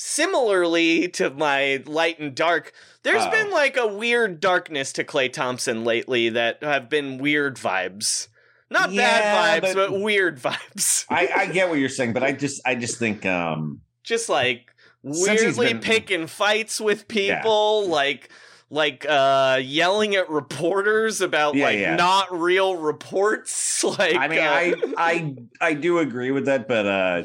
[0.00, 2.72] Similarly to my light and dark,
[3.02, 3.30] there's Oh.
[3.30, 8.28] been like a weird darkness to Klay Thompson lately that have been weird vibes.
[8.70, 11.04] Not Yeah, bad vibes, but- but weird vibes.
[11.10, 14.70] I, I get what you're saying, but I just I just think um just like
[15.14, 18.28] weirdly been- picking fights with people, like
[18.70, 21.96] like uh yelling at reporters about Yeah, like yeah.
[21.96, 23.66] not real reports.
[23.98, 27.22] Like I mean uh, I I I do agree with that, but uh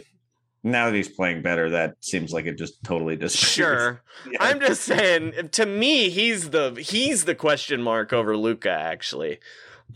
[0.66, 3.50] now that he's playing better, that seems like it just totally disappears.
[3.54, 4.02] sure.
[4.32, 4.38] Yeah.
[4.40, 9.40] I'm just saying to me he's the he's the question mark over Luka actually.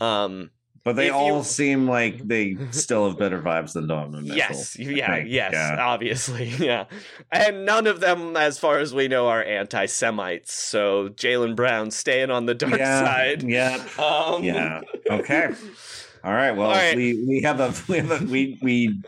[0.00, 0.50] Um
[0.88, 4.36] but they if all you- seem like they still have better vibes than Donovan Mitchell.
[4.38, 5.28] yes, yeah, think.
[5.28, 5.76] yes, Yeah.
[5.78, 6.86] obviously, yeah.
[7.30, 10.54] And none of them, as far as we know, are anti Semites.
[10.54, 13.42] So Jaylen Brown staying on the dark yeah, side.
[13.42, 13.84] Yeah.
[13.98, 14.80] Um, Yeah.
[15.10, 15.50] Okay.
[16.24, 16.52] All right.
[16.52, 16.96] Well, All right.
[16.96, 18.98] we we have a we have a, we we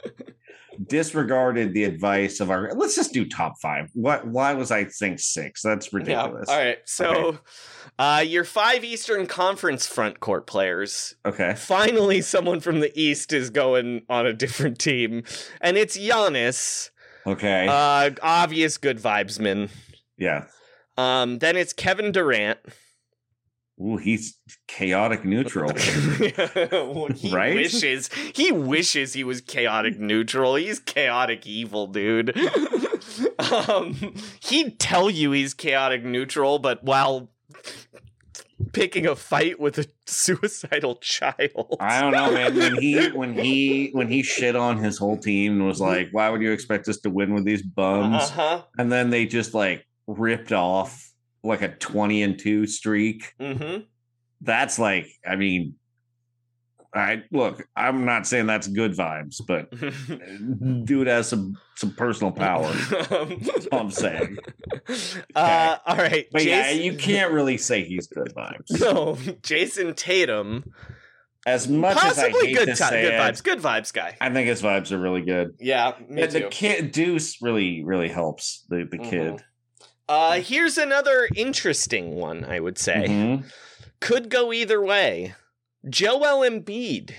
[0.86, 2.72] disregarded the advice of our.
[2.74, 3.88] Let's just do top five.
[3.94, 4.26] What?
[4.26, 5.62] Why was I think six?
[5.62, 6.46] That's ridiculous.
[6.48, 6.54] Yeah.
[6.54, 6.78] All right.
[6.84, 7.38] So,
[8.00, 11.14] uh, your five Eastern Conference front court players.
[11.26, 11.54] Okay.
[11.54, 15.22] Finally, someone from the East is going on a different team,
[15.60, 16.90] and it's Giannis.
[17.26, 17.66] Okay.
[17.68, 19.68] Uh, obvious good vibesman.
[20.16, 20.46] yeah.
[20.96, 22.58] Um, then it's Kevin Durant.
[23.80, 24.36] Ooh, he's
[24.68, 25.74] chaotic neutral.
[25.78, 26.32] he
[27.32, 27.54] Right?
[27.54, 30.56] wishes he wishes he was chaotic neutral.
[30.56, 32.36] He's chaotic evil, dude.
[33.68, 37.30] um, he'd tell you he's chaotic neutral, but while
[38.72, 41.76] picking a fight with a suicidal child.
[41.80, 42.56] I don't know, man.
[42.56, 46.28] When he when he when he shit on his whole team and was like, "Why
[46.30, 48.62] would you expect us to win with these bums?" Uh-huh.
[48.78, 53.34] And then they just like ripped off like a twenty and two streak.
[53.40, 53.82] Mm-hmm.
[54.42, 55.74] that's like, I mean,
[56.92, 59.70] I look, I'm not saying that's good vibes, but
[60.84, 62.72] dude has some some personal power.
[62.72, 64.38] That's all I'm saying.
[65.36, 68.70] Uh, all right, But yeah, you can't really say he's good vibes.
[68.80, 70.64] No, Jayson Tatum,
[71.46, 74.16] As much as I possibly hate good to say good it, vibes, good vibes guy.
[74.20, 75.54] I think his vibes are really good.
[75.60, 79.42] Yeah, me And the kid Deuce really, really helps the, the kid.
[80.08, 82.44] Uh, here's another interesting one.
[82.44, 83.44] I would say Mhm.
[84.00, 85.34] could go either way.
[85.88, 87.12] Joel Embiid,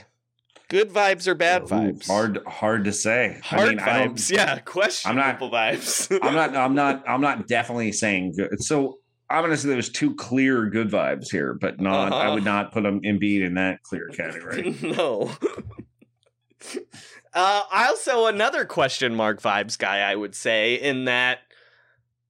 [0.69, 2.07] good vibes or bad Ooh, vibes?
[2.07, 3.39] hard, hard to say.
[3.43, 4.29] Hard I mean, I vibes.
[4.31, 6.17] Yeah, questionable vibes.
[6.23, 6.55] I'm not.
[6.55, 7.03] I'm not.
[7.07, 8.61] I'm not definitely saying good.
[8.63, 8.99] So
[9.29, 12.11] I'm gonna say there's two clear good vibes here, but not.
[12.13, 12.33] I Uh-huh.
[12.35, 14.75] would not put them Embiid in that clear category.
[14.83, 15.31] no.
[17.33, 21.39] uh, also, another question mark vibes guy, I would say, in that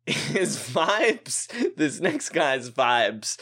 [0.06, 3.38] his vibes, this next guy's vibes.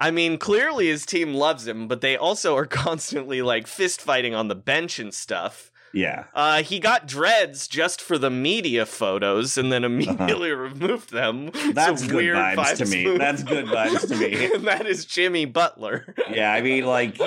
[0.00, 4.34] I mean, clearly his team loves him, but they also are constantly like fist fighting
[4.34, 5.70] on the bench and stuff.
[5.92, 6.24] yeah.
[6.34, 11.50] Uh, he got dreads just for the media photos and then immediately removed them.
[11.74, 13.04] That's good weird vibes to me.
[13.04, 13.18] move.
[13.18, 14.54] That's good vibes to me.
[14.54, 16.14] and that is Jimmy Butler.
[16.30, 16.50] Yeah.
[16.52, 17.20] I mean, like,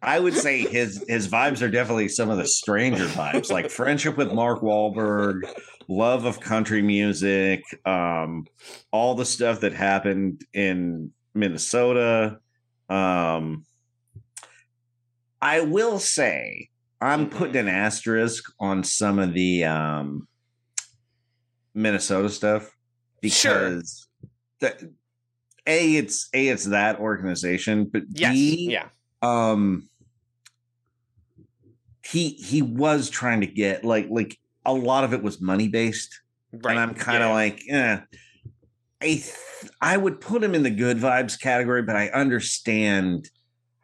[0.00, 4.16] I would say his his vibes are definitely some of the stranger vibes, like friendship
[4.16, 5.42] with Mark Wahlberg,
[5.88, 8.46] love of country music, um,
[8.90, 12.38] all the stuff that happened in Minnesota.
[12.88, 13.64] Um,
[15.40, 16.68] I will say
[17.00, 20.28] I'm putting an asterisk on some of the um,
[21.74, 22.70] Minnesota stuff
[23.24, 23.80] Sure.
[23.80, 24.08] because
[24.60, 28.32] a it's a it's that organization, but Yes.
[28.32, 28.88] B, yeah.
[29.22, 29.88] um
[32.04, 36.20] he he was trying to get like like a lot of it was money based
[36.52, 36.72] Right.
[36.72, 37.34] and i'm kind of yeah.
[37.34, 38.00] like eh.
[39.02, 39.34] I th-
[39.80, 43.30] i would put him in the good vibes category but i understand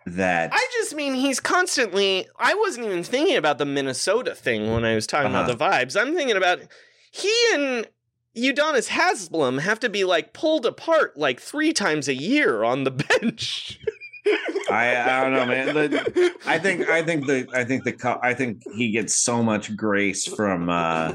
[0.07, 2.27] that I just mean he's constantly.
[2.39, 5.45] I wasn't even thinking about the Minnesota thing when I was talking Uh-huh.
[5.45, 6.01] about the vibes.
[6.01, 6.61] I'm thinking about
[7.11, 7.87] he and
[8.35, 12.91] Udonis Haslem have to be like pulled apart like three times a year on the
[13.21, 13.79] bench.
[14.71, 18.33] I, I don't know man The- i think i think the i think the i
[18.33, 21.15] think he gets so much grace from uh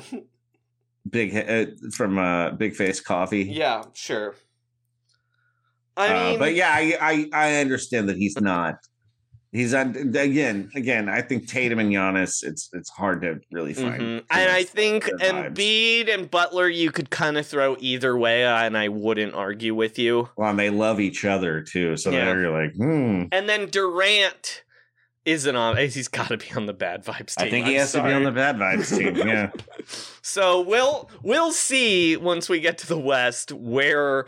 [1.14, 4.36] big uh, from uh big face coffee yeah, sure.
[5.96, 8.76] I Uh, mean, but yeah, I, I I understand that he's not.
[9.52, 10.72] He's on again.
[10.76, 12.44] Again, I think Tatum and Giannis.
[12.44, 14.02] It's it's hard to really find.
[14.02, 14.24] Mhm.
[14.32, 15.04] And I think.
[15.06, 20.00] Embiid and Butler, you could kind of throw either way, and I wouldn't argue with
[20.00, 20.30] you.
[20.36, 21.96] Well, and they love each other too.
[21.98, 22.26] So Yeah.
[22.26, 23.26] there you're like, hmm.
[23.32, 24.63] And then Durant
[25.26, 25.78] isn't on.
[25.78, 27.48] He's got to be on the bad vibes team.
[27.48, 29.16] I think he I'm has to be on the bad vibes team.
[29.28, 29.52] Yeah.
[30.26, 34.26] So we'll we'll see once we get to the West where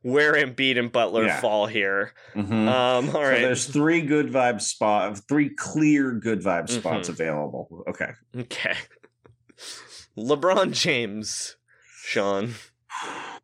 [0.00, 1.40] where Embiid and Butler Yeah.
[1.40, 2.12] fall here.
[2.34, 2.66] Mhm.
[2.68, 7.12] Um, all So there's three good vibe spot, three clear good vibe spots Mhm.
[7.12, 7.84] available.
[7.88, 8.10] Okay.
[8.36, 8.74] Okay.
[10.16, 11.56] LeBron James,
[12.04, 12.54] Sean.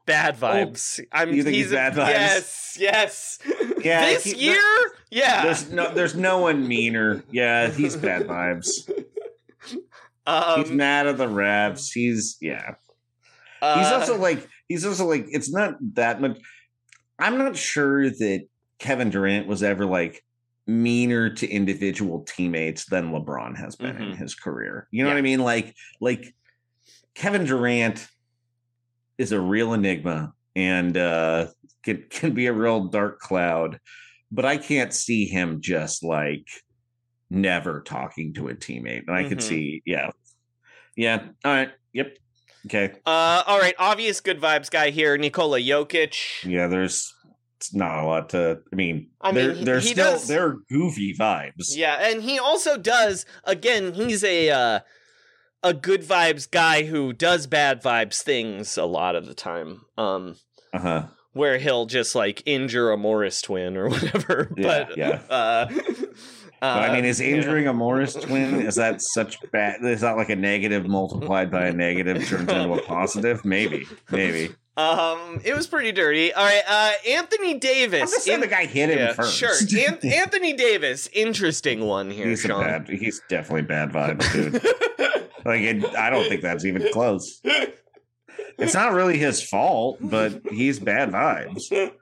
[0.06, 1.00] Bad vibes.
[1.12, 2.08] I'm Oh, you think he's a- bad vibes?
[2.08, 3.38] Yes, yes.
[3.84, 4.60] Yeah, this year?
[5.10, 5.44] Yeah.
[5.44, 7.22] There's no there's no one meaner.
[7.30, 8.88] Yeah, he's bad vibes.
[10.26, 11.90] Um, he's mad at the refs.
[11.92, 12.74] He's yeah.
[13.60, 16.38] uh, he's also like he's also like it's not that much
[17.18, 18.46] i'm not sure that
[18.78, 20.24] kevin durant was ever like
[20.66, 24.16] meaner to individual teammates than lebron has been in Mhm.
[24.16, 26.34] his career you know what i mean like like
[27.14, 28.06] kevin durant
[29.18, 31.48] is a real enigma and uh
[31.82, 33.78] can can be a real dark cloud
[34.30, 36.46] but i can't see him just like
[37.30, 39.42] never talking to a teammate and i could Mhm.
[39.42, 40.10] see yeah
[40.96, 42.16] yeah all right yep
[42.66, 46.44] okay Uh, all right, obvious good vibes guy here, Nikola Jokic.
[46.44, 47.14] Yeah, there's
[47.56, 48.60] it's not a lot to.
[48.72, 51.74] I mean, I they're mean, he- they're he still does- they're goofy vibes.
[51.76, 54.80] Yeah, and he also does again, he's a uh
[55.62, 59.82] a good vibes guy who does bad vibes things a lot of the time.
[59.96, 60.36] Um
[60.74, 61.06] Uh huh.
[61.32, 64.50] Where he'll just like injure a Morris twin or whatever.
[64.56, 65.20] Yeah, but yeah.
[65.28, 65.66] uh
[66.60, 69.82] But I mean, is uh, injuring a Morris twin is that such bad?
[69.82, 73.44] Is that like a negative multiplied by a negative turns into a positive?
[73.46, 74.54] Maybe, maybe.
[74.76, 76.32] Um, it was pretty dirty.
[76.32, 78.02] All right, uh, Anthony Davis.
[78.02, 79.36] I'm saying the guy hit him yeah, first.
[79.36, 79.50] Sure,
[79.88, 81.08] An- Anthony Davis.
[81.12, 82.62] Interesting one here, he's a Sean.
[82.62, 82.88] bad.
[82.88, 84.54] He's definitely bad vibes, dude.
[85.44, 87.40] like, it, I don't think that's even close.
[88.58, 91.92] It's not really his fault, but he's bad vibes.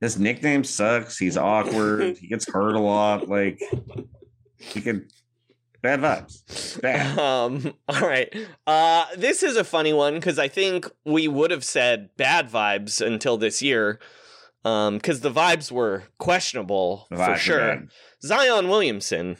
[0.00, 1.18] His nickname sucks.
[1.18, 2.18] He's awkward.
[2.18, 3.28] He gets hurt a lot.
[3.28, 3.60] Like
[4.56, 5.08] he can
[5.82, 6.80] bad vibes.
[6.80, 7.18] Bad.
[7.18, 8.32] Um, all right.
[8.64, 13.04] Uh, this is a funny one because I think we would have said bad vibes
[13.04, 13.98] until this year.
[14.64, 17.82] Um, because the vibes were questionable The for sure.
[18.22, 19.38] Zion Williamson,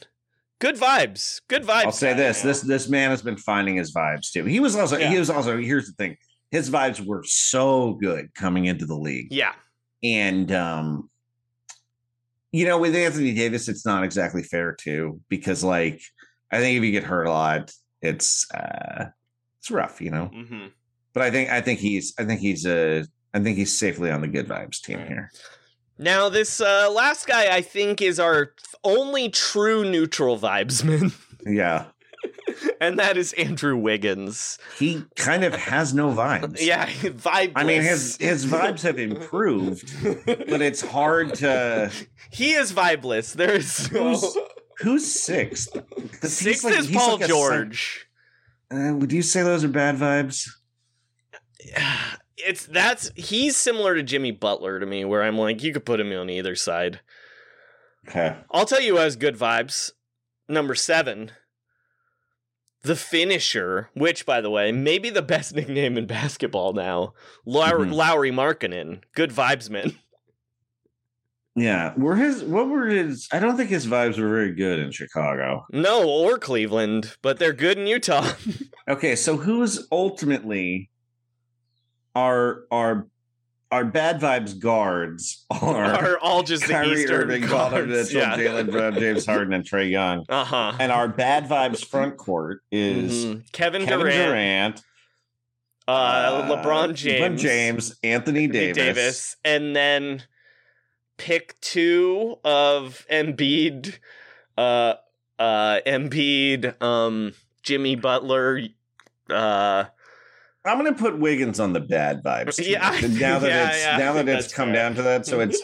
[0.61, 1.85] good vibes, good vibes.
[1.85, 4.45] I'll say this: this this man has been finding his vibes too.
[4.45, 5.11] He was also Yeah.
[5.11, 6.17] he was also here's the thing:
[6.51, 9.53] his vibes were so good coming into the league, yeah,
[10.03, 11.11] and um,
[12.53, 16.01] you know, with Anthony Davis, it's not exactly fair too because like
[16.51, 19.07] I think if you get hurt a lot, it's uh,
[19.59, 20.31] it's rough, you know.
[20.35, 20.66] Mm-hmm.
[21.12, 23.05] But I think I think he's I think he's uh
[23.35, 25.31] I think he's safely on the good vibes team here.
[25.99, 28.55] Now this uh, last guy, I think, is our
[28.85, 31.12] only true neutral vibesman,
[31.47, 31.87] Yeah,
[32.81, 34.59] and that is Andrew Wiggins.
[34.78, 36.61] he kind of has no vibes.
[36.61, 37.53] Yeah, vibe.
[37.55, 39.93] I mean his his vibes have improved,
[40.27, 41.90] but it's hard to.
[42.31, 43.35] he is vibeless.
[43.35, 44.11] There is no...
[44.11, 44.36] Who's,
[44.78, 45.77] who's sixth?
[46.23, 48.07] sixth like- is Paul like George.
[48.70, 50.49] Uh, would you say those are bad vibes?
[52.36, 56.01] It's that's he's similar to Jimmy Butler to me, where I'm like, you could put
[56.01, 57.01] him on either side.
[58.09, 58.36] Okay.
[58.51, 59.93] I'll tell you who has good vibes.
[60.49, 61.32] Number seven,
[62.89, 67.12] the finisher, which, by the way, may be the best nickname in basketball now.
[67.44, 67.93] Lauri, Mhm.
[67.93, 69.94] Lauri Markkanen, good vibesman.
[71.56, 71.93] Yeah.
[71.97, 75.66] Were his what were his I don't think his vibes were very good in Chicago.
[75.73, 78.32] No, or Cleveland, but they're good in Utah.
[78.89, 80.89] Okay, so who's ultimately
[82.15, 83.09] our our
[83.70, 88.36] our bad vibes guards are, Are all just the Kyrie Eastern Irving, guards, Mitchell, yeah.
[88.36, 90.24] Jaylen Brown, James Harden, and Trae Young.
[90.28, 90.73] Uh huh.
[90.81, 94.82] And our bad vibes front court is Kevin, Kevin Durant, Durant,
[95.86, 99.36] uh, uh, LeBron James, LeBron James, Anthony Anthony Davis.
[99.45, 100.23] and then
[101.19, 103.99] pick two of Embiid,
[104.57, 104.95] uh,
[105.39, 107.32] uh, Embiid, um,
[107.62, 108.61] Jimmy Butler,
[109.28, 109.85] uh,
[110.69, 112.57] I'm gonna put Wiggins on the bad vibes.
[112.62, 112.73] team.
[112.73, 114.74] Yeah, now that yeah, it's yeah, now that it's come fair.
[114.74, 115.61] down to that, so it's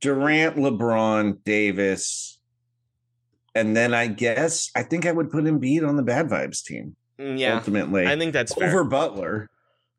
[0.00, 2.38] Durant, LeBron, Davis,
[3.54, 6.96] and then I guess I think I would put Embiid on the bad vibes team.
[7.18, 8.68] yeah, ultimately, I think that's fair.
[8.68, 9.48] over Butler.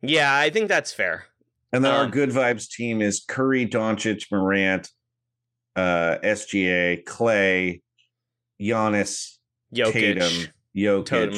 [0.02, 1.26] yeah, I think that's fair.
[1.72, 4.90] And then our Um, good vibes team is Curry, Doncic, Morant,
[5.76, 7.82] uh, SGA, Klay,
[8.60, 9.38] Giannis,
[9.76, 11.34] Jokic, Tatum, Jokic, Tatum,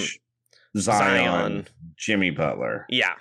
[0.77, 1.67] Zion, Zion.
[2.01, 2.85] Jimmy Butler.
[2.89, 3.13] yeah,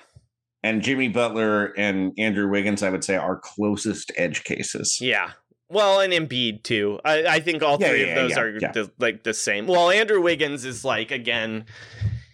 [0.65, 4.99] And Jimmy Butler and Andrew Wiggins, I would say, are closest edge cases.
[5.01, 5.33] yeah.
[5.73, 6.99] Well, and Embiid too.
[7.05, 8.59] I, I think all Yeah, three yeah, of those yeah, are.
[8.59, 9.69] The, like the same.
[9.69, 11.67] Well, Andrew Wiggins is like again,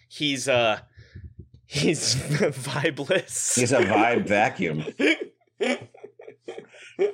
[0.09, 0.79] he's uh,
[1.67, 3.59] he's vibeless.
[3.61, 4.85] He's a vibe vacuum.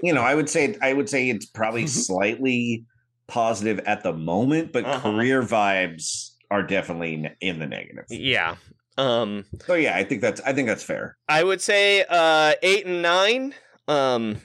[0.02, 2.84] You know, I would say I would say it's probably slightly
[3.26, 5.10] positive at the moment, but Uh-huh.
[5.10, 8.04] career vibes are definitely in the negative.
[8.10, 8.56] yeah.
[8.98, 11.16] Um, So yeah, I think that's I think that's fair.
[11.28, 13.54] I would say uh eight and nine
[13.88, 14.40] um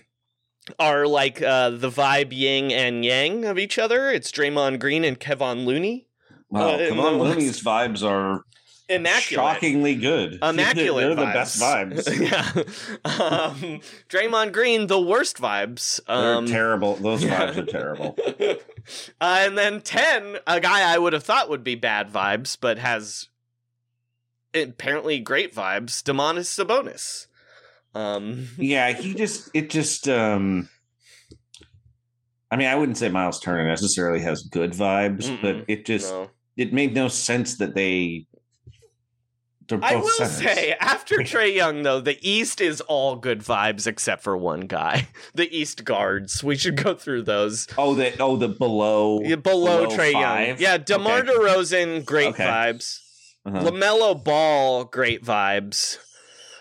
[0.79, 4.09] are like uh the vibe yin and yang of each other.
[4.09, 6.07] It's Draymond Green and Kevon Looney.
[6.49, 8.43] Wow, Uh, come in on, Looney's vibes are
[8.89, 9.23] Immaculate.
[9.55, 10.39] shockingly good.
[10.41, 11.07] Immaculate.
[11.07, 12.07] They're the best vibes.
[12.31, 12.63] yeah.
[13.03, 15.99] Um Draymond Green, the worst vibes.
[16.07, 16.95] They're Um terrible.
[16.95, 17.47] Those yeah.
[17.51, 18.17] vibes are terrible.
[18.39, 18.55] uh,
[19.45, 23.27] and then 10, a guy I would have thought would be bad vibes, but has
[24.63, 27.27] apparently great vibes, Domantas Sabonis.
[27.95, 30.69] Um, Yeah, he just it just um
[32.49, 36.29] I mean, I wouldn't say Miles Turner necessarily has good vibes, but it just no.
[36.55, 38.25] it made no sense that they
[39.67, 40.37] both I will centers.
[40.37, 45.07] say, after Trae Young, though, the East is all good vibes except for one guy.
[45.35, 46.41] The East guards.
[46.43, 47.67] We should go through those.
[47.77, 50.55] Oh, the oh the below Yeah, below, Trae Young.
[50.57, 51.31] Yeah, DeMar Okay.
[51.33, 52.45] DeRozan, great Okay.
[52.45, 52.99] vibes.
[53.47, 53.59] Uh-huh.
[53.71, 55.97] LaMelo Ball, great vibes.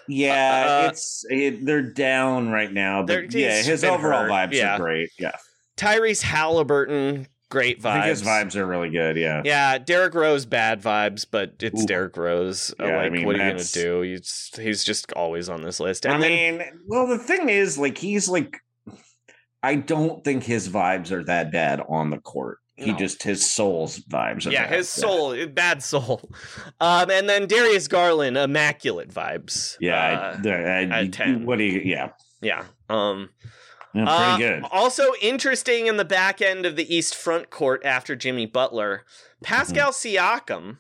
[0.09, 4.77] Yeah, Uh, it's it, they're down right now, but yeah, his overall hurt, vibes yeah.
[4.77, 5.11] are great.
[5.19, 5.33] Yeah,
[5.77, 7.87] Tyrese Halliburton, great vibes.
[7.87, 9.17] I think his vibes are really good.
[9.17, 11.87] Yeah, Yeah, Derrick Rose, bad vibes, but it's Ooh.
[11.87, 12.73] Derrick Rose.
[12.79, 14.03] Uh, Yeah, I like, mean, what are you gonna do?
[14.03, 16.07] He's he's just always on this list.
[16.07, 18.59] I And then, mean, well, the thing is, like, he's like,
[19.65, 22.59] I don't think his vibes are that bad on the court.
[22.77, 22.99] He No.
[22.99, 24.51] just his soul's vibes.
[24.51, 26.31] Yeah, his soul, bad soul.
[26.81, 29.77] Um, and then Darius Garland, immaculate vibes.
[29.81, 31.47] Yeah, Uh, I, I- 10.
[31.47, 31.81] What do you?
[31.83, 32.11] Yeah,
[32.43, 32.65] yeah.
[32.91, 33.31] Um,
[33.95, 34.65] yeah uh, pretty good.
[34.71, 39.05] Also interesting in the back end of the East front court after Jimmy Butler,
[39.43, 40.77] Pascal Siakam.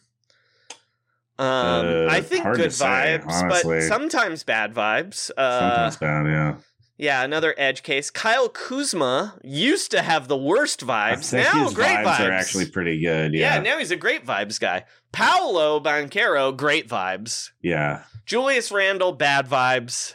[1.38, 3.78] Um, Uh, I think good vibes, honestly.
[3.80, 5.30] but sometimes bad vibes.
[5.36, 6.26] Uh, Sometimes bad.
[6.26, 6.54] Yeah,
[6.98, 8.08] Yeah, another edge case.
[8.10, 11.32] Kyle Kuzma used to have the worst vibes.
[11.32, 12.20] Now great vibes, vibes.
[12.28, 13.34] are actually pretty good.
[13.34, 13.56] yeah.
[13.56, 14.84] Yeah, now he's a great vibes guy.
[15.12, 17.50] Paolo Banchero, great vibes.
[17.62, 18.02] yeah.
[18.24, 20.14] Julius Randle, bad vibes.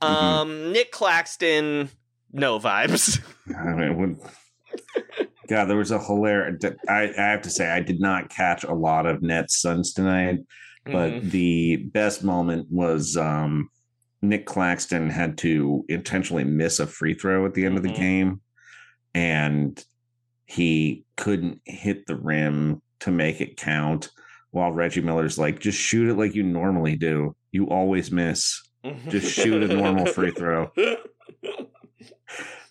[0.00, 1.88] Um, Nick Claxton,
[2.32, 3.20] no vibes.
[3.58, 4.20] I mean, when,
[5.48, 6.62] God, there was a hilarious.
[6.88, 10.40] I, I have to say, I did not catch a lot of Nets Suns tonight,
[10.84, 11.30] but Mhm.
[11.30, 13.70] the best moment was um,
[14.28, 17.96] Nick Claxton had to intentionally miss a free throw at the end of the Mhm.
[17.96, 18.40] game,
[19.14, 19.84] and
[20.46, 24.10] he couldn't hit the rim to make it count.
[24.50, 27.34] While Reggie Miller's like, just shoot it like you normally do.
[27.52, 28.62] You always miss.
[29.08, 30.70] Just shoot a normal free throw.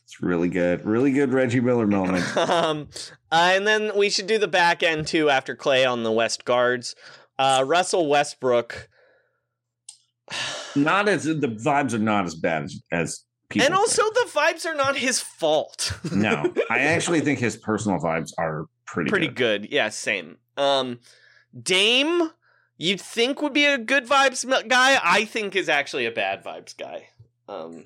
[0.05, 0.85] It's really good.
[0.85, 2.37] Really good Reggie Miller moment.
[2.37, 2.87] um,
[3.31, 6.45] uh, and then we should do the back end too after Klay on the West
[6.45, 6.93] guards.
[7.39, 8.89] Uh, Russell Westbrook.
[10.75, 13.65] Not as the vibes are not as bad as, as people.
[13.65, 15.97] and also, the vibes are not his fault.
[16.11, 19.63] no, I actually think his personal vibes are pretty Pretty good.
[19.63, 19.71] good.
[19.71, 20.37] Yeah, same.
[20.57, 20.99] Um,
[21.59, 22.31] Dame,
[22.77, 24.99] you'd think would be a good vibes guy.
[25.03, 27.09] I think is actually a bad vibes guy.
[27.47, 27.85] Um,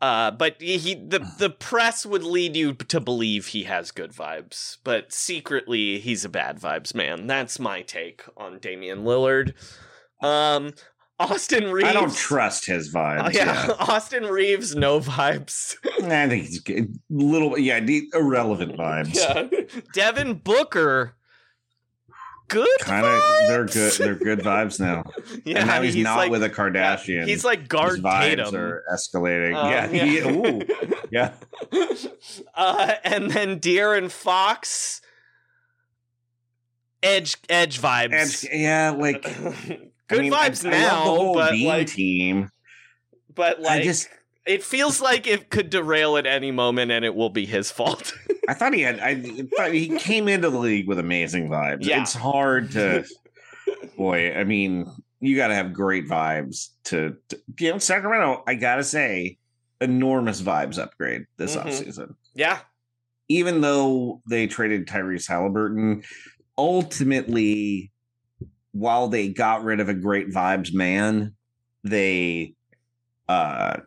[0.00, 4.12] uh, but he, he the the press would lead you to believe he has good
[4.12, 7.26] vibes, but secretly he's a bad vibes man.
[7.26, 9.54] That's my take on Damian Lillard.
[10.20, 10.72] Um,
[11.20, 11.88] Austin Reaves.
[11.88, 13.22] I don't trust his vibes.
[13.26, 13.74] Oh, yeah.
[13.80, 15.76] Austin Reaves, no vibes.
[16.04, 16.62] I think he's
[17.10, 17.58] little.
[17.58, 17.84] Yeah,
[18.14, 19.14] irrelevant vibes.
[19.16, 19.80] yeah.
[19.94, 21.14] Devin Booker,
[22.46, 22.68] good.
[22.80, 23.20] Kind of.
[23.48, 23.92] They're good.
[23.94, 25.04] They're good vibes now.
[25.44, 27.26] Yeah, and now he's, not like, with a Kardashian.
[27.26, 28.54] He's like His guard vibes Tatum.
[28.56, 29.54] are escalating.
[29.56, 29.90] Um, yeah.
[29.90, 30.04] yeah.
[30.04, 30.60] he- ooh,
[31.10, 31.32] yeah.
[32.54, 35.00] uh, and then De'Aaron Fox,
[37.02, 38.44] edge edge vibes.
[38.50, 39.24] And yeah, like
[40.08, 42.50] good I mean, vibes I, now, I love the whole but Bean like, team.
[43.34, 44.08] but like, I just.
[44.46, 48.12] it feels like it could derail at any moment, and it will be his fault.
[48.48, 48.98] I thought he had.
[49.00, 49.20] I
[49.56, 51.84] thought he came into the league with amazing vibes.
[51.84, 52.02] Yeah.
[52.02, 53.04] It's hard to.
[53.96, 54.90] boy, I mean,
[55.20, 57.38] you got to have great vibes to, to.
[57.60, 58.42] You know, Sacramento.
[58.46, 59.36] I gotta say,
[59.80, 61.64] enormous vibes upgrade this Mhm.
[61.64, 62.14] offseason.
[62.34, 62.60] yeah,
[63.28, 66.02] Even though they traded Tyrese Halliburton,
[66.56, 67.90] ultimately,
[68.72, 71.34] while they got rid of a great vibes man,
[71.84, 72.54] they
[73.28, 73.78] uh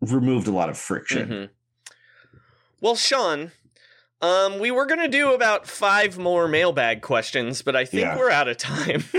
[0.00, 1.28] removed a lot of friction.
[1.28, 1.48] Mhm.
[2.80, 3.52] Well, Sean,
[4.20, 8.16] um, we were gonna do about five more mailbag questions, but I think Yeah.
[8.16, 9.04] we're out of time.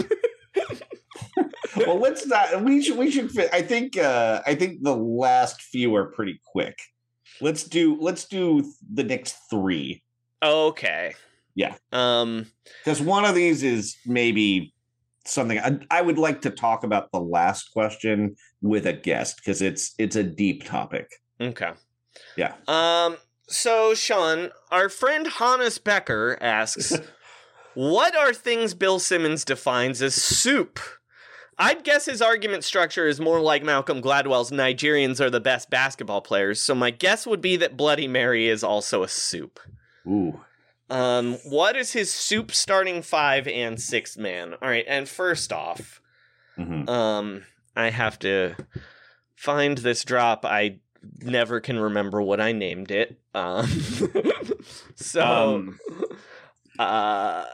[1.78, 2.64] well, let's not.
[2.64, 2.98] We should.
[2.98, 3.32] We should.
[3.32, 3.98] Fit, I think.
[3.98, 6.78] uh I think the last few are pretty quick.
[7.42, 7.98] Let's do.
[8.00, 10.04] Let's do the next three
[10.44, 11.14] okay.
[11.56, 11.76] Yeah.
[11.94, 12.48] Um.
[12.84, 14.73] because one of these is maybe
[15.26, 17.12] something I, I would like to talk about.
[17.12, 21.10] The last question with a guest because it's it's a deep topic.
[21.40, 21.72] Okay.
[22.36, 22.54] Yeah.
[22.68, 23.18] Um.
[23.48, 26.94] So, Sean, our friend Hannes Becker asks,
[27.74, 30.80] "What are things Bill Simmons defines as soup?"
[31.58, 36.22] I'd guess his argument structure is more like Malcolm Gladwell's Nigerians are the best basketball
[36.22, 39.60] players, so my guess would be that Bloody Mary is also a soup.
[40.08, 40.42] Ooh.
[40.90, 44.54] Um, what is his soup starting five and six man?
[44.62, 46.02] All right, and first off,
[46.58, 46.88] Mhm.
[46.90, 47.44] um,
[47.76, 48.56] I have to
[49.36, 50.46] find this drop.
[50.46, 50.80] I
[51.20, 53.20] never can remember what I named it.
[53.34, 53.68] Um,
[54.96, 55.80] so, Um,
[56.80, 57.46] uh,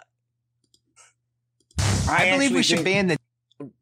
[2.09, 3.17] I, believe we should ban the.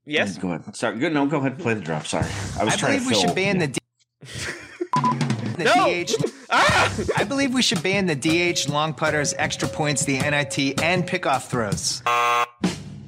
[0.05, 0.75] yes, Go ahead.
[0.75, 0.97] Sorry.
[0.99, 1.13] Good.
[1.13, 1.25] No.
[1.25, 1.53] Go ahead.
[1.53, 2.05] And play the drop.
[2.05, 2.27] Sorry.
[2.59, 5.33] I was I trying believe to we fill- should ban the.
[5.57, 6.03] D- the No!
[6.03, 6.33] DH.
[6.49, 6.93] ah!
[7.17, 11.47] I believe we should ban the DH, long putters, extra points, the NIT, and pickoff
[11.47, 12.01] throws.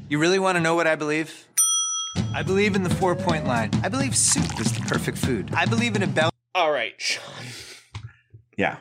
[0.09, 1.45] You really want to know what I believe?
[2.33, 3.71] I believe in the four point line.
[3.83, 5.51] I believe soup is the perfect food.
[5.53, 6.31] I believe in a bell.
[6.55, 7.23] All right, Sean.
[8.57, 8.77] Yeah.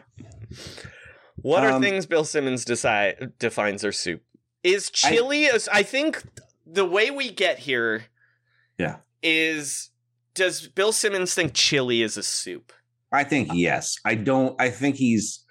[1.37, 4.23] What are Um, things Bill Simmons decide defines as soup?
[4.65, 5.47] Is chili?
[5.47, 6.23] as I think
[6.67, 8.07] the way we get here
[8.77, 8.97] Yeah.
[9.23, 9.91] is
[10.35, 12.73] does Bill Simmons think chili is a soup?
[13.13, 13.59] I think uh-huh.
[13.59, 13.97] yes.
[14.05, 14.61] I don't.
[14.61, 15.45] I think he's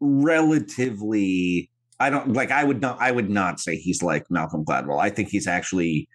[0.00, 1.70] relatively.
[1.98, 2.50] I don't like.
[2.50, 3.00] I would not.
[3.00, 5.00] I would not say he's like Malcolm Gladwell.
[5.00, 6.08] I think he's actually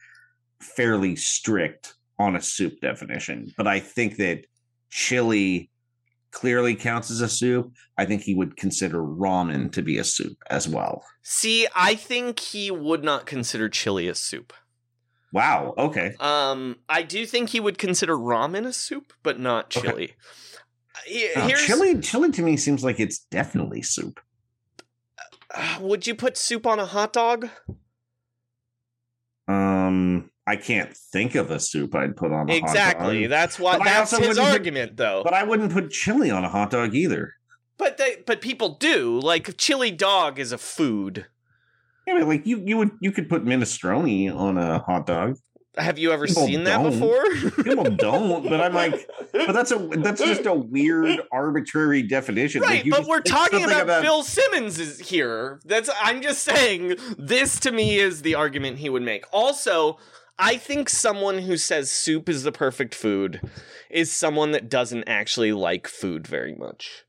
[0.62, 3.52] fairly strict on a soup definition.
[3.58, 4.46] But I think that
[4.90, 5.70] chili
[6.32, 7.72] clearly counts as a soup.
[7.98, 11.04] I think he would consider ramen to be a soup as well.
[11.24, 14.54] See, I think he would not consider chili a soup.
[15.34, 15.74] Wow.
[15.78, 16.16] Okay.
[16.20, 19.88] Um, I do think he would consider ramen a soup, but not Okay.
[19.90, 20.14] chili.
[21.06, 22.00] He- Oh, chili.
[22.00, 24.20] Chili to me seems like it's definitely soup.
[25.54, 27.50] uh, would you put soup on a hot dog?
[29.48, 32.70] Um, I can't think of a soup I'd put on a Exactly.
[32.70, 32.86] hot dog.
[33.16, 33.28] Exactly.
[33.28, 33.78] That's why.
[33.78, 35.22] But That's his wouldn't put- argument, though.
[35.24, 37.34] But I wouldn't put chili on a hot dog either.
[37.78, 39.20] But they, but people do.
[39.20, 41.26] Like chili dog is a food.
[42.08, 45.38] Yeah, but like you, you would, you could put minestrone on a hot dog.
[45.78, 46.92] Have you ever People seen that don't.
[46.92, 47.64] before?
[47.64, 52.62] People don't, but I'm like, but that's a that's just a weird arbitrary definition.
[52.62, 55.60] Like, Right, you but we're talking something about, Bill Simmons is here.
[55.66, 59.26] That's I'm just saying this to me is the argument he would make.
[59.34, 59.98] Also,
[60.40, 63.42] I think someone who says soup is the perfect food
[63.90, 67.05] is someone that doesn't actually like food very much.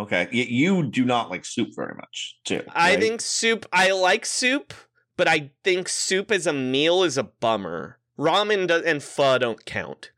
[0.00, 2.62] Okay, you do not like soup very much, too.
[2.70, 4.72] I think soup I like soup,
[5.18, 7.98] but I think soup as a meal is a bummer.
[8.18, 10.10] Ramen do- and pho don't count.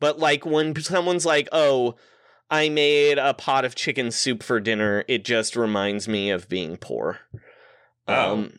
[0.00, 1.96] But like when someone's like, "Oh,
[2.50, 6.76] I made a pot of chicken soup for dinner," it just reminds me of being
[6.76, 7.20] poor.
[8.06, 8.32] Oh.
[8.32, 8.58] Um,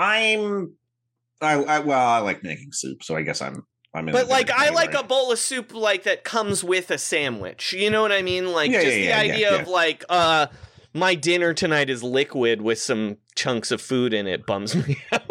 [0.00, 0.74] I'm.
[1.40, 3.64] I, I well, I like making soup, so I guess I'm.
[3.92, 4.06] In.
[4.06, 7.72] but like I like a bowl of soup like that comes with a sandwich.
[7.72, 8.52] You know what I mean?
[8.52, 10.46] Like Yeah, just yeah, the yeah, idea of like uh
[10.94, 15.22] my dinner tonight is liquid with some chunks of food in it bums me out.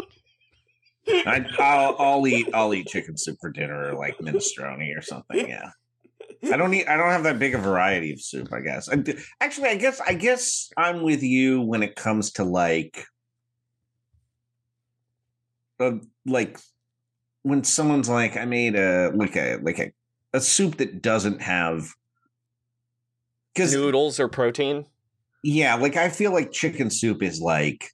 [1.08, 2.50] I, I'll, I'll eat.
[2.54, 5.48] I'll eat chicken soup for dinner, or like minestrone or something.
[5.48, 5.72] Yeah.
[6.52, 6.88] I don't eat.
[6.88, 8.54] I don't have that big a variety of soup.
[8.54, 8.90] I guess.
[8.90, 9.04] I
[9.42, 10.00] actually, I guess.
[10.02, 13.06] I guess I'm with you when it comes to like,
[15.80, 15.94] uh,
[16.26, 16.60] like
[17.44, 19.92] when someone's like, I made a like a like a
[20.34, 21.90] a soup that doesn't have
[23.54, 24.86] because Noodles or protein?
[25.44, 27.90] yeah, like I feel like chicken soup is like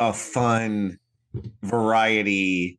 [0.00, 0.98] a fun
[1.62, 2.78] variety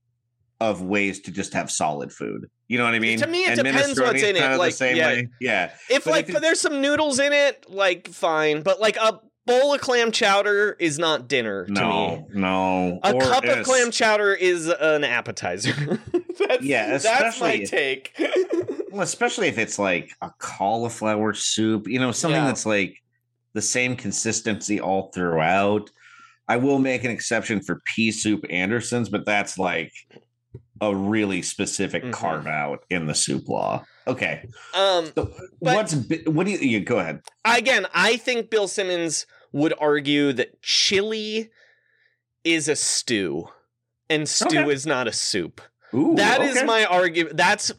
[0.60, 2.50] of ways to just have solid food.
[2.68, 3.20] You know what I mean?
[3.20, 5.08] To me, it And depends what's in it, like, same yeah.
[5.08, 5.28] way.
[5.42, 5.72] Yeah.
[5.90, 8.62] If But like if it- there's some noodles in it, like fine.
[8.62, 11.80] But like a bowl of clam chowder is not dinner to me.
[11.80, 13.00] No, no.
[13.04, 16.00] A Or cup of clam chowder is an appetizer.
[16.48, 18.16] that's, Yeah, that's my take.
[18.92, 22.46] Well, especially if it's like a cauliflower soup, you know, something Yeah.
[22.46, 22.96] that's like
[23.54, 25.90] the same consistency all throughout.
[26.48, 29.92] I will make an exception for pea soup Andersen's, but that's like
[30.80, 32.12] a really specific Mhm.
[32.12, 33.84] carve out in the soup law.
[34.08, 34.48] Okay.
[34.74, 35.94] um, So what's
[36.26, 37.22] what do you, you go ahead?
[37.46, 41.50] again, I think Bill Simmons would argue that chili
[42.44, 43.48] is a stew,
[44.10, 44.72] and stew Okay.
[44.74, 45.62] is not a soup.
[45.94, 46.66] Ooh, That is okay.
[46.66, 47.38] my argument.
[47.38, 47.72] That's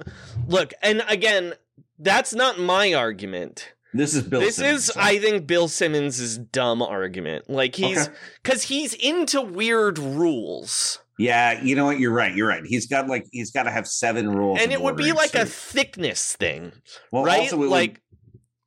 [0.47, 1.55] look, and again,
[1.99, 3.73] that's not my argument.
[3.93, 4.41] This is Bill.
[4.41, 4.57] Simmons.
[4.57, 7.51] This Simmons, is, so- I think, Bill Simmons' dumb argument.
[7.51, 8.17] Like he's Okay.
[8.43, 12.01] because he's into weird rules, Yeah, you know what?
[12.01, 12.35] You're right.
[12.35, 12.65] You're right.
[12.65, 15.47] He's got like he's got to have seven rules, and it would be like a
[15.47, 16.73] thickness thing,
[17.13, 17.53] well, right?
[17.53, 18.01] Like,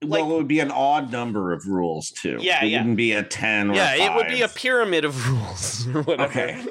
[0.02, 2.38] would, well, it would be an odd number of rules too.
[2.40, 2.80] Yeah, it yeah.
[2.80, 3.72] wouldn't be a ten.
[3.72, 6.30] Or yeah, a it would be a pyramid of rules or whatever.
[6.32, 6.66] Okay.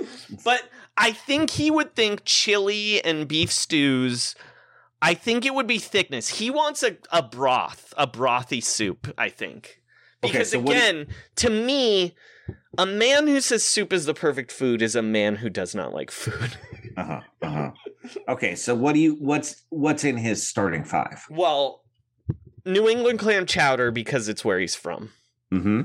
[0.45, 0.63] But
[0.97, 4.35] I think he would think chili and beef stews.
[5.03, 6.39] I think it would be thickness.
[6.39, 9.83] He wants a, a broth, a brothy soup, I think.
[10.25, 12.15] Okay, Because so do you- again, to me,
[12.79, 15.93] a man who says soup is the perfect food is a man who does not
[15.95, 16.57] like food.
[16.97, 17.21] Uh-huh.
[17.43, 17.71] Uh-huh.
[18.27, 21.27] Okay, so what do you what's what's in his starting five?
[21.29, 21.83] well,
[22.65, 25.11] New England clam chowder because it's where he's from.
[25.53, 25.81] Mm-hmm.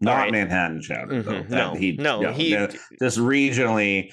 [0.00, 0.30] Not right.
[0.32, 1.22] Manhattan chowder.
[1.22, 1.32] though.
[1.44, 1.48] Mhm.
[1.48, 4.12] No, he, no, he- that- just regionally.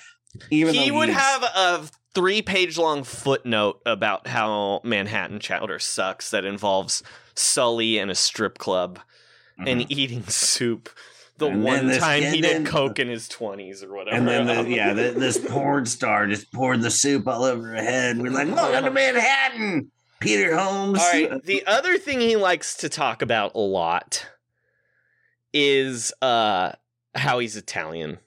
[0.50, 1.82] Even he would have a
[2.16, 7.04] three page long footnote about how Manhattan chowder sucks that involves
[7.36, 9.00] Sully and a strip club
[9.58, 10.90] and eating soup.
[11.42, 11.48] The.
[11.54, 14.16] And one this- time he then- did coke in his twenties or whatever.
[14.18, 17.76] And then, the, yeah, the, this porn star just poured the soup all over her
[17.76, 18.18] head.
[18.22, 21.00] We're like, welcome to Manhattan, Peter Holmes.
[21.00, 21.44] All right.
[21.46, 24.26] The other thing he likes to talk about a lot
[25.54, 26.72] is uh
[27.16, 28.20] how he's Italian.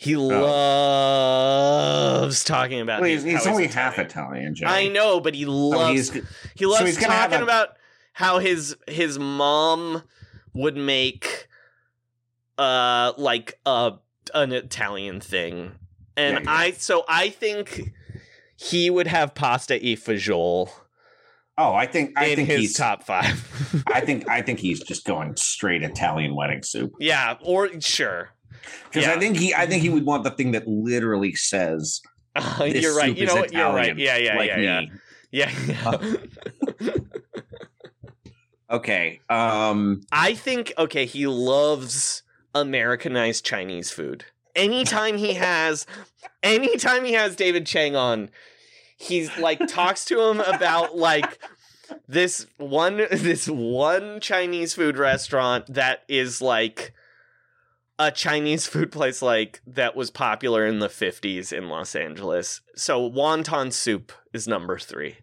[0.00, 0.14] He
[0.98, 2.98] loves talking about.
[2.98, 3.02] Oh.
[3.02, 4.68] Well, he's, he's only half Italian, Joey.
[4.68, 7.70] I know, but he loves he's- he loves he's talking a- about
[8.12, 10.02] how his his mom
[10.54, 11.47] would make
[12.58, 13.94] uh like a
[14.34, 15.72] an Italian thing.
[16.16, 16.50] And Yeah, yeah.
[16.58, 17.92] I so I think
[18.56, 20.70] he would have pasta e fagioli
[21.60, 23.82] Oh, I think I in think his he's top five.
[23.92, 28.30] I think I think he's just going straight Italian wedding soup yeah, or sure.
[28.84, 29.14] because Yeah.
[29.14, 32.00] I think he I think he would want the thing that literally says
[32.58, 33.16] this you're right.
[33.16, 33.52] You know what?
[33.52, 33.96] You're right.
[33.98, 34.90] Yeah, yeah, like yeah, me.
[35.30, 35.50] yeah.
[35.66, 35.98] Yeah.
[36.80, 36.92] yeah.
[38.70, 39.20] Okay.
[39.30, 40.02] Um.
[40.12, 42.22] I think okay, he loves
[42.60, 44.24] Americanized Chinese food.
[44.54, 45.86] Anytime he has
[46.42, 48.30] anytime he has David Chang on,
[48.96, 51.38] he's like talks to him about like
[52.08, 56.92] this one this one Chinese food restaurant that is like
[57.98, 62.60] a Chinese food place like that was popular in the 50s in Los Angeles.
[62.76, 65.16] So wonton soup is number 3.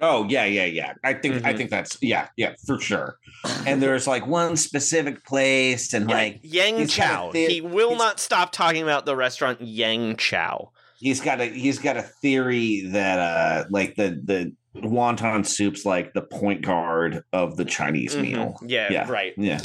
[0.00, 0.92] Oh yeah, yeah, yeah.
[1.04, 1.56] I think I Mhm.
[1.56, 3.18] think that's yeah, yeah, for sure.
[3.66, 7.30] And there's like one specific place, and like Yang Chow.
[7.32, 10.70] the- he will not stop talking about the restaurant Yang Chow.
[10.98, 16.12] he's got a he's got a theory that uh like the the wonton soup's like
[16.12, 18.20] the point guard of the Chinese Mhm.
[18.22, 18.58] meal.
[18.66, 19.10] Yeah, Yeah.
[19.10, 19.32] right.
[19.38, 19.60] Yeah.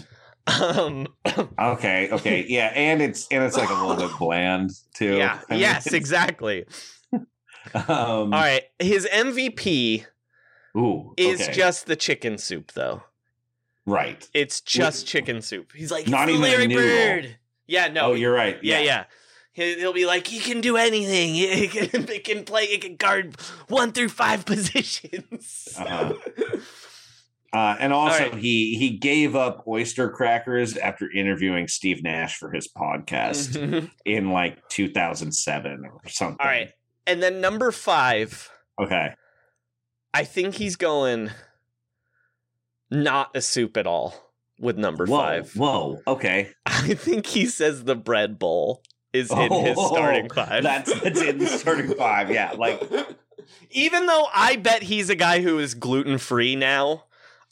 [0.47, 1.07] Um,
[1.59, 2.09] Okay.
[2.11, 2.45] Okay.
[2.47, 2.71] Yeah.
[2.73, 5.17] And it's and it's like a little bit bland too.
[5.17, 5.39] yeah.
[5.49, 6.65] I mean, yes, exactly.
[7.75, 8.63] Um, All right.
[8.79, 10.05] His MVP
[10.77, 11.14] Ooh.
[11.18, 11.52] is okay.
[11.53, 13.03] just the chicken soup, though.
[13.85, 14.27] right.
[14.34, 15.72] It's just chicken soup.
[15.76, 17.38] He's like, Not "It's even a Larry noodle." Bird.
[17.68, 18.02] Yeah, no.
[18.07, 18.57] oh, you're right.
[18.64, 19.03] yeah, yeah.
[19.53, 21.35] He- He'll be like, he can do anything.
[21.35, 22.68] He can, he can play.
[22.68, 23.35] He can guard
[23.68, 25.76] one through five positions.
[25.77, 26.14] Uh-huh.
[27.53, 28.35] Uh, and also, right.
[28.35, 33.91] he he gave up oyster crackers after interviewing Steve Nash for his podcast Mhm.
[34.06, 36.38] in like 2007 or something.
[36.39, 36.69] All right.
[37.06, 38.49] And then number five,
[38.81, 39.14] Okay.
[40.13, 41.29] I think he's going
[42.89, 44.15] not a soup at all
[44.59, 45.17] with number Whoa.
[45.17, 45.53] five.
[45.55, 46.01] Whoa.
[46.05, 46.49] Okay.
[46.65, 48.83] I think he says the bread bowl
[49.13, 50.63] is in his Oh, starting five.
[50.63, 52.29] That's that's in the starting five.
[52.29, 52.51] Yeah.
[52.57, 52.81] Like
[53.71, 57.05] Even though I bet he's a guy who is gluten free now,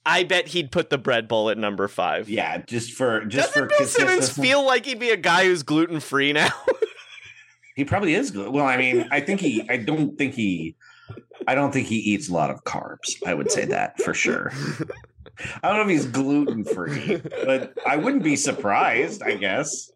[0.05, 2.29] I bet he'd put the bread bowl at number five.
[2.29, 5.63] yeah, just for just Doesn't for Bill Simmons feel like he'd be a guy who's
[5.63, 6.49] gluten free now?
[7.75, 8.33] He probably is.
[8.33, 9.65] Well, I mean, I think he.
[9.69, 10.75] I don't think he.
[11.49, 13.15] I don't think he eats a lot of carbs.
[13.25, 14.51] I would say that for sure.
[15.63, 19.23] I don't know if he's gluten free, but I wouldn't be surprised.
[19.23, 19.91] I guess.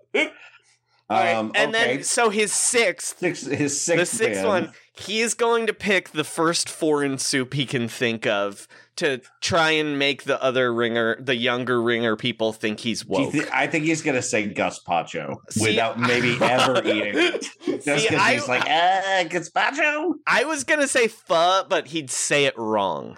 [1.09, 1.95] Right, Um, and okay.
[1.97, 4.47] then so his sixth, Six, his the sixth, sixth man.
[4.47, 8.67] one, he is going to pick the first foreign soup he can think of
[8.97, 13.31] to try and make the other ringer, the younger ringer people think he's woke.
[13.31, 17.41] thi- I think he's gonna say gazpacho See, without maybe ever eating it.
[17.83, 20.13] Just See, because he's like, uh, gazpacho.
[20.27, 23.17] I was gonna say pho, but he'd say it wrong.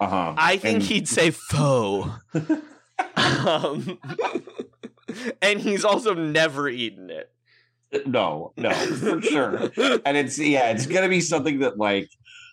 [0.00, 0.34] Uh huh.
[0.36, 2.10] I think he'd say faux.
[3.16, 3.98] um,
[5.42, 7.30] and he's also never eaten it.
[8.06, 9.70] No, no, for sure.
[10.04, 12.10] And it's yeah, it's gonna be something that like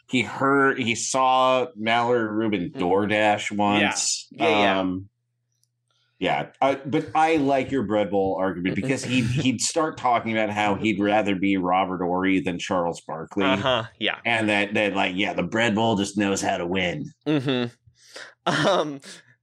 [0.08, 4.28] he heard he saw Mallory Rubin DoorDash once.
[4.34, 4.40] Mm.
[4.40, 4.80] Yeah, yeah.
[4.80, 5.10] Um
[6.18, 10.50] yeah, I, but I like your bread bowl argument because he he'd start talking about
[10.50, 13.84] how he'd rather be Robert Horry than Charles Barkley, Uh huh.
[14.00, 14.20] Yeah.
[14.26, 17.12] and that that like yeah, the bread bowl just knows how to win.
[17.28, 18.68] Mm-hmm.
[18.68, 19.02] Um,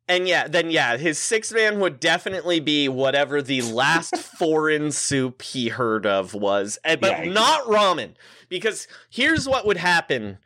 [0.08, 5.42] and yeah, then yeah, his sixth man would definitely be whatever the last foreign soup
[5.42, 8.14] he heard of was, but Yeah, not ramen.
[8.48, 10.38] Because here's what would happen: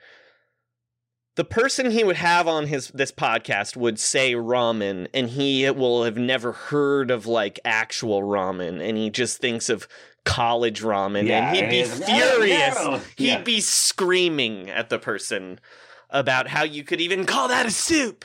[1.36, 6.04] the person he would have on his this podcast would say ramen, and he will
[6.04, 9.86] have never heard of like actual ramen, and he just thinks of
[10.24, 12.74] college ramen, Yeah, and he'd be "Oh, furious.
[12.74, 13.42] no." He'd Yeah.
[13.42, 15.60] be screaming at the person
[16.10, 18.24] about how you could even call that a soup.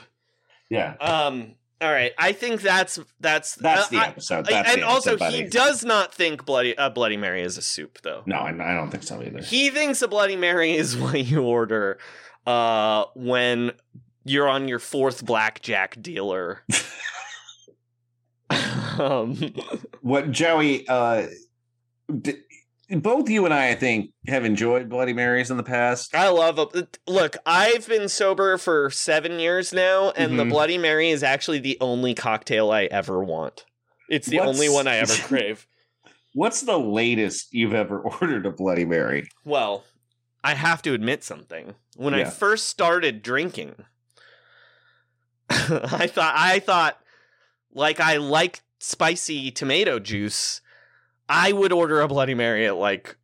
[0.70, 1.54] Yeah, Um.
[1.82, 2.12] All right.
[2.16, 4.46] I think that's that's that's uh, the episode.
[4.48, 7.58] I- That's and the also, episode, he does not think bloody a Bloody Mary is
[7.58, 8.22] a soup, though.
[8.24, 9.40] No, I, I don't think so either.
[9.42, 11.98] He thinks a Bloody Mary is what you order
[12.46, 13.72] uh, when
[14.24, 16.62] you're on your fourth blackjack dealer.
[18.98, 19.36] um,
[20.02, 21.26] what Joey uh
[22.20, 22.36] d-
[22.90, 26.14] both you and I I think have enjoyed Bloody Marys in the past.
[26.14, 26.98] I love it.
[27.06, 30.50] Look, I've been sober for seven years now, and the Mhm.
[30.50, 33.64] Bloody Mary is actually the only cocktail I ever want.
[34.10, 35.66] It's the What's- only one I ever crave.
[36.34, 39.26] What's the latest you've ever ordered a Bloody Mary?
[39.44, 39.84] Well,
[40.44, 41.74] I have to admit something.
[41.96, 43.74] When I first started drinking,
[45.50, 46.98] I thought I thought
[47.72, 50.60] like I like spicy tomato juice.
[51.28, 53.16] I would order a Bloody Mary at like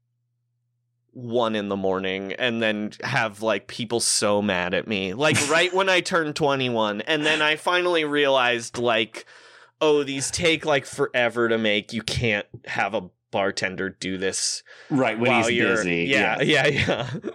[1.12, 5.14] one in the morning and then have like people so mad at me.
[5.14, 7.00] Like right when I turned 21.
[7.02, 9.26] And then I finally realized like,
[9.80, 11.92] oh, these take like forever to make.
[11.92, 16.04] You can't have a bartender do this Right when he's busy.
[16.04, 17.10] Yeah, yeah, yeah.
[17.22, 17.34] But,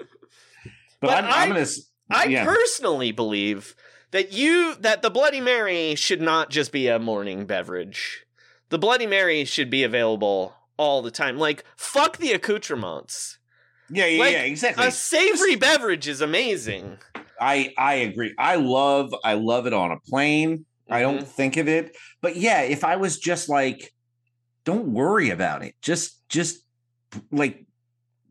[1.01, 1.65] But I'm, I- I'm gonna.
[2.09, 2.43] I yeah.
[2.45, 3.75] personally believe
[4.11, 8.25] that you that the Bloody Mary should not just be a morning beverage.
[8.69, 11.37] The Bloody Mary should be available all the time.
[11.37, 13.39] Like fuck the accoutrements.
[13.89, 14.85] yeah, yeah, like, yeah, exactly.
[14.85, 16.97] A savory beverage is amazing.
[17.39, 18.33] I I agree.
[18.37, 20.65] I love I love it on a plane.
[20.89, 21.27] I don't Mhm.
[21.27, 23.93] think of it, but yeah, if I was just like,
[24.65, 25.75] don't worry about it.
[25.81, 26.63] Just just
[27.31, 27.65] like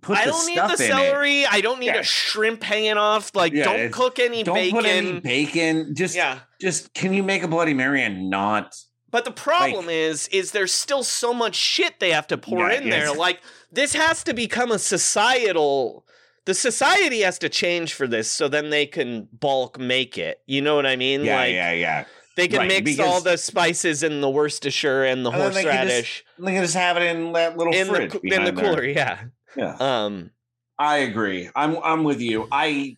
[0.00, 0.76] put I don't need the in it.
[0.78, 1.46] celery.
[1.46, 1.98] I don't need Yeah.
[1.98, 3.34] a shrimp hanging off.
[3.34, 4.76] Like Yeah, don't cook any Don't bacon.
[4.78, 5.94] put any bacon.
[5.94, 6.40] Just yeah.
[6.60, 8.74] just can you make a Bloody Mary and not?
[9.10, 12.80] But the problem is, is there's still so much shit they have to pour Yeah,
[12.80, 13.12] in there.
[13.12, 13.40] Like
[13.70, 16.04] this has to become a societal
[16.44, 20.40] the society has to change for this so then they can bulk make it.
[20.46, 21.24] You know what I mean?
[21.24, 22.04] Yeah, like yeah, yeah.
[22.36, 25.52] They can Right, mix because- all the spices in the Worcestershire and the And then
[25.54, 28.12] they can horseradish just- They can just have it in that little in the fridge
[28.12, 28.64] coo- in the behind there.
[28.64, 29.18] cooler, yeah.
[29.56, 29.76] Yeah.
[29.78, 30.30] Um
[30.78, 31.50] I agree.
[31.54, 32.48] I'm I'm with you.
[32.50, 32.96] I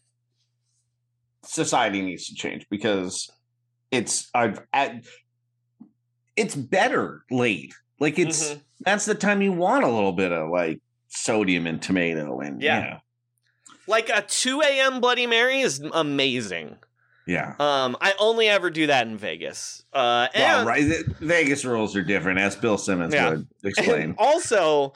[1.44, 3.30] society needs to change because
[3.90, 5.04] it's I've at,
[6.36, 7.74] it's better late.
[8.00, 8.60] Like it's Mhm.
[8.80, 12.98] that's the time you want a little bit of like sodium and tomato and Yeah.
[13.86, 15.00] like a 2 a.m.
[15.00, 16.78] Bloody Mary is amazing.
[17.26, 17.54] Yeah.
[17.58, 19.84] Um, I only ever do that in Vegas.
[19.92, 21.04] Uh, and, Well, right.
[21.20, 23.30] Vegas rules are different, as Bill Simmons Yeah.
[23.30, 24.14] would and explain.
[24.18, 24.92] also,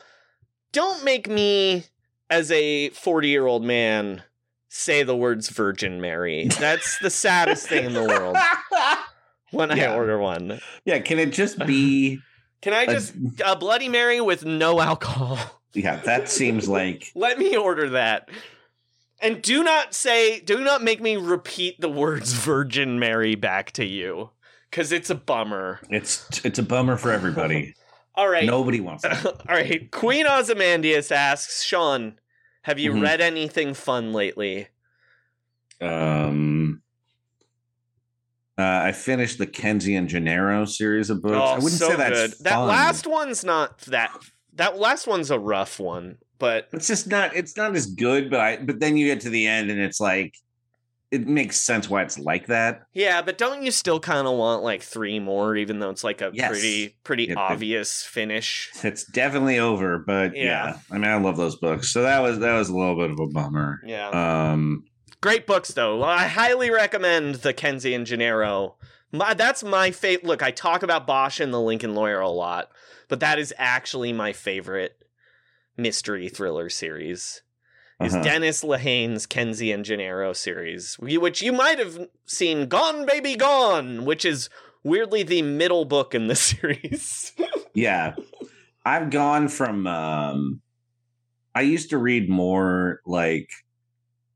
[0.73, 1.85] don't make me,
[2.31, 4.23] as a 40 year old man,
[4.69, 6.49] say the words Virgin Mary.
[6.61, 8.37] That's the saddest thing in the world
[9.51, 10.61] when I order one.
[10.85, 12.21] yeah, can it just be?
[12.61, 13.15] Can I just
[13.45, 15.39] a Bloody Mary with no alcohol?
[15.75, 18.29] Yeah, that seems like Let me order that.
[19.21, 23.85] And do not say, do not make me repeat the words Virgin Mary back to
[23.85, 24.31] you.
[24.71, 25.81] Cause it's a bummer.
[25.89, 27.75] it's it's a bummer for everybody.
[28.15, 28.45] All right.
[28.45, 29.25] Nobody wants that.
[29.27, 29.91] All right.
[29.91, 32.19] Queen Ozymandias asks, Sean,
[32.63, 33.03] have you Mhm.
[33.03, 34.69] read anything fun lately?
[35.81, 36.83] Um,
[38.59, 41.35] uh, I finished the Kenzie and Gennaro series of books.
[41.35, 42.45] I wouldn't Oh, so say that's good.
[42.45, 44.11] That last one's not that.
[44.55, 47.35] That last one's a rough one, but It's just not.
[47.37, 48.31] It's not as good.
[48.31, 48.57] But I.
[48.59, 50.37] But then you get to the end, and it's like,
[51.11, 52.83] it makes sense why it's like that.
[52.93, 53.23] yeah.
[53.23, 56.31] But don't you still kind of want like three more, even though it's like a
[56.35, 56.51] Yes.
[56.51, 58.71] pretty pretty It- it- obvious finish?
[58.85, 59.99] It's definitely over.
[59.99, 60.43] But yeah.
[60.45, 60.79] Yeah.
[60.91, 61.89] I mean, I love those books.
[61.93, 63.81] So that was that was a little bit of a bummer.
[63.87, 64.09] Yeah.
[64.53, 64.85] Um.
[65.21, 66.03] Great books, though.
[66.05, 68.77] I highly recommend the Kenzie and Gennaro.
[69.11, 70.25] My, that's my favorite.
[70.27, 72.69] Look, I talk about Bosch and the Lincoln Lawyer a lot,
[73.09, 74.98] but that is actually my favorite
[75.79, 77.43] mystery thriller series.
[78.01, 78.23] Is Uh-huh.
[78.23, 84.25] Dennis Lehane's Kenzie and Gennaro series, which you might have seen Gone Baby Gone, which
[84.25, 84.49] is
[84.85, 87.33] weirdly the middle book in the series.
[87.75, 88.15] Yeah.
[88.85, 90.61] I've gone from um
[91.55, 93.51] I used to read more like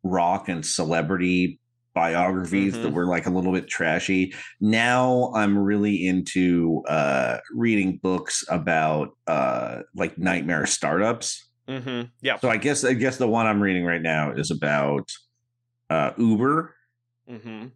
[0.03, 1.61] rock and celebrity
[1.95, 2.95] biographies that Mhm.
[2.95, 4.35] were like a little bit trashy.
[4.61, 11.49] Now I'm really into uh reading books about uh like nightmare startups.
[11.69, 12.09] mm-hmm.
[12.21, 12.39] Yeah.
[12.39, 15.11] So I guess I guess the one I'm reading right now is about
[15.91, 16.75] uh Uber
[17.31, 17.67] Mm-hmm.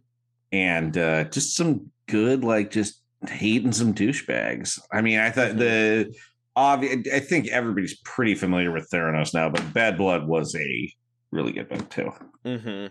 [0.51, 4.79] and uh just some good like just hating some douchebags.
[4.91, 6.13] I mean, I thought the
[6.55, 7.07] obvious.
[7.13, 10.93] I think everybody's pretty familiar with Theranos now, but Bad Blood was a
[11.31, 12.11] really good book too.
[12.45, 12.87] Mm-hmm.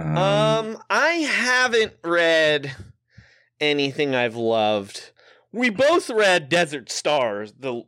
[0.00, 2.74] Um, Um, I haven't read
[3.60, 5.10] anything I've loved.
[5.52, 7.82] We both read Desert Stars, the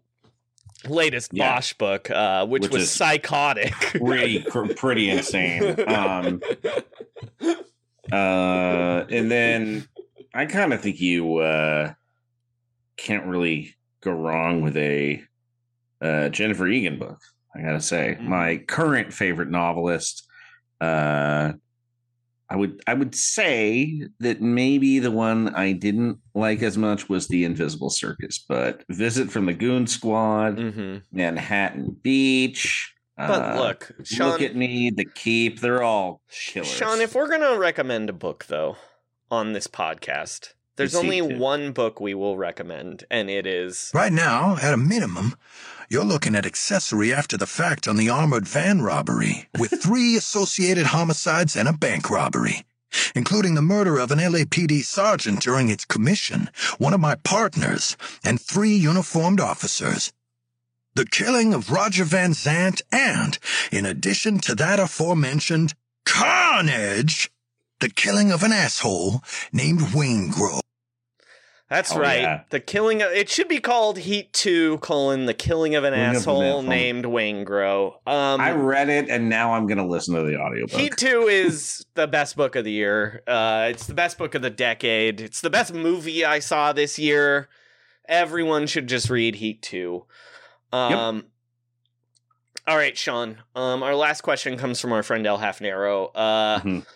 [0.89, 1.55] latest Yeah.
[1.55, 3.73] Bosch book, uh, which, Which was psychotic.
[3.73, 4.41] pretty
[4.77, 5.77] pretty insane.
[5.89, 6.43] Um,
[8.11, 9.87] uh, and then
[10.35, 11.95] I kind of think you uh
[12.97, 15.23] can't really go wrong with a
[16.01, 17.21] uh Jennifer Egan book.
[17.55, 18.25] I gotta say, Mhm.
[18.25, 20.27] my current favorite novelist.
[20.81, 21.53] Uh,
[22.53, 27.27] I would I would say that maybe the one I didn't like as much was
[27.29, 32.93] the Invisible Circus, but Visit from the Goon Squad, hmm Manhattan Beach.
[33.17, 35.61] But uh, look, Sean, Look at me, The Keep.
[35.61, 36.69] They're all killers.
[36.69, 38.77] Sean, if we're gonna recommend a book though
[39.31, 40.51] on this podcast,
[40.83, 41.39] there's only Heat, too.
[41.39, 45.37] one book we will recommend, and it is Right now, at a minimum,
[45.89, 50.87] you're looking at accessory after the fact on the armored van robbery, with three associated
[50.87, 52.65] homicides and a bank robbery,
[53.15, 58.41] including the murder of an LAPD sergeant during its commission, one of my partners, and
[58.41, 60.13] three uniformed officers.
[60.95, 63.39] The killing of Roger Van Zant, and,
[63.71, 67.31] in addition to that aforementioned carnage,
[67.81, 69.23] the killing of an asshole
[69.53, 70.61] named Waingro.
[71.73, 72.21] That's Oh, right.
[72.21, 72.41] yeah.
[72.51, 76.43] The killing of it should be called Heat Two: colon the killing of an asshole
[76.43, 76.63] asshole.
[76.63, 77.95] named Wayne Grow.
[78.07, 80.79] Um, I read it and now I'm gonna listen to the audiobook.
[80.79, 83.23] Heat 2 is the best book of the year.
[83.27, 85.21] Uh, it's the best book of the decade.
[85.23, 87.49] It's the best movie I saw this year.
[88.07, 90.05] Everyone should just read Heat 2.
[90.73, 91.25] Um,
[92.67, 93.39] All right, Sean.
[93.57, 96.11] Um, our last question comes from our friend El Hafnero.
[96.15, 96.87] Uh, Mhm.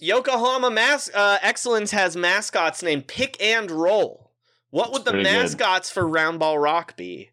[0.00, 4.30] Yokohama Mas- uh, Excellence has mascots named Pick and Roll.
[4.70, 5.32] What would the pretty good.
[5.32, 7.30] mascots for Roundball Rock be?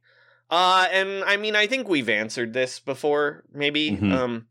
[0.49, 3.91] Uh, and I mean, I think we've answered this before, maybe.
[3.91, 4.11] Mhm.
[4.14, 4.48] Um,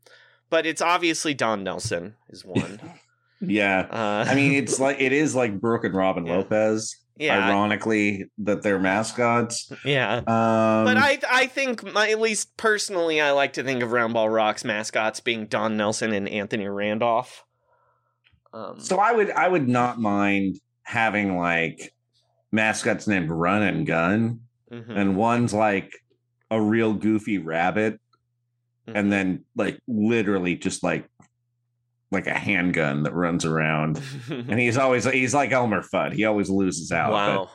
[0.49, 2.79] but it's obviously Don Nelson is one.
[3.39, 3.81] Yeah.
[3.91, 6.37] Uh, I mean, it's like it is like Brooke and Robin Yeah.
[6.37, 6.95] Lopez.
[7.17, 7.47] Yeah.
[7.47, 9.71] Ironically, that they're mascots.
[9.85, 10.15] Yeah.
[10.17, 14.33] Um, but I I think my, at least personally I like to think of Roundball
[14.33, 17.43] Rock's mascots being Don Nelson and Anthony Randolph.
[18.53, 21.93] Um, So I would I would not mind having like
[22.51, 24.39] mascots named Run and Gun,
[24.71, 24.89] mhm.
[24.89, 25.91] and one's like
[26.49, 27.99] a real goofy rabbit,
[28.87, 28.97] Mm-hmm.
[28.97, 31.09] and then like literally just like
[32.09, 36.13] like a handgun that runs around, and he's always he's like Elmer Fudd.
[36.13, 37.11] He always loses out.
[37.11, 37.49] but- wow.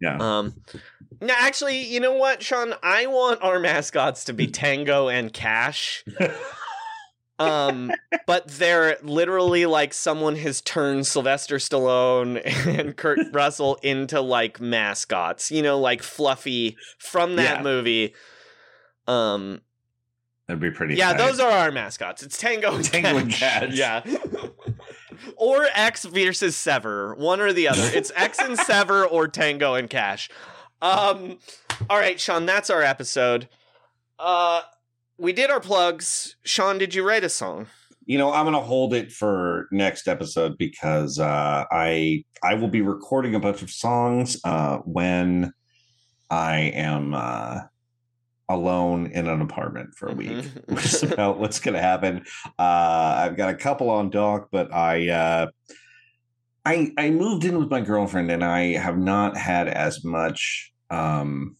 [0.00, 0.16] yeah.
[0.38, 0.54] Um,
[1.20, 2.72] no, actually, you know what, Sean?
[2.82, 6.04] I want our mascots to be Tango and Cash.
[7.38, 7.92] Um,
[8.26, 15.50] but they're literally like someone has turned Sylvester Stallone and Kurt Russell into like mascots,
[15.50, 17.62] you know, like Fluffy from that Yeah.
[17.62, 18.14] movie.
[19.06, 19.60] Um,
[20.48, 20.94] That'd be pretty.
[20.96, 21.18] yeah, tight.
[21.18, 22.22] those are our mascots.
[22.22, 23.30] It's Tango and Tango and.
[23.30, 23.74] Cash.
[23.74, 24.02] Yeah.
[25.36, 27.82] or Ecks versus Sever, one or the other.
[27.94, 30.28] It's Ecks and Sever or Tango and Cash.
[30.80, 31.38] Um,
[31.90, 33.48] all right, Sean, that's our episode.
[34.18, 34.62] Uh,
[35.18, 36.36] we did our plugs.
[36.44, 37.66] Sean, did you write a song?
[38.06, 42.80] you know i'm gonna hold it for next episode because uh i i will be
[42.80, 45.52] recording a bunch of songs uh when
[46.30, 47.58] i am uh
[48.48, 50.74] alone in an apartment for a week Mm-hmm.
[50.74, 52.24] which is about what's gonna happen
[52.58, 55.46] uh i've got a couple on dock but i uh
[56.64, 61.56] i i moved in with my girlfriend and i have not had as much um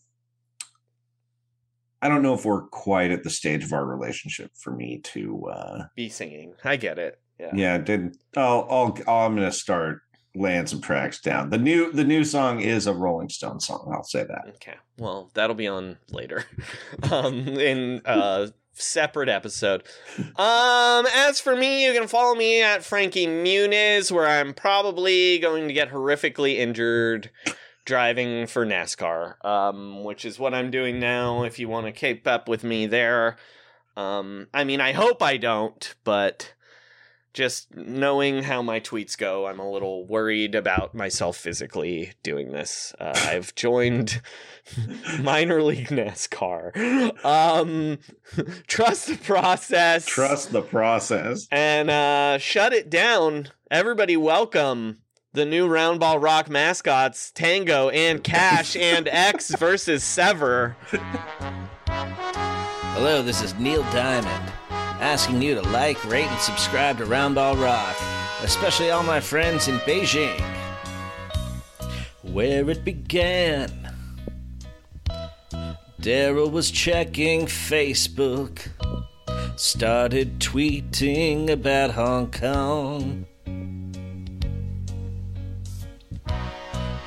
[2.00, 5.46] I don't know if we're quite at the stage of our relationship for me to
[5.48, 6.54] uh Be singing.
[6.64, 7.18] I get it.
[7.38, 7.50] Yeah.
[7.54, 10.00] yeah, did I'll, I'll I'm gonna start
[10.34, 11.50] laying some tracks down.
[11.50, 13.90] The new the new song is a Rolling Stone song.
[13.94, 14.44] I'll say that.
[14.56, 14.76] Okay.
[14.98, 16.44] Well, that'll be on later.
[17.10, 19.82] um in a separate episode.
[20.36, 25.68] Um as for me, you can follow me at Frankie Muniz where I'm probably going
[25.68, 27.30] to get horrifically injured
[27.88, 29.42] driving for NASCAR.
[29.44, 32.86] Um which is what I'm doing now if you want to keep up with me
[32.86, 33.36] there.
[33.96, 36.52] Um I mean, I hope I don't, but
[37.32, 42.94] just knowing how my tweets go, I'm a little worried about myself physically doing this.
[42.98, 44.20] Uh, I've joined
[45.20, 47.24] minor league NASCAR.
[47.24, 47.98] Um,
[48.66, 50.04] trust the process.
[50.04, 51.46] Trust the process.
[51.50, 53.48] and uh, shut it down.
[53.70, 54.98] Everybody, welcome
[55.38, 60.76] the new Roundball Rock mascots, Tango and Cash and Ecks versus Sever.
[61.86, 67.96] Hello, this is Neil Diamond, asking you to like, rate, and subscribe to Roundball Rock,
[68.42, 70.40] especially all my friends in Beijing.
[72.22, 73.70] Where it began.
[76.00, 78.70] Daryl was checking Facebook,
[79.54, 83.24] started tweeting about Hong Kong.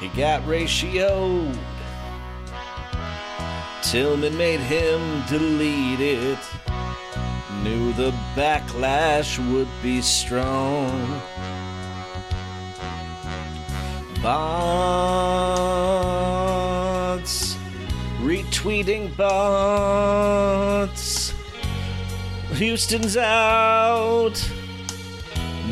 [0.01, 1.55] He got ratioed.
[3.83, 6.39] Tilman made him delete it.
[7.61, 11.21] Knew the backlash would be strong.
[14.23, 14.75] Bots,
[18.21, 20.41] retweeting bots.
[22.53, 24.60] Houston's out.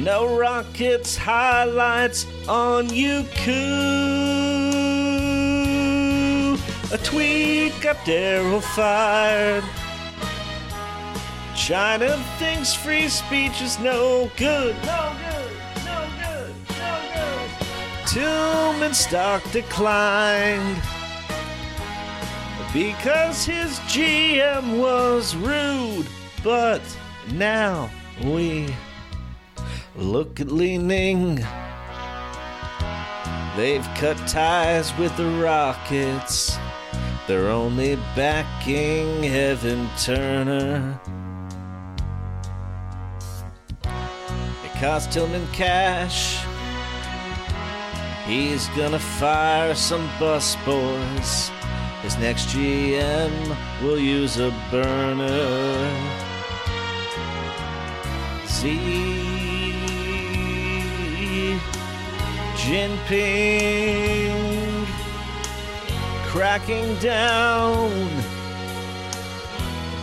[0.03, 3.49] No Rockets highlights on YouTube.
[6.93, 9.65] A tweet got Daryl fired.
[11.53, 14.73] China thinks free speech is no good.
[14.85, 15.51] No good,
[15.84, 18.07] no good, no good.
[18.07, 20.81] Tilman stock declined
[22.73, 26.07] because his GM was rude.
[26.41, 26.81] But
[27.34, 27.89] now
[28.23, 28.73] we
[30.01, 31.35] look at Li-Ning.
[33.55, 36.57] They've cut ties with the Rockets.
[37.27, 40.99] They're only backing Evan Turner.
[43.84, 46.43] It cost Tilman cash.
[48.26, 51.51] He's gonna fire some bus boys.
[52.01, 56.19] His next GM will use a burner.
[58.47, 59.28] Xi
[62.69, 64.29] Jinping
[66.27, 67.89] cracking down,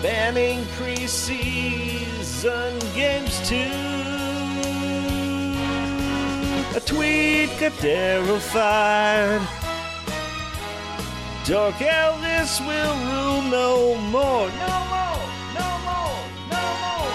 [0.02, 3.70] banning preseason games too.
[6.76, 9.42] A tweet got Daryl fired.
[11.44, 14.50] Dark Elvis will rule no more.
[14.50, 15.20] No more,
[15.54, 16.18] no more,
[16.50, 17.10] no more.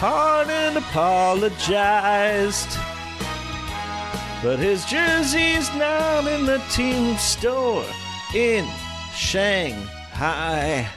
[0.00, 2.79] Harden apologized.
[4.42, 7.84] But his jersey's not in the team store
[8.34, 8.66] in
[9.14, 10.88] Shanghai.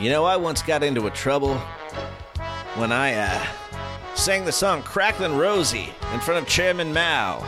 [0.00, 1.56] You know, I once got into a trouble
[2.74, 3.46] when I uh,
[4.16, 7.46] sang the song Cracklin' Rosie in front of Chairman Mao.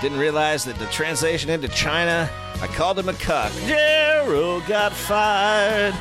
[0.00, 2.30] Didn't realize that the translation into China,
[2.62, 3.52] I called him a cuck.
[3.66, 5.94] Darrow got fired.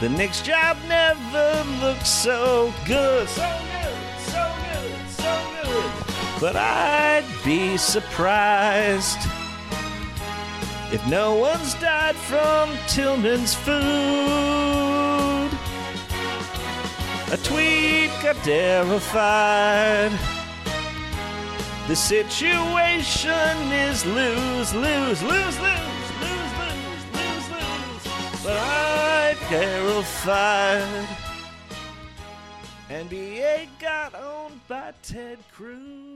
[0.00, 3.28] The Knicks job never looked so good.
[3.28, 3.75] So good,
[6.38, 9.18] But I'd be surprised
[10.92, 13.76] if no one's died from Tilman's food.
[17.32, 20.12] A tweet got Darrow fired.
[21.88, 28.42] The situation is lose, lose, lose, lose, lose, lose, lose, lose.
[28.44, 31.08] But I Darrow fired.
[32.88, 36.15] NBA got owned by Ted Cruz.